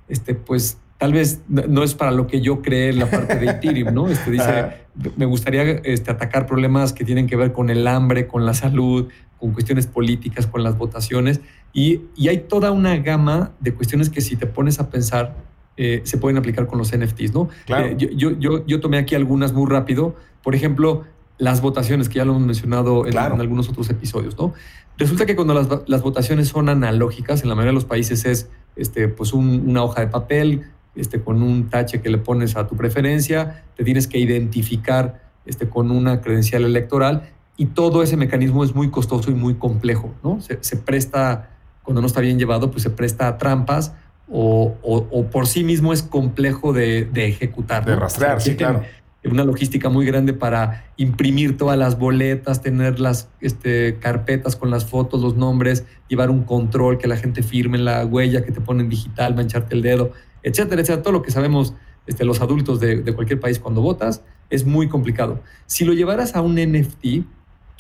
este, 0.08 0.36
pues 0.36 0.78
tal 1.02 1.14
vez 1.14 1.42
no 1.48 1.82
es 1.82 1.96
para 1.96 2.12
lo 2.12 2.28
que 2.28 2.42
yo 2.42 2.62
creé 2.62 2.90
en 2.90 3.00
la 3.00 3.10
parte 3.10 3.36
de 3.38 3.48
Ethereum, 3.50 3.92
¿no? 3.92 4.08
Este 4.08 4.30
dice, 4.30 4.74
me 5.18 5.26
gustaría 5.26 5.64
este, 5.64 6.12
atacar 6.12 6.46
problemas 6.46 6.94
que 6.94 7.04
tienen 7.04 7.26
que 7.26 7.36
ver 7.36 7.52
con 7.54 7.72
el 7.72 7.88
hambre, 7.88 8.28
con 8.28 8.46
la 8.46 8.54
salud, 8.54 9.08
con 9.40 9.52
cuestiones 9.54 9.88
políticas, 9.88 10.46
con 10.46 10.64
las 10.64 10.78
votaciones. 10.78 11.42
Y, 11.74 12.02
hay 12.28 12.46
toda 12.48 12.70
una 12.70 12.96
gama 12.98 13.52
de 13.60 13.74
cuestiones 13.74 14.12
que 14.12 14.22
si 14.22 14.36
te 14.36 14.46
pones 14.46 14.80
a 14.80 14.92
pensar, 14.92 15.36
eh, 15.78 16.02
se 16.04 16.18
pueden 16.18 16.38
aplicar 16.38 16.68
con 16.68 16.78
los 16.78 16.96
NFTs, 16.96 17.34
¿no? 17.34 17.50
Eh, 17.68 17.96
yo, 17.98 18.32
yo, 18.32 18.66
yo, 18.66 18.80
tomé 18.80 18.98
aquí 18.98 19.16
algunas 19.16 19.54
muy 19.54 19.70
rápido. 19.70 20.16
Por 20.44 20.56
ejemplo, 20.56 21.04
las 21.38 21.62
votaciones, 21.62 22.10
que 22.10 22.16
ya 22.16 22.26
lo 22.26 22.32
hemos 22.34 22.46
mencionado 22.46 23.08
en, 23.08 23.18
algunos 23.18 23.70
otros 23.70 23.90
episodios, 23.90 24.38
¿no? 24.38 24.54
Resulta 24.98 25.26
que 25.26 25.36
cuando 25.36 25.54
las, 25.54 25.68
las, 25.88 26.02
votaciones 26.02 26.50
son 26.50 26.70
analógicas, 26.70 27.42
en 27.44 27.50
la 27.50 27.56
mayoría 27.56 27.72
de 27.72 27.76
los 27.76 27.86
países 27.86 28.26
es 28.26 28.50
este, 28.76 29.08
pues 29.08 29.34
una 29.34 29.84
hoja 29.84 30.02
de 30.02 30.08
papel 30.08 30.66
este, 30.96 31.22
con 31.22 31.42
un 31.42 31.70
tache 31.70 32.02
que 32.02 32.10
le 32.10 32.18
pones 32.18 32.56
a 32.56 32.68
tu 32.68 32.76
preferencia, 32.76 33.64
te 33.76 33.84
tienes 33.84 34.08
que 34.08 34.20
identificar 34.20 35.22
este, 35.46 35.70
con 35.70 35.90
una 35.90 36.22
credencial 36.22 36.64
electoral 36.66 37.30
y 37.58 37.68
todo 37.68 38.04
ese 38.04 38.18
mecanismo 38.18 38.64
es 38.64 38.76
muy 38.76 38.90
costoso 38.90 39.32
y 39.32 39.34
muy 39.34 39.56
complejo, 39.56 40.14
¿no? 40.24 40.40
Se, 40.42 40.78
presta, 40.78 41.50
cuando 41.84 42.02
no 42.02 42.08
está 42.08 42.22
bien 42.22 42.38
llevado, 42.38 42.72
pues 42.72 42.84
se 42.84 42.90
presta 42.90 43.28
a 43.28 43.38
trampas 43.38 43.94
o, 44.32 45.28
por 45.32 45.48
sí 45.48 45.64
mismo 45.64 45.94
es 45.94 46.04
complejo 46.04 46.74
de, 46.74 47.10
ejecutar. 47.14 47.86
De 47.86 47.96
rastrear, 47.96 48.42
sí, 48.42 48.56
claro. 48.56 48.84
Una 49.24 49.44
logística 49.44 49.90
muy 49.90 50.06
grande 50.08 50.34
para 50.34 50.86
imprimir 50.98 51.56
todas 51.56 51.78
las 51.78 52.00
boletas, 52.00 52.64
tener 52.64 53.00
las 53.00 53.30
este, 53.40 53.98
carpetas 54.00 54.56
con 54.56 54.72
las 54.72 54.86
fotos, 54.86 55.22
los 55.22 55.36
nombres, 55.36 55.86
llevar 56.08 56.32
un 56.32 56.44
control, 56.44 56.98
que 56.98 57.08
la 57.08 57.18
gente 57.18 57.44
firme 57.44 57.78
la 57.78 58.04
huella 58.04 58.44
que 58.44 58.52
te 58.52 58.62
ponen 58.62 58.90
digital, 58.90 59.36
mancharte 59.36 59.76
el 59.76 59.84
dedo 59.84 60.12
etcétera, 60.44 60.82
etcétera. 60.82 61.04
Todo 61.04 61.14
lo 61.14 61.22
que 61.22 61.32
sabemos 61.32 61.74
este, 62.08 62.26
los 62.26 62.42
adultos 62.42 62.80
de, 62.80 63.04
cualquier 63.14 63.40
país 63.40 63.60
cuando 63.60 63.82
votas 63.82 64.24
es 64.50 64.66
muy 64.66 64.90
complicado. 64.90 65.42
Si 65.66 65.86
lo 65.86 65.94
llevaras 65.94 66.36
a 66.36 66.42
un 66.42 66.56
NFT, 66.56 67.26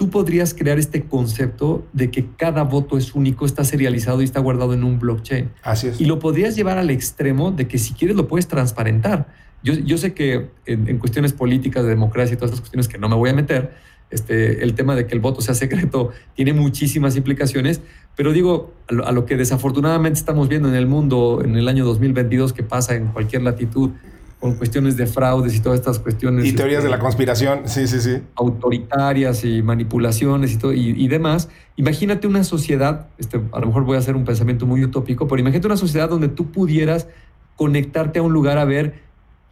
tú 0.01 0.09
podrías 0.09 0.55
crear 0.55 0.79
este 0.79 1.03
concepto 1.03 1.85
de 1.93 2.09
que 2.09 2.25
cada 2.35 2.63
voto 2.63 2.97
es 2.97 3.13
único, 3.13 3.45
está 3.45 3.63
serializado 3.63 4.21
y 4.21 4.23
está 4.23 4.39
guardado 4.39 4.73
en 4.73 4.83
un 4.83 4.97
blockchain. 4.97 5.51
Así 5.61 5.89
es. 5.89 6.01
Y 6.01 6.05
lo 6.05 6.17
podrías 6.17 6.55
llevar 6.55 6.79
al 6.79 6.89
extremo 6.89 7.51
de 7.51 7.67
que 7.67 7.77
si 7.77 7.93
quieres 7.93 8.17
lo 8.17 8.27
puedes 8.27 8.47
transparentar. 8.47 9.27
Yo, 9.61 9.75
yo 9.75 9.99
sé 9.99 10.15
que 10.15 10.49
en, 10.65 10.87
en, 10.87 10.97
cuestiones 10.97 11.33
políticas, 11.33 11.83
de 11.83 11.89
democracia 11.91 12.33
y 12.33 12.35
todas 12.35 12.49
esas 12.49 12.61
cuestiones 12.61 12.87
que 12.87 12.97
no 12.97 13.09
me 13.09 13.15
voy 13.15 13.29
a 13.29 13.33
meter, 13.35 13.75
este, 14.09 14.63
el 14.63 14.73
tema 14.73 14.95
de 14.95 15.05
que 15.05 15.13
el 15.13 15.21
voto 15.21 15.39
sea 15.41 15.53
secreto 15.65 16.09
tiene 16.33 16.53
muchísimas 16.53 17.15
implicaciones, 17.15 17.81
pero 18.15 18.33
digo, 18.33 18.73
a 18.87 19.11
lo, 19.11 19.27
que 19.27 19.37
desafortunadamente 19.37 20.17
estamos 20.17 20.49
viendo 20.49 20.67
en 20.67 20.73
el 20.73 20.87
mundo 20.87 21.43
en 21.45 21.57
el 21.57 21.67
año 21.67 21.85
2022 21.85 22.53
que 22.53 22.63
pasa 22.63 22.95
en 22.95 23.09
cualquier 23.09 23.43
latitud 23.43 23.91
con 24.41 24.55
cuestiones 24.55 24.97
de 24.97 25.05
fraudes 25.05 25.55
y 25.55 25.59
todas 25.59 25.79
estas 25.79 25.99
cuestiones. 25.99 26.45
Y 26.45 26.53
teorías 26.53 26.81
de 26.81 26.89
la 26.89 26.95
este, 26.95 27.03
conspiración, 27.03 27.61
sí, 27.65 27.87
sí, 27.87 28.01
sí. 28.01 28.17
Autoritarias 28.35 29.45
y 29.45 29.61
manipulaciones 29.61 30.51
y, 30.51 30.57
todo, 30.57 30.73
y, 30.73 31.07
demás. 31.07 31.47
Imagínate 31.75 32.25
una 32.25 32.43
sociedad, 32.43 33.07
este, 33.19 33.39
a 33.51 33.59
lo 33.59 33.67
mejor 33.67 33.85
voy 33.85 33.97
a 33.97 33.99
hacer 33.99 34.15
un 34.15 34.25
pensamiento 34.25 34.65
muy 34.65 34.83
utópico, 34.83 35.27
pero 35.27 35.39
imagínate 35.39 35.67
una 35.67 35.77
sociedad 35.77 36.09
donde 36.09 36.27
tú 36.27 36.51
pudieras 36.51 37.07
conectarte 37.55 38.17
a 38.17 38.23
un 38.23 38.33
lugar 38.33 38.57
a 38.57 38.65
ver 38.65 38.95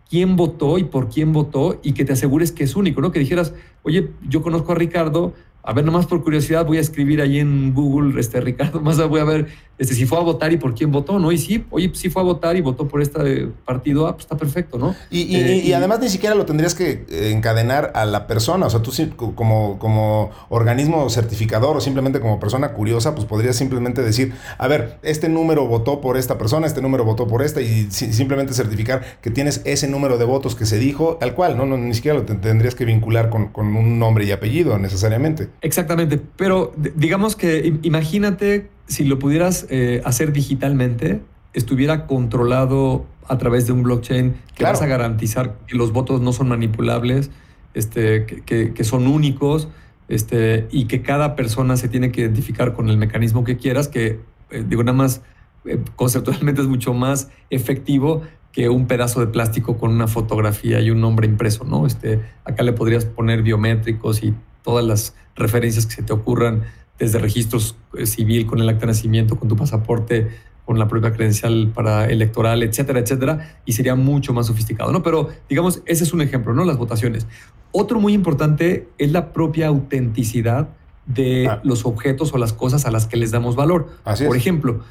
quién 0.10 0.36
votó 0.36 0.80
y 0.80 0.84
por 0.86 1.10
quién 1.10 1.34
votó 1.34 1.80
y 1.84 1.94
que 1.94 2.04
te 2.04 2.14
asegures 2.14 2.52
que 2.52 2.64
es 2.64 2.76
único, 2.76 3.00
¿no? 3.00 3.12
Que 3.12 3.20
dijeras, 3.20 3.54
oye, 3.84 4.10
yo 4.28 4.42
conozco 4.42 4.72
a 4.72 4.76
Ricardo, 4.76 5.36
a 5.62 5.72
ver, 5.74 5.86
nomás 5.86 6.08
por 6.08 6.24
curiosidad 6.24 6.66
voy 6.66 6.78
a 6.78 6.82
escribir 6.82 7.22
ahí 7.22 7.38
en 7.38 7.76
Google, 7.76 8.20
este, 8.20 8.42
Ricardo, 8.42 8.82
más 8.82 8.98
voy 9.08 9.20
a 9.20 9.26
ver 9.26 9.48
este, 9.80 9.96
si 9.96 10.06
fue 10.06 10.18
a 10.18 10.22
votar 10.22 10.52
y 10.52 10.58
por 10.58 10.76
quién 10.76 10.92
votó, 10.92 11.20
¿no? 11.20 11.32
Y 11.32 11.38
sí, 11.38 11.66
oye, 11.70 11.90
sí 11.94 12.10
fue 12.10 12.22
a 12.22 12.26
votar 12.26 12.58
y 12.58 12.62
votó 12.62 12.88
por 12.88 13.02
este 13.02 13.48
partido, 13.66 14.08
ah, 14.08 14.14
pues 14.14 14.26
está 14.26 14.38
perfecto, 14.38 14.78
¿no? 14.78 14.94
Y, 15.10 15.36
eh, 15.38 15.74
además 15.74 16.02
ni 16.02 16.10
siquiera 16.10 16.36
lo 16.36 16.46
tendrías 16.46 16.76
que 16.76 17.06
eh, 17.10 17.32
encadenar 17.32 17.94
a 17.96 18.06
la 18.06 18.28
persona, 18.28 18.66
o 18.66 18.70
sea, 18.70 18.82
tú 18.82 18.92
como, 19.36 19.80
como 19.80 20.32
organismo 20.50 21.10
certificador 21.10 21.78
o 21.78 21.82
simplemente 21.82 22.20
como 22.20 22.42
persona 22.42 22.74
curiosa, 22.74 23.16
pues 23.16 23.26
podrías 23.26 23.56
simplemente 23.56 24.04
decir, 24.04 24.34
a 24.58 24.68
ver, 24.68 25.00
este 25.02 25.30
número 25.30 25.66
votó 25.66 26.02
por 26.02 26.18
esta 26.18 26.38
persona, 26.38 26.68
este 26.68 26.82
número 26.82 27.06
votó 27.06 27.28
por 27.28 27.42
esta, 27.42 27.62
y 27.62 27.90
simplemente 27.90 28.54
certificar 28.54 29.02
que 29.22 29.32
tienes 29.32 29.62
ese 29.64 29.88
número 29.88 30.18
de 30.18 30.26
votos 30.26 30.56
que 30.56 30.66
se 30.66 30.78
dijo, 30.78 31.16
tal 31.16 31.34
cual, 31.34 31.56
¿no? 31.56 31.66
no 31.66 31.78
ni 31.78 31.94
siquiera 31.94 32.18
lo 32.18 32.26
tendrías 32.26 32.76
que 32.76 32.84
vincular 32.84 33.30
con, 33.30 33.48
con 33.48 33.74
un 33.78 33.98
nombre 33.98 34.26
y 34.26 34.32
apellido 34.32 34.78
necesariamente. 34.78 35.48
Exactamente, 35.62 36.20
pero 36.36 36.74
digamos 36.96 37.38
que 37.38 37.80
imagínate 37.84 38.68
si 38.90 39.06
lo 39.06 39.20
pudieras 39.20 39.68
eh, 39.70 40.02
hacer 40.04 40.34
digitalmente, 40.34 41.22
estuviera 41.54 42.08
controlado 42.08 43.06
a 43.28 43.38
través 43.38 43.68
de 43.68 43.74
un 43.74 43.84
blockchain, 43.84 44.36
que 44.56 44.64
vas 44.64 44.82
a 44.82 44.88
garantizar 44.88 45.56
que 45.68 45.78
los 45.78 45.94
votos 45.94 46.20
no 46.20 46.34
son 46.34 46.50
manipulables, 46.50 47.30
este, 47.76 48.26
que, 48.26 48.84
son 48.84 49.06
únicos, 49.06 49.68
este, 50.08 50.68
y 50.72 50.86
que 50.86 51.04
cada 51.04 51.36
persona 51.36 51.78
se 51.78 51.88
tiene 51.88 52.12
que 52.12 52.22
identificar 52.22 52.74
con 52.74 52.90
el 52.90 52.98
mecanismo 52.98 53.44
que 53.44 53.58
quieras, 53.58 53.88
que 53.88 54.20
eh, 54.50 54.66
digo 54.68 54.84
nada 54.84 54.98
más 54.98 55.22
eh, 55.66 55.80
conceptualmente 55.96 56.62
es 56.62 56.68
mucho 56.68 56.96
más 56.96 57.30
efectivo 57.52 58.24
que 58.52 58.70
un 58.70 58.88
pedazo 58.88 59.20
de 59.20 59.28
plástico 59.28 59.78
con 59.78 59.92
una 59.92 60.08
fotografía 60.08 60.82
y 60.82 60.90
un 60.90 61.00
nombre 61.00 61.28
impreso, 61.28 61.64
¿no? 61.64 61.86
Este, 61.86 62.22
acá 62.44 62.64
le 62.64 62.74
podrías 62.74 63.06
poner 63.06 63.44
biométricos 63.44 64.24
y 64.24 64.34
todas 64.64 64.84
las 64.84 65.14
referencias 65.36 65.86
que 65.86 65.94
se 65.94 66.04
te 66.04 66.14
ocurran 66.14 66.64
desde 67.00 67.18
registros 67.18 67.76
eh, 67.98 68.06
civil 68.06 68.46
con 68.46 68.60
el 68.60 68.70
acta 68.70 68.82
de 68.82 68.88
nacimiento, 68.88 69.38
con 69.38 69.48
tu 69.48 69.56
pasaporte, 69.56 70.28
con 70.66 70.78
la 70.78 70.88
propia 70.88 71.12
credencial 71.14 71.72
para 71.74 72.06
electoral, 72.06 72.62
etcétera, 72.62 73.00
etcétera, 73.00 73.58
y 73.66 73.74
sería 73.74 73.96
mucho 73.96 74.34
más 74.34 74.46
sofisticado, 74.46 74.92
¿no? 74.92 75.02
Pero 75.02 75.30
digamos, 75.50 75.82
ese 75.88 76.04
es 76.04 76.14
un 76.14 76.22
ejemplo, 76.22 76.54
¿no? 76.54 76.64
Las 76.64 76.78
votaciones. 76.78 77.26
Otro 77.72 78.00
muy 78.00 78.14
importante 78.14 78.88
es 79.00 79.12
la 79.12 79.34
propia 79.34 79.68
autenticidad 79.68 80.70
de 81.08 81.48
ah. 81.48 81.60
los 81.64 81.86
objetos 81.86 82.34
o 82.34 82.38
las 82.38 82.54
cosas 82.54 82.86
a 82.86 82.92
las 82.92 83.08
que 83.08 83.18
les 83.18 83.32
damos 83.32 83.56
valor. 83.56 83.90
por 84.04 84.38
ejemplo, 84.38 84.82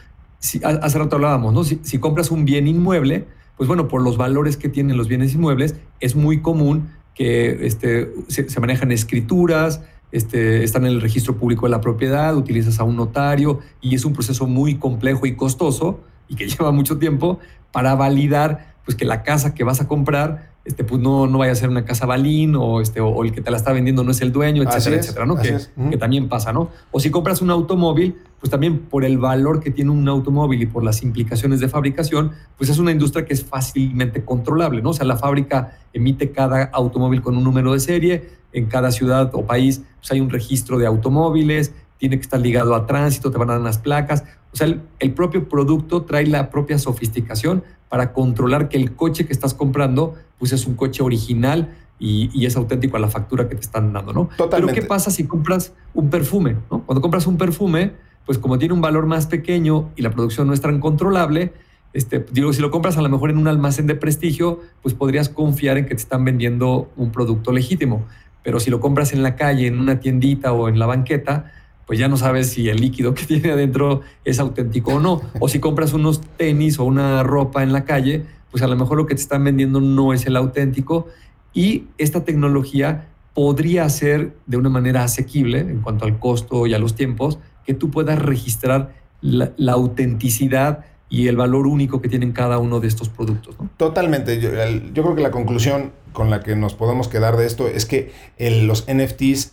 si, 0.40 0.60
hace 0.64 0.98
rato 0.98 1.14
hablábamos, 1.14 1.54
¿no? 1.54 1.62
Si, 1.62 1.98
compras 1.98 2.32
un 2.32 2.44
bien 2.44 2.66
inmueble, 2.66 3.26
pues 3.56 3.68
bueno, 3.68 3.86
por 3.86 4.02
los 4.02 4.16
valores 4.16 4.56
que 4.56 4.68
tienen 4.68 4.96
los 4.96 5.06
bienes 5.06 5.34
inmuebles, 5.34 5.76
es 6.00 6.16
muy 6.16 6.40
común 6.40 6.90
que 7.14 7.66
este, 7.66 8.12
se, 8.26 8.48
se 8.48 8.60
manejan 8.60 8.90
escrituras, 8.90 9.82
este, 10.12 10.64
están 10.64 10.86
en 10.86 10.92
el 10.92 11.00
registro 11.00 11.36
público 11.36 11.66
de 11.66 11.70
la 11.70 11.80
propiedad, 11.80 12.36
utilizas 12.36 12.80
a 12.80 12.84
un 12.84 12.96
notario 12.96 13.60
y 13.80 13.94
es 13.94 14.04
un 14.04 14.12
proceso 14.12 14.46
muy 14.46 14.76
complejo 14.76 15.26
y 15.26 15.36
costoso 15.36 16.00
y 16.28 16.36
que 16.36 16.48
lleva 16.48 16.72
mucho 16.72 16.98
tiempo 16.98 17.38
para 17.72 17.94
validar 17.94 18.74
pues, 18.84 18.96
que 18.96 19.04
la 19.04 19.22
casa 19.22 19.54
que 19.54 19.64
vas 19.64 19.80
a 19.80 19.88
comprar 19.88 20.48
este, 20.68 20.84
pues 20.84 21.00
no, 21.00 21.26
no 21.26 21.38
vaya 21.38 21.52
a 21.52 21.54
ser 21.54 21.70
una 21.70 21.86
casa 21.86 22.04
balín 22.04 22.54
o, 22.54 22.82
este, 22.82 23.00
o, 23.00 23.24
el 23.24 23.32
que 23.32 23.40
te 23.40 23.50
la 23.50 23.56
está 23.56 23.72
vendiendo 23.72 24.04
no 24.04 24.10
es 24.10 24.20
el 24.20 24.32
dueño, 24.32 24.62
etcétera, 24.62 24.96
etcétera, 24.96 25.24
¿no? 25.24 25.36
Que, 25.36 25.56
que, 25.90 25.96
también 25.96 26.28
pasa, 26.28 26.52
¿no? 26.52 26.68
O 26.90 27.00
si 27.00 27.10
compras 27.10 27.40
un 27.40 27.50
automóvil, 27.50 28.16
pues 28.38 28.50
también 28.50 28.80
por 28.80 29.02
el 29.06 29.16
valor 29.16 29.60
que 29.60 29.70
tiene 29.70 29.92
un 29.92 30.06
automóvil 30.06 30.60
y 30.60 30.66
por 30.66 30.84
las 30.84 31.02
implicaciones 31.02 31.60
de 31.60 31.70
fabricación, 31.70 32.32
pues 32.58 32.68
es 32.68 32.78
una 32.78 32.90
industria 32.90 33.24
que 33.24 33.32
es 33.32 33.44
fácilmente 33.44 34.26
controlable, 34.26 34.82
¿no? 34.82 34.90
O 34.90 34.92
sea, 34.92 35.06
la 35.06 35.16
fábrica 35.16 35.78
emite 35.94 36.32
cada 36.32 36.64
automóvil 36.64 37.22
con 37.22 37.34
un 37.34 37.44
número 37.44 37.72
de 37.72 37.80
serie, 37.80 38.28
en 38.52 38.66
cada 38.66 38.90
ciudad 38.90 39.30
o 39.34 39.46
país 39.46 39.82
pues 39.98 40.12
hay 40.12 40.20
un 40.20 40.30
registro 40.30 40.78
de 40.78 40.86
automóviles, 40.86 41.74
tiene 41.98 42.16
que 42.16 42.22
estar 42.22 42.40
ligado 42.40 42.74
a 42.74 42.86
tránsito, 42.86 43.30
te 43.30 43.38
van 43.38 43.50
a 43.50 43.52
dar 43.54 43.60
unas 43.60 43.78
placas. 43.78 44.24
O 44.52 44.56
sea, 44.56 44.66
el, 44.98 45.12
propio 45.12 45.48
producto 45.48 46.02
trae 46.02 46.26
la 46.26 46.50
propia 46.50 46.78
sofisticación 46.78 47.64
para 47.88 48.12
controlar 48.12 48.68
que 48.68 48.76
el 48.76 48.94
coche 48.94 49.26
que 49.26 49.32
estás 49.32 49.54
comprando 49.54 50.14
pues 50.38 50.52
es 50.52 50.66
un 50.66 50.74
coche 50.74 51.02
original 51.02 51.74
y, 51.98 52.46
es 52.46 52.56
auténtico 52.56 52.96
a 52.96 53.00
la 53.00 53.08
factura 53.08 53.48
que 53.48 53.56
te 53.56 53.62
están 53.62 53.92
dando, 53.92 54.12
¿no? 54.12 54.28
Totalmente. 54.36 54.72
Pero 54.72 54.82
¿qué 54.82 54.88
pasa 54.88 55.10
si 55.10 55.24
compras 55.24 55.72
un 55.94 56.08
perfume? 56.08 56.56
¿no? 56.70 56.84
Cuando 56.84 57.02
compras 57.02 57.26
un 57.26 57.36
perfume, 57.36 57.92
pues 58.24 58.38
como 58.38 58.58
tiene 58.58 58.72
un 58.72 58.80
valor 58.80 59.06
más 59.06 59.26
pequeño 59.26 59.90
y 59.96 60.02
la 60.02 60.10
producción 60.10 60.46
no 60.46 60.54
es 60.54 60.60
tan 60.60 60.80
controlable, 60.80 61.52
este, 61.92 62.24
digo, 62.30 62.52
si 62.52 62.60
lo 62.60 62.70
compras 62.70 62.96
a 62.98 63.02
lo 63.02 63.08
mejor 63.08 63.30
en 63.30 63.38
un 63.38 63.48
almacén 63.48 63.86
de 63.86 63.94
prestigio, 63.94 64.60
pues 64.82 64.94
podrías 64.94 65.28
confiar 65.28 65.78
en 65.78 65.86
que 65.86 65.94
te 65.94 66.02
están 66.02 66.24
vendiendo 66.24 66.90
un 66.96 67.10
producto 67.10 67.50
legítimo. 67.50 68.06
Pero 68.48 68.60
si 68.60 68.70
lo 68.70 68.80
compras 68.80 69.12
en 69.12 69.22
la 69.22 69.36
calle, 69.36 69.66
en 69.66 69.78
una 69.78 70.00
tiendita 70.00 70.54
o 70.54 70.70
en 70.70 70.78
la 70.78 70.86
banqueta, 70.86 71.52
pues 71.86 71.98
ya 71.98 72.08
no 72.08 72.16
sabes 72.16 72.48
si 72.48 72.70
el 72.70 72.80
líquido 72.80 73.12
que 73.12 73.26
tiene 73.26 73.50
adentro 73.50 74.00
es 74.24 74.40
auténtico 74.40 74.94
o 74.94 75.00
no. 75.00 75.20
O 75.38 75.48
si 75.50 75.60
compras 75.60 75.92
unos 75.92 76.22
tenis 76.38 76.78
o 76.78 76.84
una 76.84 77.22
ropa 77.22 77.62
en 77.62 77.74
la 77.74 77.84
calle, 77.84 78.24
pues 78.50 78.62
a 78.62 78.66
lo 78.66 78.74
mejor 78.74 78.96
lo 78.96 79.04
que 79.04 79.14
te 79.14 79.20
están 79.20 79.44
vendiendo 79.44 79.82
no 79.82 80.14
es 80.14 80.24
el 80.24 80.34
auténtico. 80.34 81.08
Y 81.52 81.88
esta 81.98 82.24
tecnología 82.24 83.08
podría 83.34 83.86
ser 83.90 84.34
de 84.46 84.56
una 84.56 84.70
manera 84.70 85.04
asequible 85.04 85.58
en 85.58 85.82
cuanto 85.82 86.06
al 86.06 86.18
costo 86.18 86.66
y 86.66 86.72
a 86.72 86.78
los 86.78 86.94
tiempos, 86.94 87.38
que 87.66 87.74
tú 87.74 87.90
puedas 87.90 88.18
registrar 88.18 88.94
la, 89.20 89.52
autenticidad 89.72 90.86
y 91.10 91.28
el 91.28 91.36
valor 91.36 91.66
único 91.66 92.00
que 92.02 92.08
tienen 92.08 92.32
cada 92.32 92.58
uno 92.58 92.80
de 92.80 92.88
estos 92.88 93.08
productos. 93.08 93.56
Totalmente. 93.76 94.40
Yo, 94.40 94.50
creo 94.50 95.14
que 95.14 95.22
la 95.22 95.30
conclusión 95.30 95.92
con 96.12 96.30
la 96.30 96.40
que 96.40 96.56
nos 96.56 96.74
podemos 96.74 97.08
quedar 97.08 97.36
de 97.36 97.46
esto 97.46 97.68
es 97.68 97.86
que 97.86 98.12
los 98.38 98.86
NFTs 98.92 99.52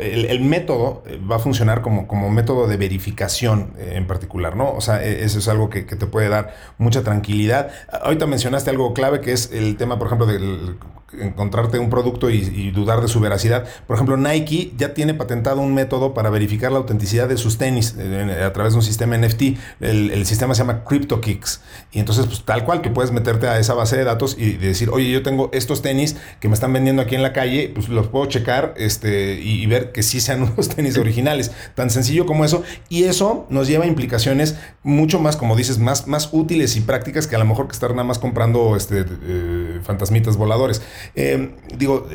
el, 0.00 0.40
método 0.40 1.02
va 1.30 1.36
a 1.36 1.38
funcionar 1.38 1.82
como, 1.82 2.06
como 2.06 2.30
método 2.30 2.66
de 2.66 2.78
verificación 2.78 3.74
en 3.78 4.06
particular, 4.06 4.56
¿no? 4.56 4.72
O 4.72 4.80
sea, 4.80 5.04
e, 5.04 5.24
eso 5.24 5.38
es 5.38 5.48
algo 5.48 5.68
que, 5.68 5.84
que, 5.84 5.94
te 5.94 6.06
puede 6.06 6.30
dar 6.30 6.54
mucha 6.78 7.02
tranquilidad. 7.02 7.70
Ahorita 8.02 8.26
mencionaste 8.26 8.70
algo 8.70 8.94
clave 8.94 9.20
que 9.20 9.32
es 9.32 9.52
el 9.52 9.76
tema, 9.76 9.98
por 9.98 10.06
ejemplo, 10.06 10.26
del 10.26 10.78
encontrarte 11.12 11.78
un 11.78 11.88
producto 11.88 12.28
y, 12.30 12.70
dudar 12.70 13.00
de 13.00 13.08
su 13.08 13.20
veracidad. 13.20 13.66
Por 13.86 13.94
ejemplo, 13.94 14.16
Nike 14.16 14.72
ya 14.76 14.92
tiene 14.94 15.14
patentado 15.14 15.60
un 15.60 15.74
método 15.74 16.12
para 16.12 16.30
verificar 16.30 16.70
la 16.70 16.78
autenticidad 16.78 17.28
de 17.28 17.36
sus 17.36 17.56
tenis 17.56 17.94
eh, 17.98 18.42
a 18.44 18.52
través 18.52 18.74
de 18.74 18.78
un 18.78 18.82
sistema 18.82 19.16
NFT. 19.16 19.42
El, 19.80 20.26
sistema 20.26 20.54
se 20.54 20.60
llama 20.60 20.84
CryptoKicks. 20.84 21.62
Y 21.92 22.00
entonces, 22.00 22.26
pues 22.26 22.42
tal 22.44 22.64
cual 22.64 22.82
que 22.82 22.90
puedes 22.90 23.12
meterte 23.12 23.48
a 23.48 23.58
esa 23.58 23.74
base 23.74 23.96
de 23.96 24.04
datos 24.04 24.36
y 24.38 24.52
decir, 24.54 24.90
oye, 24.90 25.10
yo 25.10 25.22
tengo 25.22 25.48
estos 25.52 25.80
tenis 25.80 26.16
que 26.40 26.48
me 26.48 26.54
están 26.54 26.72
vendiendo 26.72 27.00
aquí 27.00 27.14
en 27.14 27.22
la 27.22 27.32
calle, 27.32 27.72
pues 27.74 27.88
los 27.88 28.08
puedo 28.08 28.26
checar 28.26 28.74
este, 28.76 29.40
y, 29.40 29.66
ver 29.66 29.92
que 29.92 30.02
sí 30.02 30.20
sean 30.20 30.42
unos 30.52 30.68
tenis 30.68 30.98
originales. 30.98 31.52
Tan 31.74 31.90
sencillo 31.90 32.26
como 32.26 32.44
eso. 32.44 32.62
Y 32.88 33.04
eso 33.04 33.46
nos 33.48 33.66
lleva 33.66 33.84
a 33.84 33.88
implicaciones 33.88 34.56
mucho 34.82 35.20
más, 35.20 35.36
como 35.36 35.56
dices, 35.56 35.78
más, 35.78 36.06
más 36.06 36.28
útiles 36.32 36.76
y 36.76 36.80
prácticas 36.80 37.26
que 37.26 37.36
a 37.36 37.38
lo 37.38 37.44
mejor 37.46 37.66
que 37.66 37.72
estar 37.72 37.90
nada 37.90 38.04
más 38.04 38.18
comprando 38.18 38.76
este, 38.76 39.04
eh, 39.22 39.80
fantasmitas 39.82 40.36
voladores. 40.36 40.82
Eh, 41.14 41.50
digo, 41.76 42.08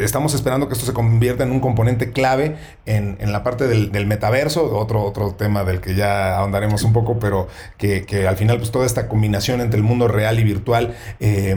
estamos 0.00 0.34
esperando 0.34 0.68
que 0.68 0.74
esto 0.74 0.86
se 0.86 0.92
convierta 0.92 1.44
en 1.44 1.52
un 1.52 1.60
componente 1.60 2.12
clave 2.12 2.56
en, 2.86 3.16
la 3.32 3.42
parte 3.42 3.66
del, 3.66 4.06
metaverso, 4.06 4.76
otro, 4.76 5.02
otro 5.02 5.32
tema 5.32 5.64
del 5.64 5.80
que 5.80 5.94
ya 5.94 6.36
ahondaremos 6.38 6.82
un 6.82 6.92
poco, 6.92 7.18
pero 7.18 7.48
que, 7.78 8.04
al 8.28 8.36
final 8.36 8.58
pues 8.58 8.70
toda 8.70 8.86
esta 8.86 9.08
combinación 9.08 9.60
entre 9.60 9.78
el 9.78 9.84
mundo 9.84 10.08
real 10.08 10.38
y 10.38 10.44
virtual 10.44 10.94
eh, 11.20 11.56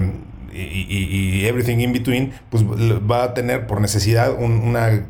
y, 0.52 1.46
everything 1.46 1.78
in 1.78 1.94
between, 1.94 2.34
pues 2.50 2.64
va 2.64 3.24
a 3.24 3.34
tener 3.34 3.68
por 3.68 3.82
necesidad 3.82 4.34
una 4.34 5.06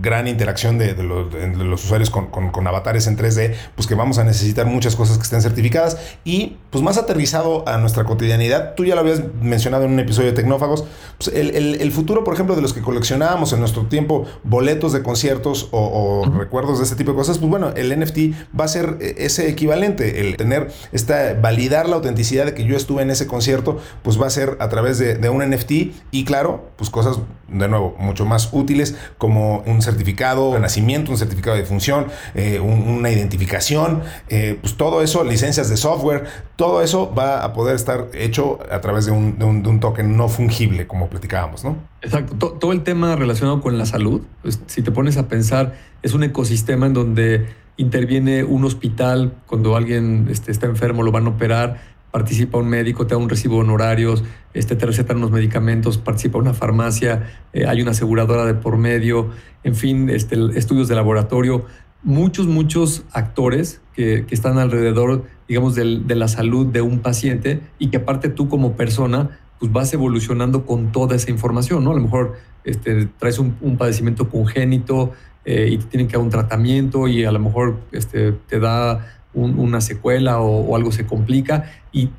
gran 0.00 0.28
interacción 0.28 0.78
de, 0.78 0.94
los, 0.94 1.84
usuarios 1.84 2.10
con, 2.10 2.66
avatares 2.66 3.06
en 3.06 3.16
3D, 3.16 3.54
pues 3.74 3.86
que 3.86 3.94
vamos 3.94 4.18
a 4.18 4.24
necesitar 4.24 4.66
muchas 4.66 4.96
cosas 4.96 5.16
que 5.16 5.24
estén 5.24 5.42
certificadas 5.42 5.98
y 6.24 6.56
pues 6.70 6.84
más 6.84 6.98
aterrizado 6.98 7.68
a 7.68 7.78
nuestra 7.78 8.04
cotidianidad. 8.04 8.74
Tú 8.74 8.84
ya 8.84 8.94
lo 8.94 9.00
habías 9.00 9.22
mencionado 9.40 9.84
en 9.84 9.92
un 9.92 10.00
episodio 10.00 10.28
de 10.28 10.34
Tecnófagos, 10.34 10.84
pues 11.16 11.34
el, 11.34 11.92
futuro, 11.92 12.22
por 12.22 12.34
ejemplo, 12.34 12.54
de 12.54 12.62
los 12.62 12.72
que 12.72 12.80
coleccionábamos 12.80 13.52
en 13.52 13.60
nuestro 13.60 13.86
tiempo 13.86 14.26
boletos 14.44 14.92
de 14.92 15.02
conciertos 15.02 15.68
o, 15.72 16.24
recuerdos 16.38 16.78
de 16.78 16.84
este 16.84 16.96
tipo 16.96 17.12
de 17.12 17.16
cosas, 17.16 17.38
pues 17.38 17.50
bueno, 17.50 17.70
el 17.74 17.98
NFT 17.98 18.18
va 18.58 18.64
a 18.64 18.68
ser 18.68 18.98
eh, 19.00 19.14
ese 19.18 19.48
equivalente, 19.48 20.20
el 20.20 20.36
tener 20.36 20.70
esta, 20.92 21.34
validar 21.34 21.88
la 21.88 21.96
autenticidad 21.96 22.44
de 22.44 22.54
que 22.54 22.64
yo 22.64 22.76
estuve 22.76 23.02
en 23.02 23.10
ese 23.10 23.26
concierto, 23.26 23.78
pues 24.02 24.20
va 24.20 24.26
a 24.26 24.30
ser 24.30 24.56
a 24.60 24.68
través 24.68 24.98
de, 24.98 25.14
de 25.14 25.28
un 25.28 25.48
NFT 25.48 25.72
y 26.10 26.24
claro, 26.24 26.70
pues 26.76 26.90
cosas 26.90 27.18
de 27.48 27.68
nuevo 27.68 27.96
mucho 27.98 28.24
más 28.24 28.50
útiles 28.52 28.96
como 29.16 29.60
un 29.60 29.82
certificado 29.82 30.52
de 30.52 30.60
nacimiento, 30.60 31.10
un 31.10 31.18
certificado 31.18 31.56
de 31.56 31.64
función, 31.64 32.06
eh, 32.34 32.60
una 32.60 33.10
identificación, 33.10 34.02
eh, 34.28 34.58
pues 34.60 34.76
todo 34.76 35.02
eso, 35.02 35.24
licencias 35.24 35.68
de 35.68 35.76
software, 35.76 36.24
todo 36.56 36.82
eso 36.82 37.12
va 37.14 37.44
a 37.44 37.52
poder 37.52 37.76
estar 37.76 38.08
hecho 38.14 38.58
a 38.70 38.80
través 38.80 39.06
de 39.06 39.12
un, 39.12 39.80
token 39.80 40.16
no 40.16 40.28
fungible, 40.28 40.86
como 40.86 41.08
platicábamos, 41.08 41.64
¿no? 41.64 41.76
Exacto. 42.02 42.52
Todo 42.52 42.72
el 42.72 42.82
tema 42.82 43.16
relacionado 43.16 43.60
con 43.60 43.78
la 43.78 43.86
salud, 43.86 44.22
pues, 44.42 44.60
si 44.66 44.82
te 44.82 44.90
pones 44.90 45.16
a 45.16 45.28
pensar, 45.28 45.74
es 46.02 46.14
un 46.14 46.22
ecosistema 46.22 46.86
en 46.86 46.94
donde 46.94 47.46
interviene 47.76 48.44
un 48.44 48.64
hospital 48.64 49.32
cuando 49.46 49.76
alguien 49.76 50.26
este, 50.30 50.50
está 50.50 50.66
enfermo, 50.66 51.02
lo 51.02 51.12
van 51.12 51.26
a 51.26 51.30
operar, 51.30 51.80
participa 52.18 52.58
un 52.58 52.68
médico, 52.68 53.06
te 53.06 53.14
da 53.14 53.18
un 53.18 53.28
recibo 53.28 53.54
de 53.54 53.60
honorarios, 53.60 54.24
este, 54.52 54.74
te 54.74 54.86
recetan 54.86 55.18
unos 55.18 55.30
medicamentos, 55.30 55.98
participa 55.98 56.36
una 56.38 56.52
farmacia, 56.52 57.30
eh, 57.52 57.64
hay 57.64 57.80
una 57.80 57.92
aseguradora 57.92 58.44
de 58.44 58.54
por 58.54 58.76
medio, 58.76 59.30
en 59.62 59.76
fin, 59.76 60.10
este, 60.10 60.36
estudios 60.56 60.88
de 60.88 60.96
laboratorio, 60.96 61.64
muchos, 62.02 62.48
muchos 62.48 63.04
actores 63.12 63.80
que, 63.94 64.26
están 64.30 64.58
alrededor, 64.58 65.26
digamos, 65.46 65.76
de 65.76 66.14
la 66.16 66.26
salud 66.26 66.66
de 66.66 66.80
un 66.80 66.98
paciente 66.98 67.60
y 67.78 67.88
que 67.90 67.98
aparte 67.98 68.28
tú 68.30 68.48
como 68.48 68.72
persona, 68.72 69.38
pues 69.60 69.70
vas 69.70 69.92
evolucionando 69.94 70.66
con 70.66 70.90
toda 70.90 71.14
esa 71.14 71.30
información, 71.30 71.84
¿no? 71.84 71.92
A 71.92 71.94
lo 71.94 72.00
mejor 72.00 72.34
este, 72.64 73.06
traes 73.18 73.38
un, 73.38 73.76
padecimiento 73.78 74.28
congénito 74.28 75.12
eh, 75.44 75.68
y 75.70 75.78
te 75.78 75.84
tienen 75.84 76.08
que 76.08 76.16
dar 76.16 76.24
un 76.24 76.30
tratamiento 76.30 77.06
y 77.06 77.24
a 77.24 77.30
lo 77.30 77.38
mejor 77.38 77.78
este, 77.92 78.32
te 78.32 78.58
da 78.58 79.17
una 79.38 79.80
secuela 79.80 80.40
o, 80.40 80.74
algo 80.76 80.92
se 80.92 81.06
complica 81.06 81.70
y, 81.92 82.10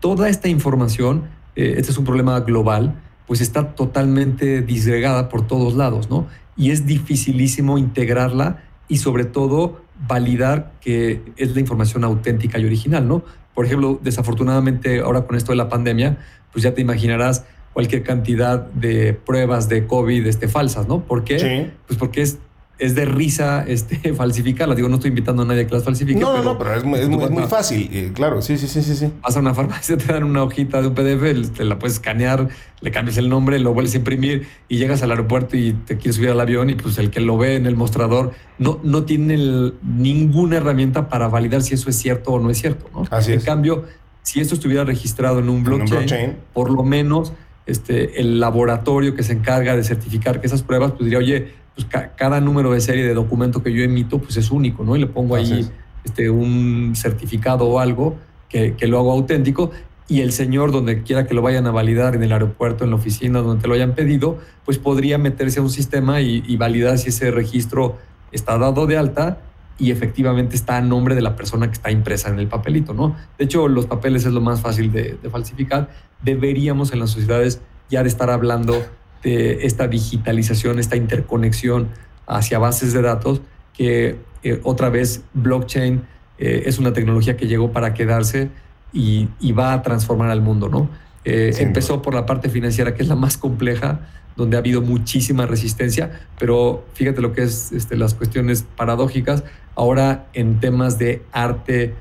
toda 0.00 0.28
esta 0.28 0.48
información, 0.48 1.24
eh, 1.56 1.74
este 1.76 1.92
es 1.92 1.98
un 1.98 2.04
problema 2.04 2.40
global, 2.40 2.94
pues 3.26 3.40
está 3.40 3.74
totalmente 3.74 4.62
disgregada 4.62 5.28
por 5.28 5.46
todos 5.46 5.74
lados, 5.74 6.08
¿no? 6.08 6.26
Y 6.56 6.70
es 6.70 6.86
dificilísimo 6.86 7.78
integrarla 7.78 8.62
y 8.88 8.98
sobre 8.98 9.24
todo 9.24 9.82
validar 10.08 10.72
que 10.80 11.22
es 11.36 11.54
la 11.54 11.60
información 11.60 12.04
auténtica 12.04 12.58
y 12.58 12.64
original, 12.64 13.06
¿no? 13.06 13.22
Por 13.54 13.66
ejemplo, 13.66 14.00
desafortunadamente 14.02 15.00
ahora 15.00 15.22
con 15.22 15.36
esto 15.36 15.52
de 15.52 15.56
la 15.56 15.68
pandemia, 15.68 16.18
pues 16.52 16.62
ya 16.62 16.74
te 16.74 16.80
imaginarás 16.80 17.44
cualquier 17.72 18.02
cantidad 18.02 18.60
de 18.60 19.12
pruebas 19.12 19.68
de 19.68 19.86
COVID 19.86 20.26
este, 20.26 20.48
falsas, 20.48 20.88
¿no? 20.88 21.00
¿Por 21.04 21.24
qué? 21.24 21.70
Pues 21.86 21.98
porque 21.98 22.22
es 22.22 22.38
es 22.78 22.94
de 22.94 23.04
risa 23.04 23.64
este, 23.66 24.14
falsificarla. 24.14 24.74
Digo, 24.74 24.88
no 24.88 24.96
estoy 24.96 25.08
invitando 25.08 25.42
a 25.42 25.44
nadie 25.44 25.62
a 25.62 25.66
que 25.66 25.74
las 25.74 25.84
falsifique. 25.84 26.18
No, 26.18 26.36
no, 26.36 26.42
no, 26.42 26.58
pero 26.58 26.74
es 26.74 26.84
muy, 26.84 27.42
fácil. 27.44 27.88
Eh, 27.92 28.12
claro, 28.14 28.40
sí, 28.42 28.56
sí, 28.56 28.68
sí, 28.68 28.82
sí, 28.82 28.94
sí. 28.94 29.12
Vas 29.22 29.36
a 29.36 29.40
una 29.40 29.54
farmacia, 29.54 29.96
te 29.98 30.12
dan 30.12 30.24
una 30.24 30.42
hojita 30.42 30.80
de 30.80 30.88
un 30.88 30.94
PDF, 30.94 31.52
te 31.52 31.64
la 31.64 31.78
puedes 31.78 31.94
escanear, 31.94 32.48
le 32.80 32.90
cambias 32.90 33.16
el 33.16 33.28
nombre, 33.28 33.58
lo 33.58 33.72
vuelves 33.72 33.94
a 33.94 33.98
imprimir 33.98 34.46
y 34.68 34.78
llegas 34.78 35.02
al 35.02 35.10
aeropuerto 35.10 35.56
y 35.56 35.72
te 35.72 35.96
quieres 35.96 36.16
subir 36.16 36.30
al 36.30 36.40
avión 36.40 36.70
y 36.70 36.74
pues 36.74 36.98
el 36.98 37.10
que 37.10 37.20
lo 37.20 37.36
ve 37.36 37.56
en 37.56 37.66
el 37.66 37.76
mostrador 37.76 38.32
no, 38.58 38.80
no 38.82 39.04
tiene 39.04 39.72
ninguna 39.82 40.58
herramienta 40.58 41.08
para 41.08 41.28
validar 41.28 41.62
si 41.62 41.74
eso 41.74 41.90
es 41.90 41.96
cierto 41.96 42.32
o 42.32 42.40
no 42.40 42.50
es 42.50 42.58
cierto. 42.58 42.88
¿no? 42.94 43.04
Así 43.10 43.32
en 43.32 43.40
cambio, 43.40 43.84
si 44.22 44.40
esto 44.40 44.54
estuviera 44.54 44.84
registrado 44.84 45.38
en 45.38 45.48
un 45.48 45.64
blockchain, 45.64 46.36
por 46.52 46.70
lo 46.70 46.82
menos 46.82 47.32
este, 47.66 48.20
el 48.20 48.40
laboratorio 48.40 49.14
que 49.14 49.22
se 49.22 49.32
encarga 49.32 49.76
de 49.76 49.84
certificar 49.84 50.40
que 50.40 50.46
esas 50.46 50.62
pruebas, 50.62 50.92
pues 50.92 51.04
diría, 51.04 51.18
oye, 51.18 51.52
pues 51.78 52.08
cada 52.16 52.40
número 52.40 52.72
de 52.72 52.80
serie 52.80 53.06
de 53.06 53.14
documento 53.14 53.62
que 53.62 53.72
yo 53.72 53.84
emito 53.84 54.18
pues 54.18 54.36
es 54.36 54.50
único, 54.50 54.82
¿no? 54.82 54.96
Y 54.96 54.98
le 54.98 55.06
pongo 55.06 55.36
ahí 55.36 55.68
este, 56.04 56.28
un 56.28 56.94
certificado 56.96 57.66
o 57.66 57.78
algo 57.78 58.16
que, 58.48 58.74
lo 58.88 58.98
hago 58.98 59.12
auténtico 59.12 59.70
y 60.08 60.22
el 60.22 60.32
señor, 60.32 60.72
donde 60.72 61.02
quiera 61.02 61.26
que 61.26 61.34
lo 61.34 61.42
vayan 61.42 61.66
a 61.66 61.70
validar, 61.70 62.16
en 62.16 62.22
el 62.24 62.32
aeropuerto, 62.32 62.82
en 62.82 62.90
la 62.90 62.96
oficina, 62.96 63.40
donde 63.42 63.62
te 63.62 63.68
lo 63.68 63.74
hayan 63.74 63.94
pedido, 63.94 64.38
pues 64.64 64.78
podría 64.78 65.18
meterse 65.18 65.60
a 65.60 65.62
un 65.62 65.70
sistema 65.70 66.20
y, 66.20 66.56
validar 66.56 66.98
si 66.98 67.10
ese 67.10 67.30
registro 67.30 67.98
está 68.32 68.58
dado 68.58 68.86
de 68.86 68.96
alta 68.96 69.38
y 69.78 69.92
efectivamente 69.92 70.56
está 70.56 70.78
a 70.78 70.80
nombre 70.80 71.14
de 71.14 71.22
la 71.22 71.36
persona 71.36 71.68
que 71.68 71.74
está 71.74 71.92
impresa 71.92 72.30
en 72.30 72.40
el 72.40 72.48
papelito, 72.48 72.94
¿no? 72.94 73.14
De 73.38 73.44
hecho, 73.44 73.68
los 73.68 73.86
papeles 73.86 74.24
es 74.24 74.32
lo 74.32 74.40
más 74.40 74.62
fácil 74.62 74.90
de, 74.90 75.16
de 75.22 75.30
falsificar. 75.30 75.90
Deberíamos 76.22 76.92
en 76.92 76.98
las 76.98 77.10
sociedades 77.10 77.60
ya 77.88 78.02
de 78.02 78.08
estar 78.08 78.30
hablando 78.30 78.82
de 79.22 79.66
esta 79.66 79.88
digitalización, 79.88 80.78
esta 80.78 80.96
interconexión 80.96 81.88
hacia 82.26 82.58
bases 82.58 82.92
de 82.92 83.02
datos, 83.02 83.40
que 83.72 84.16
eh, 84.42 84.60
otra 84.62 84.90
vez 84.90 85.22
blockchain 85.34 86.02
eh, 86.38 86.62
es 86.66 86.78
una 86.78 86.92
tecnología 86.92 87.36
que 87.36 87.46
llegó 87.46 87.72
para 87.72 87.94
quedarse 87.94 88.50
y, 88.92 89.28
va 89.52 89.72
a 89.72 89.82
transformar 89.82 90.30
al 90.30 90.40
mundo, 90.40 90.68
¿no? 90.68 90.88
Eh, 91.24 91.52
empezó 91.58 92.00
por 92.00 92.14
la 92.14 92.26
parte 92.26 92.48
financiera, 92.48 92.94
que 92.94 93.02
es 93.02 93.08
la 93.08 93.16
más 93.16 93.36
compleja, 93.36 94.08
donde 94.36 94.56
ha 94.56 94.60
habido 94.60 94.80
muchísima 94.80 95.46
resistencia, 95.46 96.20
pero 96.38 96.84
fíjate 96.94 97.20
lo 97.20 97.32
que 97.32 97.42
es 97.42 97.72
este, 97.72 97.96
las 97.96 98.14
cuestiones 98.14 98.64
paradójicas. 98.76 99.44
Ahora 99.74 100.26
en 100.32 100.60
temas 100.60 100.98
de 100.98 101.22
arte, 101.32 101.94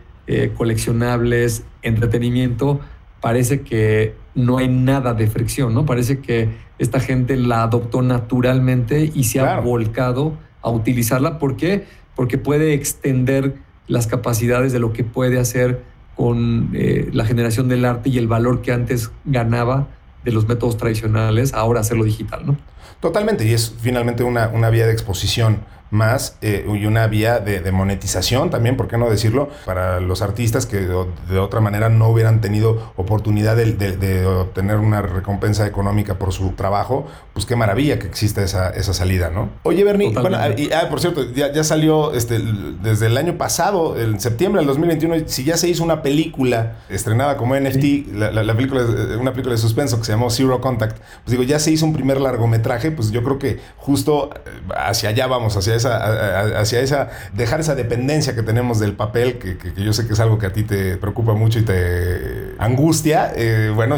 coleccionables, 0.56 1.64
entretenimiento, 1.84 2.82
parece 3.22 3.62
que 3.62 4.14
no 4.36 4.58
hay 4.58 4.68
nada 4.68 5.14
de 5.14 5.28
fricción, 5.28 5.74
¿no? 5.74 5.86
Parece 5.86 6.20
que 6.20 6.50
esta 6.80 7.00
gente 7.00 7.38
la 7.38 7.64
adoptó 7.64 8.02
naturalmente 8.02 9.12
y 9.14 9.26
se 9.26 9.40
ha 9.40 9.60
volcado 9.60 10.38
a 10.62 10.70
utilizarla. 10.70 11.40
¿Por 11.40 11.58
qué? 11.58 11.86
Porque 12.16 12.38
puede 12.38 12.74
extender 12.74 13.56
las 13.88 14.08
capacidades 14.08 14.74
de 14.74 14.80
lo 14.80 14.94
que 14.94 15.04
puede 15.04 15.40
hacer 15.40 15.84
con 16.16 16.72
eh, 16.74 17.10
la 17.14 17.26
generación 17.26 17.68
del 17.70 17.86
arte 17.86 18.10
y 18.10 18.18
el 18.18 18.28
valor 18.28 18.62
que 18.62 18.72
antes 18.72 19.12
ganaba 19.26 19.88
de 20.26 20.32
los 20.32 20.48
métodos 20.48 20.76
tradicionales, 20.78 21.54
ahora 21.54 21.80
hacerlo 21.80 22.04
digital, 22.04 22.46
¿no? 22.46 22.58
Totalmente, 23.00 23.46
y 23.46 23.54
es 23.54 23.76
finalmente 23.80 24.24
una, 24.24 24.70
vía 24.70 24.88
de 24.88 24.92
exposición 24.92 25.60
más 25.90 26.38
eh, 26.42 26.66
y 26.68 26.86
una 26.86 27.08
vía 27.08 27.40
de, 27.40 27.72
monetización 27.72 28.50
también, 28.50 28.78
¿por 28.78 28.88
qué 28.88 28.98
no 28.98 29.10
decirlo? 29.10 29.50
Para 29.66 30.00
los 30.00 30.22
artistas 30.22 30.66
que 30.66 30.78
de, 30.78 31.40
otra 31.40 31.60
manera 31.60 31.90
no 31.90 32.10
hubieran 32.10 32.42
tenido 32.42 32.92
oportunidad 32.96 33.56
de, 33.56 34.26
obtener 34.26 34.78
una 34.78 35.02
recompensa 35.02 35.68
económica 35.68 36.18
por 36.18 36.34
su 36.34 36.52
trabajo, 36.52 37.08
pues 37.34 37.46
qué 37.46 37.56
maravilla 37.56 38.00
que 38.00 38.08
exista 38.08 38.44
esa, 38.44 38.70
esa 38.70 38.94
salida, 38.94 39.30
¿no? 39.30 39.50
Oye, 39.64 39.84
Bernie, 39.84 40.14
bueno, 40.14 40.38
y, 40.58 40.72
ah, 40.72 40.88
por 40.90 41.00
cierto, 41.00 41.32
ya, 41.34 41.64
salió 41.64 42.14
este, 42.14 42.40
desde 42.82 43.08
el 43.08 43.18
año 43.18 43.38
pasado, 43.38 44.00
en 44.00 44.20
septiembre 44.20 44.60
del 44.62 44.68
2021, 44.68 45.28
si 45.28 45.44
ya 45.44 45.58
se 45.58 45.68
hizo 45.68 45.84
una 45.84 46.02
película 46.02 46.78
estrenada 46.90 47.38
como 47.38 47.56
NFT, 47.56 48.14
la, 48.14 48.56
película, 48.56 48.82
una 49.20 49.32
película 49.32 49.56
de 49.56 49.62
suspenso 49.62 49.98
que 49.98 50.06
se 50.06 50.12
llamó 50.12 50.30
Zero 50.30 50.60
Contact, 50.62 50.98
pues 51.24 51.32
digo, 51.32 51.44
ya 51.44 51.60
se 51.60 51.72
hizo 51.72 51.86
un 51.86 51.94
primer 51.94 52.20
largometraje, 52.20 52.92
pues 52.92 53.12
yo 53.12 53.24
creo 53.24 53.40
que 53.40 53.60
justo 53.78 54.30
eh, 54.34 54.50
hacia 54.76 55.10
allá 55.10 55.28
vamos, 55.28 55.56
hacia 55.56 55.77
esa, 55.78 56.60
hacia 56.60 56.82
esa, 56.82 57.10
dejar 57.34 57.60
esa 57.60 57.76
dependencia 57.76 58.36
que 58.36 58.44
tenemos 58.44 58.80
del 58.80 58.94
papel, 58.94 59.38
que, 59.38 59.58
yo 59.76 59.94
sé 59.94 60.06
que 60.06 60.14
es 60.14 60.20
algo 60.20 60.38
que 60.38 60.48
a 60.48 60.54
ti 60.54 60.64
te 60.64 60.98
preocupa 60.98 61.34
mucho 61.34 61.60
y 61.60 61.64
te 61.64 62.56
angustia, 62.60 63.32
eh, 63.36 63.72
bueno, 63.74 63.98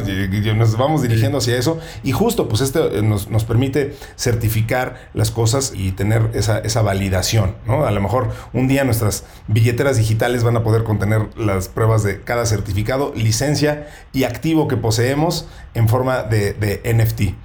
nos 0.55 0.77
vamos 0.77 1.01
dirigiendo 1.01 1.39
hacia 1.39 1.57
eso 1.57 1.80
y 2.03 2.11
justo 2.11 2.47
pues 2.47 2.61
esto 2.61 2.91
eh, 2.91 3.01
nos, 3.01 3.30
nos 3.30 3.43
permite 3.45 3.95
certificar 4.15 5.09
las 5.13 5.32
cosas 5.32 5.73
y 5.75 5.91
tener 5.91 6.30
esa, 6.34 6.59
esa 6.59 6.82
validación, 6.82 7.55
¿no? 7.65 7.86
A 7.86 7.91
lo 7.91 8.01
mejor 8.01 8.30
un 8.53 8.67
día 8.67 8.84
nuestras 8.84 9.23
billeteras 9.47 9.97
digitales 9.97 10.43
van 10.43 10.57
a 10.57 10.63
poder 10.63 10.84
contener 10.84 11.27
las 11.38 11.67
pruebas 11.67 12.03
de 12.03 12.21
cada 12.21 12.45
certificado, 12.45 13.13
licencia 13.15 13.88
y 14.13 14.23
activo 14.23 14.67
que 14.67 14.77
poseemos 14.77 15.47
en 15.73 15.88
forma 15.88 16.23
de, 16.23 16.53
de 16.53 16.82
NFT. 16.93 17.36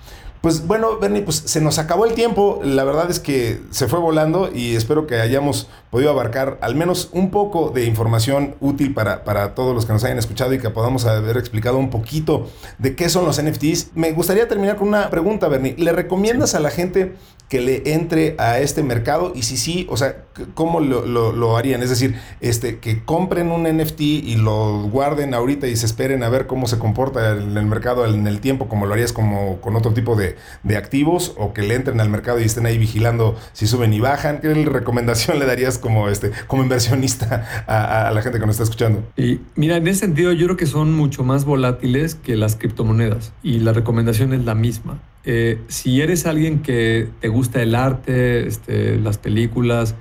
Pues 0.45 0.67
bueno, 0.67 0.99
Bernie, 0.99 1.23
pues 1.23 1.37
se 1.37 1.63
nos 1.63 1.79
acabó 1.79 2.05
el 2.05 2.13
tiempo. 2.13 2.61
La 2.63 2.85
verdad 2.85 3.11
es 3.11 3.19
que 3.19 3.63
se 3.71 3.89
fue 3.89 3.99
volando 3.99 4.51
y 4.53 4.77
espero 4.77 5.07
que 5.07 5.19
hayamos 5.19 5.71
podido 5.89 6.11
abarcar 6.11 6.59
al 6.61 6.75
menos 6.75 7.09
un 7.13 7.31
poco 7.31 7.71
de 7.71 7.87
información 7.87 8.55
útil 8.61 8.93
para, 8.93 9.25
para 9.25 9.55
todos 9.55 9.75
los 9.75 9.87
que 9.87 9.95
nos 9.95 10.05
hayan 10.05 10.19
escuchado 10.19 10.53
y 10.53 10.59
que 10.59 10.69
podamos 10.69 11.07
haber 11.07 11.39
explicado 11.39 11.79
un 11.79 11.89
poquito 11.89 12.51
de 12.77 12.95
qué 12.95 13.09
son 13.09 13.25
los 13.25 13.43
NFTs. 13.43 13.93
Me 13.95 14.13
gustaría 14.13 14.47
terminar 14.47 14.77
con 14.77 14.89
una 14.89 15.09
pregunta, 15.09 15.49
Bernie. 15.49 15.77
¿Le 15.79 15.93
recomiendas 15.93 16.55
a 16.55 16.61
la 16.61 16.69
gente 16.69 17.15
que 17.49 17.61
le 17.61 17.93
entre 17.93 18.35
a 18.39 18.59
este 18.59 18.83
mercado 18.83 19.33
y 19.35 19.43
si 19.43 19.57
sí, 19.57 19.87
o 19.91 19.97
sea, 19.97 20.25
¿cómo 20.55 20.81
lo, 20.81 21.57
harían? 21.57 21.83
Es 21.83 21.91
decir, 21.91 22.17
este, 22.41 22.79
que 22.79 23.05
compren 23.05 23.51
un 23.51 23.65
NFT 23.65 24.01
y 24.01 24.37
lo 24.37 24.83
guarden 24.83 25.35
ahorita 25.35 25.67
y 25.69 25.77
se 25.77 25.87
esperen 25.87 26.23
a 26.23 26.29
ver 26.29 26.47
cómo 26.47 26.67
se 26.67 26.79
comporta 26.79 27.33
en 27.33 27.57
el 27.57 27.67
mercado 27.67 28.07
en 28.07 28.27
el 28.27 28.41
tiempo, 28.41 28.69
como 28.69 28.87
lo 28.87 28.95
harías 28.95 29.13
como 29.13 29.61
con 29.61 29.77
otro 29.77 29.93
tipo 29.93 30.17
de, 30.17 30.37
activos, 30.77 31.35
o 31.39 31.53
que 31.53 31.63
le 31.63 31.75
entren 31.75 32.01
al 32.01 32.09
mercado 32.09 32.41
y 32.41 32.45
estén 32.45 32.67
ahí 32.67 32.79
vigilando 32.79 33.37
si 33.53 33.67
suben 33.67 33.93
y 33.93 34.01
bajan. 34.01 34.41
¿Qué 34.41 34.53
recomendación 34.53 35.39
le 35.39 35.47
darías 35.47 35.79
como, 35.79 36.09
este, 36.09 36.33
como 36.49 36.63
inversionista 36.63 37.65
a, 37.67 38.09
a 38.09 38.11
la 38.11 38.23
gente 38.23 38.41
que 38.41 38.47
nos 38.47 38.55
está 38.55 38.65
escuchando? 38.65 39.05
Y 39.17 39.41
mira, 39.55 39.77
en 39.77 39.87
ese 39.87 40.01
sentido 40.01 40.33
yo 40.33 40.47
creo 40.47 40.57
que 40.57 40.67
son 40.67 40.95
mucho 40.95 41.23
más 41.23 41.45
volátiles 41.45 42.15
que 42.17 42.37
las 42.37 42.57
criptomonedas 42.57 43.33
y 43.43 43.61
la 43.61 43.73
recomendación 43.73 44.33
es 44.33 44.45
la 44.45 44.55
misma. 44.55 44.99
Eh, 45.25 45.61
si 45.69 46.03
eres 46.03 46.27
alguien 46.27 46.61
que 46.61 47.09
te 47.21 47.29
gusta 47.29 47.63
el 47.63 47.75
arte, 47.75 48.47
este, 48.47 48.99
las 48.99 49.19
películas, 49.19 49.95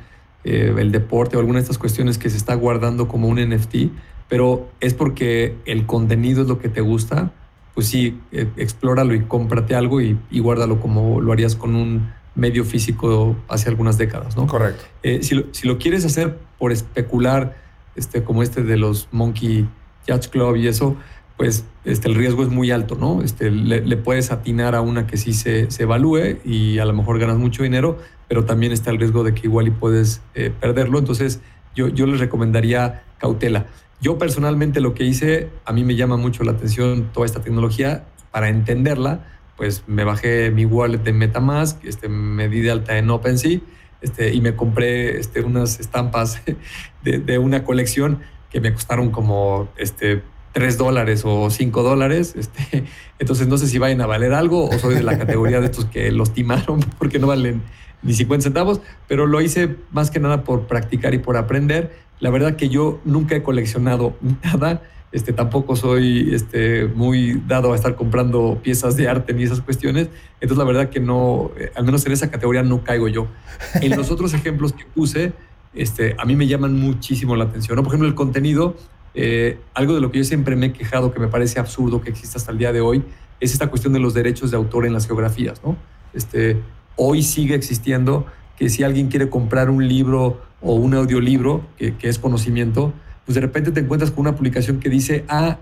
eh, 0.43 0.73
el 0.77 0.91
deporte 0.91 1.37
o 1.37 1.39
alguna 1.39 1.59
de 1.59 1.61
estas 1.61 1.77
cuestiones 1.77 2.17
que 2.17 2.29
se 2.29 2.37
está 2.37 2.55
guardando 2.55 3.07
como 3.07 3.29
un 3.29 3.39
NFT, 3.39 3.91
pero 4.27 4.69
es 4.81 4.93
porque 4.93 5.55
el 5.65 5.85
contenido 5.85 6.41
es 6.41 6.47
lo 6.47 6.59
que 6.59 6.67
te 6.67 6.81
gusta, 6.81 7.31
pues 7.73 7.87
sí, 7.87 8.19
eh, 8.31 8.47
explóralo 8.57 9.15
y 9.15 9.21
cómprate 9.21 9.75
algo 9.75 10.01
y, 10.01 10.17
guárdalo 10.31 10.79
como 10.79 11.21
lo 11.21 11.31
harías 11.31 11.55
con 11.55 11.75
un 11.75 12.11
medio 12.35 12.65
físico 12.65 13.37
hace 13.47 13.69
algunas 13.69 13.97
décadas, 13.97 14.35
¿no? 14.35 14.47
Correcto. 14.47 14.83
Si 15.21 15.35
lo, 15.35 15.45
si, 15.51 15.67
lo, 15.67 15.77
quieres 15.77 16.03
hacer 16.03 16.37
por 16.57 16.71
especular, 16.71 17.55
este, 17.95 18.23
como 18.23 18.43
este 18.43 18.63
de 18.63 18.75
los 18.75 19.07
Monkey 19.11 19.67
Yacht 20.07 20.27
Club 20.29 20.55
y 20.57 20.67
eso, 20.67 20.97
pues 21.37 21.65
este, 21.83 22.07
el 22.07 22.15
riesgo 22.15 22.43
es 22.43 22.49
muy 22.49 22.71
alto, 22.71 22.95
¿no? 22.95 23.21
Este, 23.21 23.49
le, 23.51 23.97
puedes 23.97 24.31
atinar 24.31 24.75
a 24.75 24.81
una 24.81 25.07
que 25.07 25.17
sí 25.17 25.33
se, 25.33 25.67
evalúe 25.79 26.37
y 26.45 26.79
a 26.79 26.85
lo 26.85 26.93
mejor 26.93 27.19
ganas 27.19 27.37
mucho 27.37 27.63
dinero, 27.63 27.97
pero 28.27 28.45
también 28.45 28.71
está 28.71 28.91
el 28.91 28.99
riesgo 28.99 29.23
de 29.23 29.33
que 29.33 29.47
igual 29.47 29.67
y 29.67 29.71
puedes 29.71 30.21
eh, 30.35 30.51
perderlo. 30.59 30.99
Entonces, 30.99 31.41
yo, 31.75 31.87
yo 31.87 32.05
les 32.05 32.19
recomendaría 32.19 33.03
cautela. 33.17 33.65
Yo 33.99 34.17
personalmente 34.17 34.81
lo 34.81 34.93
que 34.93 35.05
hice, 35.05 35.49
a 35.65 35.73
mí 35.73 35.83
me 35.83 35.95
llama 35.95 36.17
mucho 36.17 36.43
la 36.43 36.51
atención 36.51 37.09
toda 37.13 37.25
esta 37.25 37.41
tecnología. 37.41 38.05
Para 38.31 38.49
entenderla, 38.49 39.25
pues 39.57 39.83
me 39.87 40.03
bajé 40.03 40.51
mi 40.51 40.65
wallet 40.65 40.99
de 40.99 41.13
Metamask, 41.13 41.83
este, 41.85 42.09
me 42.09 42.49
di 42.49 42.61
de 42.61 42.71
alta 42.71 42.97
en 42.97 43.09
OpenSea 43.09 43.59
este, 44.01 44.33
y 44.33 44.41
me 44.41 44.55
compré 44.55 45.17
este, 45.19 45.41
unas 45.41 45.79
estampas 45.79 46.41
de, 47.03 47.19
de 47.19 47.37
una 47.37 47.63
colección 47.63 48.19
que 48.49 48.59
me 48.61 48.73
costaron 48.73 49.09
como 49.09 49.69
este, 49.77 50.21
3 50.53 50.77
dólares 50.77 51.23
o 51.25 51.49
5 51.49 51.83
dólares. 51.83 52.35
Este, 52.37 52.85
entonces 53.19 53.47
no 53.47 53.57
sé 53.57 53.67
si 53.67 53.77
vayan 53.77 54.01
a 54.01 54.05
valer 54.05 54.33
algo 54.33 54.69
o 54.69 54.79
soy 54.79 54.95
de 54.95 55.03
la 55.03 55.17
categoría 55.17 55.59
de 55.59 55.65
estos 55.65 55.85
que 55.85 56.11
los 56.11 56.33
timaron 56.33 56.79
porque 56.97 57.19
no 57.19 57.27
valen 57.27 57.61
ni 58.01 58.13
50 58.13 58.43
centavos, 58.43 58.81
pero 59.07 59.27
lo 59.27 59.41
hice 59.41 59.77
más 59.91 60.11
que 60.11 60.19
nada 60.19 60.43
por 60.43 60.67
practicar 60.67 61.13
y 61.13 61.19
por 61.19 61.37
aprender. 61.37 61.91
La 62.19 62.29
verdad 62.29 62.55
que 62.55 62.69
yo 62.69 62.99
nunca 63.05 63.35
he 63.35 63.43
coleccionado 63.43 64.15
nada. 64.43 64.81
Este, 65.11 65.31
tampoco 65.31 65.75
soy 65.75 66.33
este, 66.33 66.87
muy 66.87 67.39
dado 67.47 67.73
a 67.73 67.75
estar 67.75 67.95
comprando 67.95 68.59
piezas 68.63 68.97
de 68.97 69.07
arte 69.07 69.33
ni 69.33 69.43
esas 69.43 69.61
cuestiones. 69.61 70.09
Entonces, 70.41 70.57
la 70.57 70.63
verdad 70.63 70.89
que 70.89 70.99
no, 70.99 71.51
eh, 71.55 71.71
al 71.75 71.85
menos 71.85 72.03
en 72.07 72.13
esa 72.13 72.31
categoría 72.31 72.63
no 72.63 72.83
caigo 72.83 73.07
yo. 73.07 73.27
En 73.75 73.95
los 73.95 74.09
otros 74.09 74.33
ejemplos 74.33 74.73
que 74.73 74.85
puse, 74.85 75.33
este, 75.75 76.15
a 76.17 76.25
mí 76.25 76.35
me 76.35 76.47
llaman 76.47 76.79
muchísimo 76.79 77.35
la 77.35 77.43
atención. 77.43 77.77
Por 77.77 77.87
ejemplo, 77.87 78.07
el 78.07 78.15
contenido 78.15 78.75
eh, 79.15 79.59
algo 79.73 79.93
de 79.93 80.01
lo 80.01 80.11
que 80.11 80.19
yo 80.19 80.23
siempre 80.23 80.55
me 80.55 80.67
he 80.67 80.73
quejado, 80.73 81.13
que 81.13 81.19
me 81.19 81.27
parece 81.27 81.59
absurdo 81.59 82.01
que 82.01 82.09
exista 82.09 82.37
hasta 82.37 82.51
el 82.51 82.57
día 82.57 82.71
de 82.71 82.81
hoy, 82.81 83.03
es 83.39 83.53
esta 83.53 83.67
cuestión 83.67 83.93
de 83.93 83.99
los 83.99 84.13
derechos 84.13 84.51
de 84.51 84.57
autor 84.57 84.85
en 84.85 84.93
las 84.93 85.05
geografías. 85.05 85.61
¿no? 85.63 85.75
Este, 86.13 86.57
hoy 86.95 87.23
sigue 87.23 87.55
existiendo 87.55 88.25
que 88.57 88.69
si 88.69 88.83
alguien 88.83 89.09
quiere 89.09 89.29
comprar 89.29 89.69
un 89.69 89.87
libro 89.87 90.41
o 90.61 90.75
un 90.75 90.93
audiolibro, 90.93 91.65
que, 91.77 91.95
es 92.01 92.19
conocimiento, 92.19 92.93
pues 93.25 93.35
de 93.35 93.41
repente 93.41 93.71
te 93.71 93.81
encuentras 93.81 94.11
con 94.11 94.21
una 94.21 94.35
publicación 94.35 94.79
que 94.79 94.89
dice, 94.89 95.25
ah, 95.27 95.57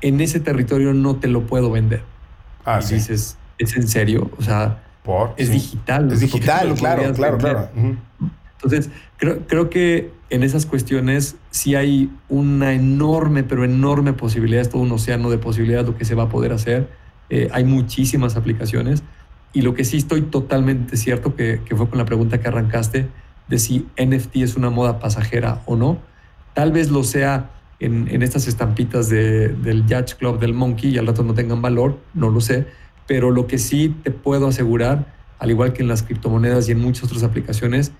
en 0.00 0.20
ese 0.20 0.40
territorio 0.40 0.92
no 0.94 1.16
te 1.16 1.28
lo 1.28 1.46
puedo 1.46 1.70
vender. 1.70 2.02
Ah, 2.64 2.80
y 2.82 2.94
dices, 2.94 3.36
¿es 3.58 3.76
en 3.76 3.88
serio? 3.88 4.30
O 4.38 4.42
sea, 4.42 4.82
es 5.36 5.50
digital. 5.50 6.12
Es 6.12 6.20
digital, 6.20 6.74
claro, 6.74 7.12
claro, 7.12 7.38
claro. 7.38 7.68
Entonces, 8.56 8.90
creo, 9.16 9.46
creo 9.46 9.70
que 9.70 10.10
en 10.34 10.42
esas 10.42 10.66
cuestiones 10.66 11.36
sí 11.50 11.76
hay 11.76 12.10
una 12.28 12.72
enorme, 12.72 13.44
pero 13.44 13.64
enorme 13.64 14.14
posibilidad, 14.14 14.62
es 14.62 14.68
todo 14.68 14.82
un 14.82 14.90
océano 14.90 15.30
de 15.30 15.38
posibilidades 15.38 15.86
lo 15.86 15.96
que 15.96 16.04
se 16.04 16.16
va 16.16 16.24
a 16.24 16.28
poder 16.28 16.52
hacer. 16.52 16.88
Eh, 17.30 17.48
hay 17.52 17.62
muchísimas 17.62 18.34
aplicaciones 18.34 19.04
y 19.52 19.62
lo 19.62 19.74
que 19.74 19.84
sí 19.84 19.96
estoy 19.96 20.22
totalmente 20.22 20.96
cierto, 20.96 21.36
que, 21.36 21.60
fue 21.76 21.88
con 21.88 21.98
la 21.98 22.04
pregunta 22.04 22.40
que 22.40 22.48
arrancaste, 22.48 23.06
de 23.48 23.58
si 23.60 23.86
NFT 23.96 24.36
es 24.36 24.56
una 24.56 24.70
moda 24.70 24.98
pasajera 24.98 25.62
o 25.66 25.76
no. 25.76 25.98
Tal 26.52 26.72
vez 26.72 26.90
lo 26.90 27.04
sea 27.04 27.52
en, 27.78 28.20
estas 28.20 28.48
estampitas 28.48 29.08
del 29.08 29.86
Yacht 29.86 30.14
Club 30.14 30.40
del 30.40 30.52
Monkey 30.52 30.90
y 30.90 30.98
al 30.98 31.06
rato 31.06 31.22
no 31.22 31.34
tengan 31.34 31.62
valor, 31.62 32.00
no 32.12 32.30
lo 32.30 32.40
sé, 32.40 32.66
pero 33.06 33.30
lo 33.30 33.46
que 33.46 33.58
sí 33.58 33.94
te 34.02 34.10
puedo 34.10 34.48
asegurar, 34.48 35.14
al 35.38 35.50
igual 35.50 35.72
que 35.72 35.82
en 35.82 35.88
las 35.88 36.02
criptomonedas 36.02 36.68
y 36.68 36.72
en 36.72 36.80
muchas 36.80 37.04
otras 37.04 37.22
aplicaciones, 37.22 37.92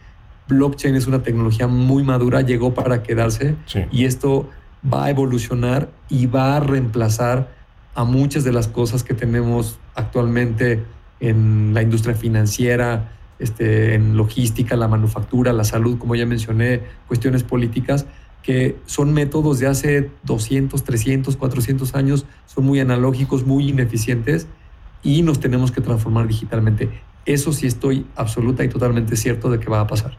blockchain 0.49 0.95
es 0.95 1.07
una 1.07 1.23
tecnología 1.23 1.67
muy 1.67 2.03
madura, 2.03 2.41
llegó 2.43 2.75
para 2.75 3.03
quedarse 3.03 3.57
y 3.91 4.05
esto 4.05 4.49
va 4.93 5.07
a 5.07 5.11
evolucionar 5.11 5.91
y 6.09 6.27
va 6.27 6.57
a 6.57 6.61
reemplazar 6.61 7.49
a 7.95 8.05
muchas 8.05 8.45
de 8.45 8.53
las 8.53 8.69
cosas 8.69 9.05
que 9.05 9.15
tenemos 9.15 9.79
actualmente 9.95 10.83
en 11.21 11.73
la 11.73 11.83
industria 11.83 12.15
financiera, 12.15 13.13
este, 13.39 13.95
en 13.95 14.17
logística, 14.17 14.77
la 14.77 14.89
manufactura, 14.89 15.53
la 15.53 15.65
salud, 15.65 15.99
como 15.99 16.15
ya 16.15 16.27
mencioné, 16.27 16.83
cuestiones 17.07 17.43
políticas, 17.43 18.07
que 18.43 18.77
son 18.85 19.15
métodos 19.15 19.59
de 19.59 19.69
hace 19.69 20.11
200, 20.25 20.85
300, 20.85 21.37
400 21.37 21.95
años, 21.95 22.27
son 22.47 22.65
muy 22.65 22.81
analógicos, 22.81 23.47
muy 23.47 23.69
ineficientes 23.69 24.47
y 25.03 25.23
nos 25.23 25.41
tenemos 25.41 25.73
que 25.73 25.81
transformar 25.81 26.27
digitalmente. 26.27 26.91
Eso 27.25 27.53
sí 27.53 27.67
estoy 27.67 28.07
absoluta 28.17 28.63
y 28.65 28.69
totalmente 28.69 29.17
cierto 29.17 29.51
de 29.51 29.59
que 29.59 29.71
va 29.71 29.81
a 29.81 29.87
pasar. 29.87 30.19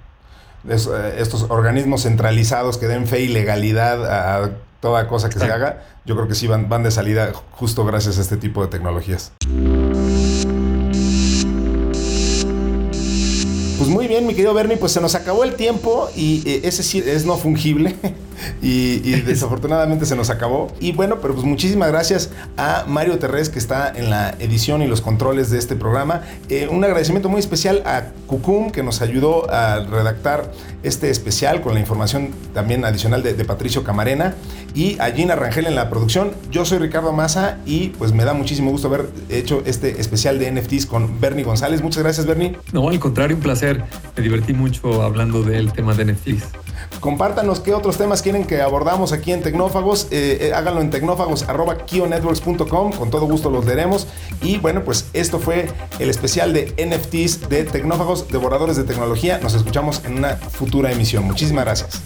Eh, 0.68 1.16
estos 1.20 1.46
organismos 1.50 2.04
centralizados 2.04 2.78
que 2.78 2.88
den 2.88 3.08
fe 3.08 3.22
y 3.22 3.28
legalidad 3.28 4.06
a 4.06 4.52
toda 4.80 5.08
cosa 5.08 5.30
que 5.30 5.40
se 5.40 5.46
haga, 5.46 5.84
yo 6.06 6.16
creo 6.16 6.28
que 6.28 6.36
sí 6.36 6.48
van, 6.48 6.70
van 6.70 6.84
de 6.84 6.92
salida 6.92 7.32
justo 7.52 7.86
gracias 7.86 8.18
a 8.18 8.22
este 8.22 8.38
tipo 8.38 8.62
de 8.62 8.68
tecnologías. 8.68 9.32
Pues 13.78 13.90
muy 13.90 14.08
bien, 14.08 14.26
mi 14.26 14.34
querido 14.34 14.54
Bernie, 14.54 14.78
pues 14.78 14.92
se 14.92 15.02
nos 15.02 15.14
acabó 15.16 15.44
el 15.44 15.56
tiempo 15.56 16.10
y 16.16 16.42
eh, 16.50 16.62
ese 16.64 16.82
sí 16.82 17.04
es 17.06 17.26
no 17.26 17.38
fungible. 17.38 17.96
y, 18.62 19.00
desafortunadamente 19.26 20.06
se 20.06 20.16
nos 20.16 20.30
acabó. 20.30 20.72
Y 20.80 20.92
bueno, 20.92 21.20
pero 21.22 21.34
pues 21.34 21.46
muchísimas 21.46 21.90
gracias 21.90 22.32
a 22.58 22.86
Mario 22.88 23.18
Terrés 23.20 23.50
que 23.50 23.60
está 23.60 23.92
en 23.96 24.10
la 24.10 24.32
edición 24.40 24.82
y 24.82 24.88
los 24.88 25.02
controles 25.02 25.50
de 25.50 25.58
este 25.58 25.76
programa. 25.76 26.22
Eh, 26.50 26.68
un 26.70 26.84
agradecimiento 26.84 27.30
muy 27.30 27.40
especial 27.40 27.84
a 27.86 28.06
Cucum 28.28 28.72
que 28.72 28.84
nos 28.84 29.02
ayudó 29.02 29.50
a 29.50 29.80
redactar 29.80 30.52
este 30.84 31.10
especial 31.10 31.62
con 31.62 31.74
la 31.74 31.80
información 31.80 32.30
también 32.54 32.86
adicional 32.86 33.24
de, 33.24 33.46
Patricio 33.46 33.84
Camarena 33.84 34.34
y 34.74 34.98
a 35.00 35.12
Gina 35.12 35.36
Rangel 35.36 35.68
en 35.68 35.76
la 35.76 35.90
producción. 35.90 36.32
Yo 36.50 36.66
soy 36.66 36.80
Ricardo 36.80 37.14
Massa 37.14 37.60
y 37.66 37.90
pues 37.90 38.12
me 38.12 38.24
da 38.24 38.34
muchísimo 38.34 38.72
gusto 38.72 38.88
haber 38.88 39.08
hecho 39.30 39.62
este 39.66 40.02
especial 40.02 40.40
de 40.40 40.52
NFTs 40.52 40.88
con 40.88 41.20
Bernie 41.20 41.44
González. 41.44 41.82
Muchas 41.82 42.04
gracias, 42.04 42.26
Bernie. 42.26 42.58
No, 42.72 42.90
al 42.90 43.00
contrario, 43.00 43.36
un 43.36 43.44
placer. 43.44 43.84
Me 44.18 44.24
divertí 44.24 44.54
mucho 44.54 45.04
hablando 45.04 45.44
del 45.44 45.72
tema 45.74 45.94
de 45.94 46.14
NFTs. 46.14 46.65
Compártanos 47.06 47.60
qué 47.60 47.76
otros 47.76 48.00
temas 48.00 48.24
quieren 48.24 48.46
que 48.46 48.64
abordamos 48.64 49.12
aquí 49.12 49.32
en 49.32 49.44
Tecnófagos. 49.44 50.08
Eh, 50.10 50.40
eh, 50.42 50.54
háganlo 50.56 50.82
en 50.82 50.90
tecnófagos.kionetworks.com. 50.90 52.94
Con 52.94 53.12
todo 53.12 53.28
gusto 53.28 53.52
los 53.52 53.64
leeremos. 53.64 54.08
Y 54.42 54.58
bueno, 54.58 54.84
pues 54.84 55.06
esto 55.14 55.38
fue 55.38 55.68
el 56.00 56.10
especial 56.10 56.52
de 56.52 56.74
NFTs 56.84 57.48
de 57.48 57.64
Tecnófagos, 57.64 58.28
devoradores 58.30 58.76
de 58.76 58.86
tecnología. 58.86 59.38
Nos 59.38 59.54
escuchamos 59.54 60.04
en 60.04 60.18
una 60.18 60.38
futura 60.38 60.92
emisión. 60.92 61.26
Muchísimas 61.26 61.66
gracias. 61.66 62.02